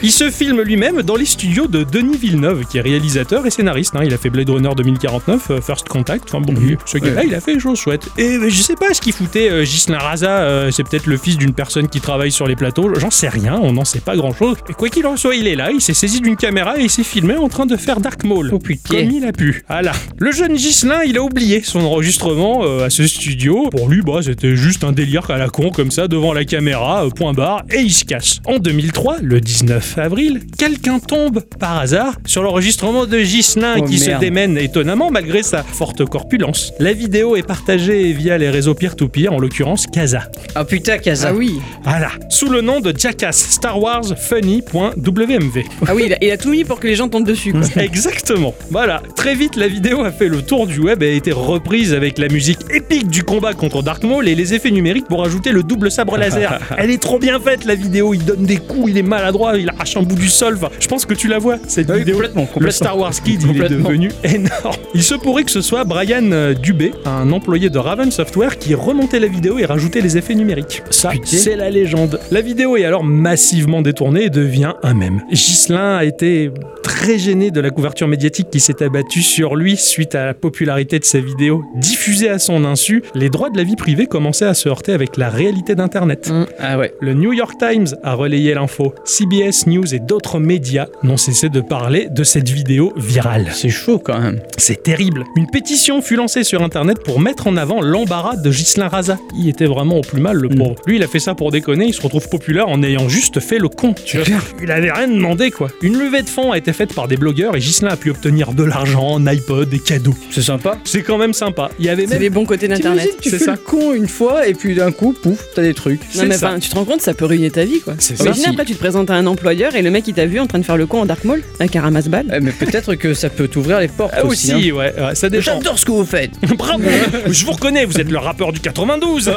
[0.00, 3.96] Il se filme lui-même dans les studios de Denis Villeneuve, qui est réalisateur et scénariste.
[3.96, 4.02] hein.
[4.04, 6.22] Il a fait Blade Runner 2049, euh, First Contact.
[6.28, 6.54] Enfin bon,
[6.86, 8.08] ce gars-là, il a fait des choses chouettes.
[8.16, 10.38] Et euh, je sais pas ce qu'il foutait, euh, Ghislain Raza.
[10.38, 12.94] euh, c'est peut-être le fils d'une personne qui travaille sur les plateaux.
[12.96, 14.58] J'en sais rien, on n'en sait pas grand-chose.
[14.70, 16.90] Et quoi qu'il en soit, il est là, il s'est saisi d'une caméra et il
[16.90, 18.50] s'est filmé en train de faire Dark Maul.
[18.52, 18.98] Oh, putain.
[18.98, 19.64] Comme il a pu.
[19.68, 19.90] Voilà.
[20.18, 23.68] Le jeune Ghislain, il a oublié son enregistrement euh, à ce studio.
[23.70, 27.04] Pour lui, bah, c'était juste un délire à la con, comme ça, devant la caméra,
[27.16, 28.38] point barre, et il se casse.
[28.46, 33.98] En 2003, le 19 avril, quelqu'un tombe par hasard sur l'enregistrement de Ghislain Oh, qui
[33.98, 36.72] se démène étonnamment malgré sa forte corpulence.
[36.78, 40.30] La vidéo est partagée via les réseaux peer-to-peer, en l'occurrence Casa.
[40.54, 41.28] Ah putain, Kaza.
[41.30, 41.54] Ah oui.
[41.82, 42.10] Voilà.
[42.28, 45.62] Sous le nom de Jackass Star Wars Funny.wmv.
[45.86, 47.52] Ah oui, il a, il a tout mis pour que les gens tombent dessus.
[47.52, 47.62] quoi.
[47.82, 48.54] Exactement.
[48.70, 49.02] Voilà.
[49.16, 52.18] Très vite, la vidéo a fait le tour du web et a été reprise avec
[52.18, 55.62] la musique épique du combat contre Dark Maul et les effets numériques pour ajouter le
[55.62, 56.58] double sabre laser.
[56.76, 58.12] Elle est trop bien faite, la vidéo.
[58.12, 60.54] Il donne des coups, il est maladroit, il arrache un bout du sol.
[60.56, 62.14] Enfin, je pense que tu la vois, cette Oui, vidéo.
[62.14, 62.70] complètement, Le.
[62.70, 64.76] Star Wars Kid, il est devenu énorme.
[64.94, 68.74] Il se pourrait que ce soit Brian euh, Dubé, un employé de Raven Software, qui
[68.74, 70.82] remontait la vidéo et rajoutait les effets numériques.
[70.90, 72.20] Ça, c'est la légende.
[72.30, 75.22] La vidéo est alors massivement détournée et devient un mème.
[75.30, 76.50] Ghislain a été
[76.82, 80.98] très gêné de la couverture médiatique qui s'est abattue sur lui suite à la popularité
[80.98, 81.64] de sa vidéo.
[81.76, 85.16] Diffusée à son insu, les droits de la vie privée commençaient à se heurter avec
[85.16, 86.30] la réalité d'Internet.
[86.58, 86.94] Ah ouais.
[87.00, 88.94] Le New York Times a relayé l'info.
[89.04, 93.48] CBS News et d'autres médias n'ont cessé de parler de cette vidéo virale.
[93.52, 94.40] C'est chaud quand même.
[94.56, 95.24] C'est terrible.
[95.36, 99.18] Une pétition fut lancée sur Internet pour mettre en avant l'embarras de Ghislain Raza.
[99.38, 100.74] Il était vraiment au plus mal, le pauvre.
[100.86, 101.86] Lui, il a fait ça pour déconner.
[101.86, 103.94] Il se retrouve populaire en ayant juste fait le con.
[104.04, 104.38] tu vois.
[104.62, 105.68] Il avait rien demandé, quoi.
[105.82, 108.52] Une levée de fonds a été faite par des blogueurs et Ghislain a pu obtenir
[108.52, 110.14] de l'argent, un iPod, des cadeaux.
[110.30, 110.78] C'est sympa.
[110.84, 111.70] C'est quand même sympa.
[111.78, 113.08] Il y avait C'est même les bons côtés d'Internet.
[113.20, 113.52] Tu c'est fais ça.
[113.52, 116.00] le con une fois et puis d'un coup, pouf, t'as des trucs.
[116.16, 116.48] Non mais c'est ça.
[116.48, 117.94] enfin, tu te rends compte, ça peut ruiner ta vie quoi.
[117.98, 118.24] C'est ça.
[118.38, 118.50] Imagine Si.
[118.50, 120.58] après tu te présentes à un employeur et le mec il t'a vu en train
[120.58, 122.26] de faire le con en Dark Maul avec un ramasse-balles.
[122.34, 124.52] Eh, mais peut-être que ça peut t'ouvrir les portes Ah, aussi.
[124.54, 124.74] aussi, hein.
[124.74, 125.42] ouais, ouais, ça dépend.
[125.44, 126.30] J'adore ce que vous faites.
[126.56, 126.84] Bravo
[127.26, 129.32] Je vous reconnais, vous êtes le rappeur du 92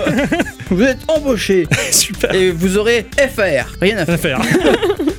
[0.70, 3.76] Vous êtes embauché Super et vous aurez FR.
[3.82, 4.40] Rien à faire.
[4.40, 4.78] à faire.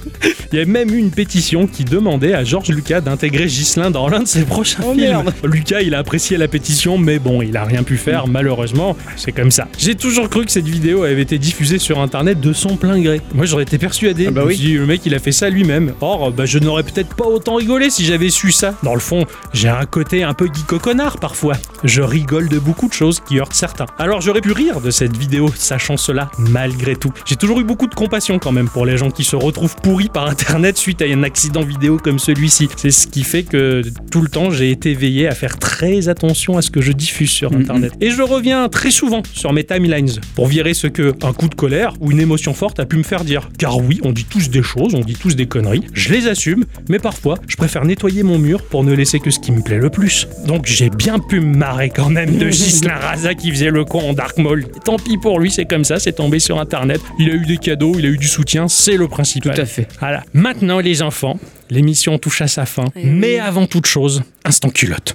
[0.53, 4.09] Il y a même eu une pétition qui demandait à Georges Lucas d'intégrer Ghislain dans
[4.09, 5.01] l'un de ses prochains Oh, films.
[5.07, 5.33] merde.
[5.45, 8.97] Lucas, il a apprécié la pétition, mais bon, il a rien pu faire, malheureusement.
[9.17, 9.67] C'est comme ça.
[9.79, 13.21] J'ai toujours cru que cette vidéo avait été diffusée sur internet de son plein gré.
[13.35, 14.27] Moi, j'aurais été persuadé.
[14.29, 14.57] Ah bah oui.
[14.57, 15.95] dit, le mec, il a fait ça lui-même.
[16.01, 18.75] Or, bah, je n'aurais peut-être pas autant rigolé si j'avais su ça.
[18.83, 21.55] Dans le fond, j'ai un côté un peu geeko connard parfois.
[21.85, 23.87] Je rigole de beaucoup de choses qui heurtent certains.
[23.99, 27.13] Alors, j'aurais pu rire de cette vidéo, sachant cela malgré tout.
[27.25, 30.09] J'ai toujours eu beaucoup de compassion quand même pour les gens qui se retrouvent pourris
[30.13, 32.69] par internet suite à un accident vidéo comme celui-ci.
[32.77, 36.57] C'est ce qui fait que tout le temps j'ai été veillé à faire très attention
[36.57, 37.93] à ce que je diffuse sur internet.
[38.01, 41.55] Et je reviens très souvent sur mes timelines pour virer ce que un coup de
[41.55, 43.49] colère ou une émotion forte a pu me faire dire.
[43.59, 46.65] Car oui, on dit tous des choses, on dit tous des conneries, je les assume,
[46.89, 49.79] mais parfois je préfère nettoyer mon mur pour ne laisser que ce qui me plaît
[49.79, 50.29] le plus.
[50.47, 54.01] Donc j'ai bien pu me marrer quand même de Gislain Raza qui faisait le con
[54.01, 54.67] en Dark Maul.
[54.85, 57.01] Tant pis pour lui, c'est comme ça, c'est tombé sur internet.
[57.19, 59.55] Il a eu des cadeaux, il a eu du soutien, c'est le principal.
[59.55, 59.89] Tout à fait.
[60.03, 60.25] Voilà.
[60.35, 61.39] Maintenant, les enfants,
[61.71, 62.87] l'émission touche à sa fin.
[62.97, 63.11] Eh oui.
[63.13, 65.15] Mais avant toute chose, instant culotte.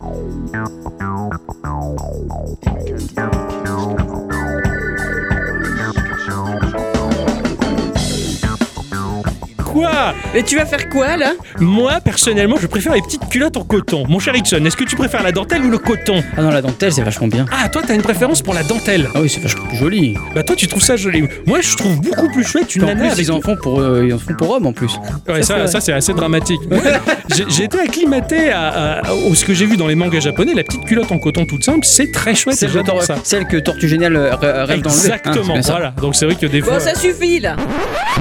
[9.78, 13.64] Quoi Mais tu vas faire quoi là Moi, personnellement, je préfère les petites culottes en
[13.64, 14.06] coton.
[14.10, 16.62] Mon cher Ixon, est-ce que tu préfères la dentelle ou le coton Ah non, la
[16.64, 17.46] dentelle, c'est vachement bien.
[17.52, 19.08] Ah, toi, t'as une préférence pour la dentelle.
[19.14, 20.16] Ah oui, c'est vachement plus joli.
[20.34, 21.28] Bah, toi, tu trouves ça joli.
[21.46, 23.80] Moi, je trouve beaucoup plus chouette une En nana plus, avec ils en font pour,
[23.80, 24.92] euh, ils en font pour hommes en plus.
[25.28, 26.60] Ouais, ça, ça c'est assez dramatique.
[27.36, 30.54] J'ai- J'ai été acclimaté à, à- à ce que j'ai vu dans les mangas japonais.
[30.56, 32.56] La petite culotte en coton toute simple, c'est très chouette.
[32.56, 33.16] et Celle que, j'adore Tor- ça.
[33.24, 35.12] celle que Tortue Géniale euh, rê- rêve d'enlever.
[35.12, 35.56] Hein, Exactement.
[35.58, 35.72] c'est ça.
[35.74, 35.92] voilà.
[36.02, 36.74] Donc c'est vrai que des fois.
[36.74, 37.56] Bon, ça suffit là.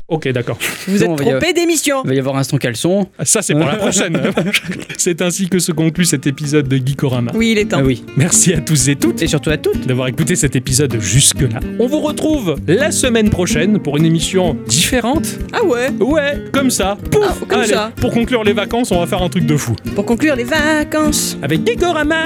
[0.09, 0.59] Ok, d'accord.
[0.88, 2.03] Vous êtes va trompé d'émission.
[2.05, 3.09] Il va y avoir instant caleçon.
[3.24, 4.18] Ça c'est pour la prochaine.
[4.97, 7.32] c'est ainsi que se conclut cet épisode de Geekorama.
[7.34, 7.78] Oui, il est temps.
[7.80, 8.05] Ah oui.
[8.16, 9.86] Merci à tous et toutes Et surtout à toutes.
[9.86, 11.61] d'avoir écouté cet épisode jusque-là.
[11.78, 15.26] On vous retrouve la semaine prochaine pour une émission différente.
[15.53, 16.97] Ah ouais Ouais, comme ça.
[17.11, 17.92] Pouf Ah, comme Allez, ça.
[18.01, 19.74] Pour conclure les vacances, on va faire un truc de fou.
[19.94, 21.36] Pour conclure les vacances.
[21.42, 22.24] Avec Geekorama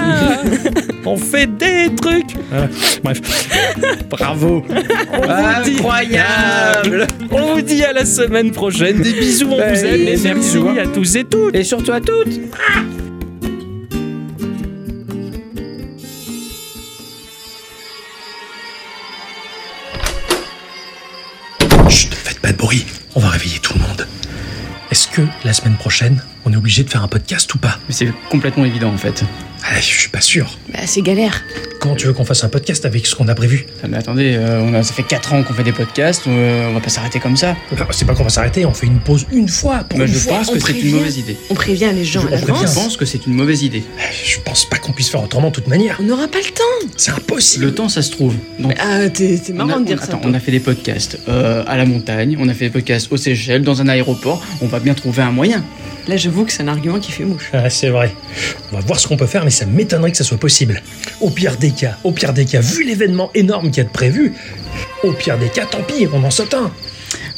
[1.06, 2.66] On fait des trucs Ah,
[3.02, 3.20] Bref.
[4.08, 4.64] Bravo.
[4.68, 7.06] On vous dit- Incroyable.
[7.30, 8.99] On vous dit à la semaine prochaine.
[9.02, 10.00] Des bisous, on vous aime.
[10.00, 10.76] Et merci bisous, hein.
[10.78, 11.54] à tous et toutes.
[11.54, 12.40] Et surtout à toutes.
[21.88, 22.84] Chut, faites pas de bruit.
[23.14, 24.06] On va réveiller tout le monde.
[24.90, 27.78] Est-ce que la semaine prochaine, on est obligé de faire un podcast ou pas?
[27.88, 29.24] Mais c'est complètement évident en fait.
[29.70, 30.58] Ah, Je suis pas sûr.
[30.72, 31.42] Bah, c'est galère.
[31.80, 33.64] Comment tu veux qu'on fasse un podcast avec ce qu'on a prévu?
[33.82, 36.68] Ah, Mais attendez, euh, on a, ça fait 4 ans qu'on fait des podcasts, euh,
[36.68, 37.56] on va pas s'arrêter comme ça.
[37.74, 39.78] Bah, C'est pas qu'on va s'arrêter, on fait une pause une fois.
[39.88, 40.90] Pour Moi une je fois, pense on que c'est prévient.
[40.90, 41.36] une mauvaise idée.
[41.48, 42.46] On prévient les gens Je- à on prévient.
[42.48, 42.70] l'avance.
[42.70, 43.82] Je pense que c'est une mauvaise idée.
[44.26, 45.96] Je pense pas qu'on puisse faire autrement de toute manière.
[46.00, 46.88] On n'aura pas le temps.
[46.98, 47.64] C'est impossible.
[47.64, 48.34] Le temps ça se trouve.
[48.58, 50.08] Donc, Ah, t'es t'es on a, marrant de dire on- ça.
[50.08, 50.30] attends, toi.
[50.30, 53.16] on a fait des podcasts euh, à la montagne, on a fait des podcasts aux
[53.16, 54.44] Seychelles, dans un aéroport.
[54.60, 55.64] On va bien trouver un moyen.
[56.08, 57.50] Là, j'avoue que c'est un argument qui fait mouche.
[57.52, 58.14] Ah, c'est vrai.
[58.72, 60.82] On va voir ce qu'on peut faire, mais ça m'étonnerait que ça soit possible.
[61.20, 63.92] Au pire des cas, au pire des cas, vu l'événement énorme qu'il y a de
[63.92, 64.32] prévu,
[65.04, 66.70] au pire des cas, tant pis, on en saute un.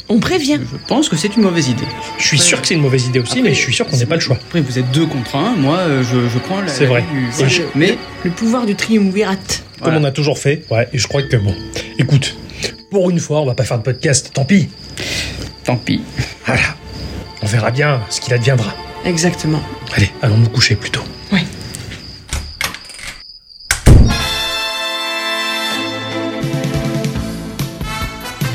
[0.09, 0.59] On prévient.
[0.59, 1.85] Je pense que c'est une mauvaise idée.
[2.19, 4.05] Je suis sûr que c'est une mauvaise idée aussi, mais je suis sûr qu'on n'a
[4.05, 4.35] pas le choix.
[4.35, 5.55] Après, vous êtes deux contre un.
[5.55, 6.67] Moi, euh, je, je prends la.
[6.67, 7.03] C'est la vrai.
[7.13, 9.35] du- Mais Le pouvoir du triumvirat.
[9.35, 9.45] Comme
[9.81, 9.99] Voilà.
[9.99, 10.63] on a toujours fait.
[10.69, 11.55] Ouais, et je crois que bon.
[11.97, 12.35] Écoute,
[12.91, 14.69] pour une fois, on va pas faire de podcast, tant pis.
[15.63, 16.01] tant pis.
[16.45, 16.61] Voilà.
[17.43, 18.73] On verra bien ce qu'il adviendra.
[19.03, 19.61] Exactement.
[19.93, 21.03] Allez, allons nous coucher plutôt.
[21.33, 21.45] Oui.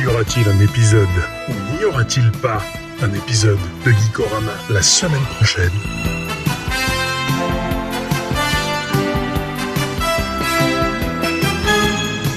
[0.00, 1.06] Y aura-t-il un épisode
[1.50, 2.62] ou n'y aura-t-il pas
[3.02, 5.68] un épisode de Geekorama la semaine prochaine?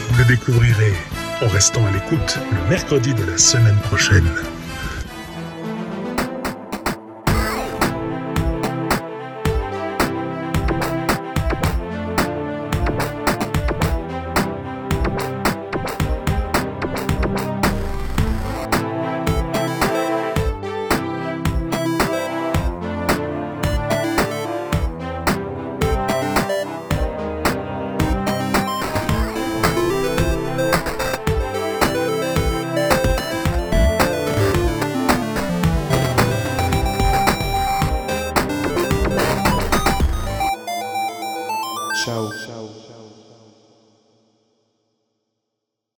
[0.09, 0.93] Vous le découvrirez
[1.41, 4.27] en restant à l'écoute le mercredi de la semaine prochaine.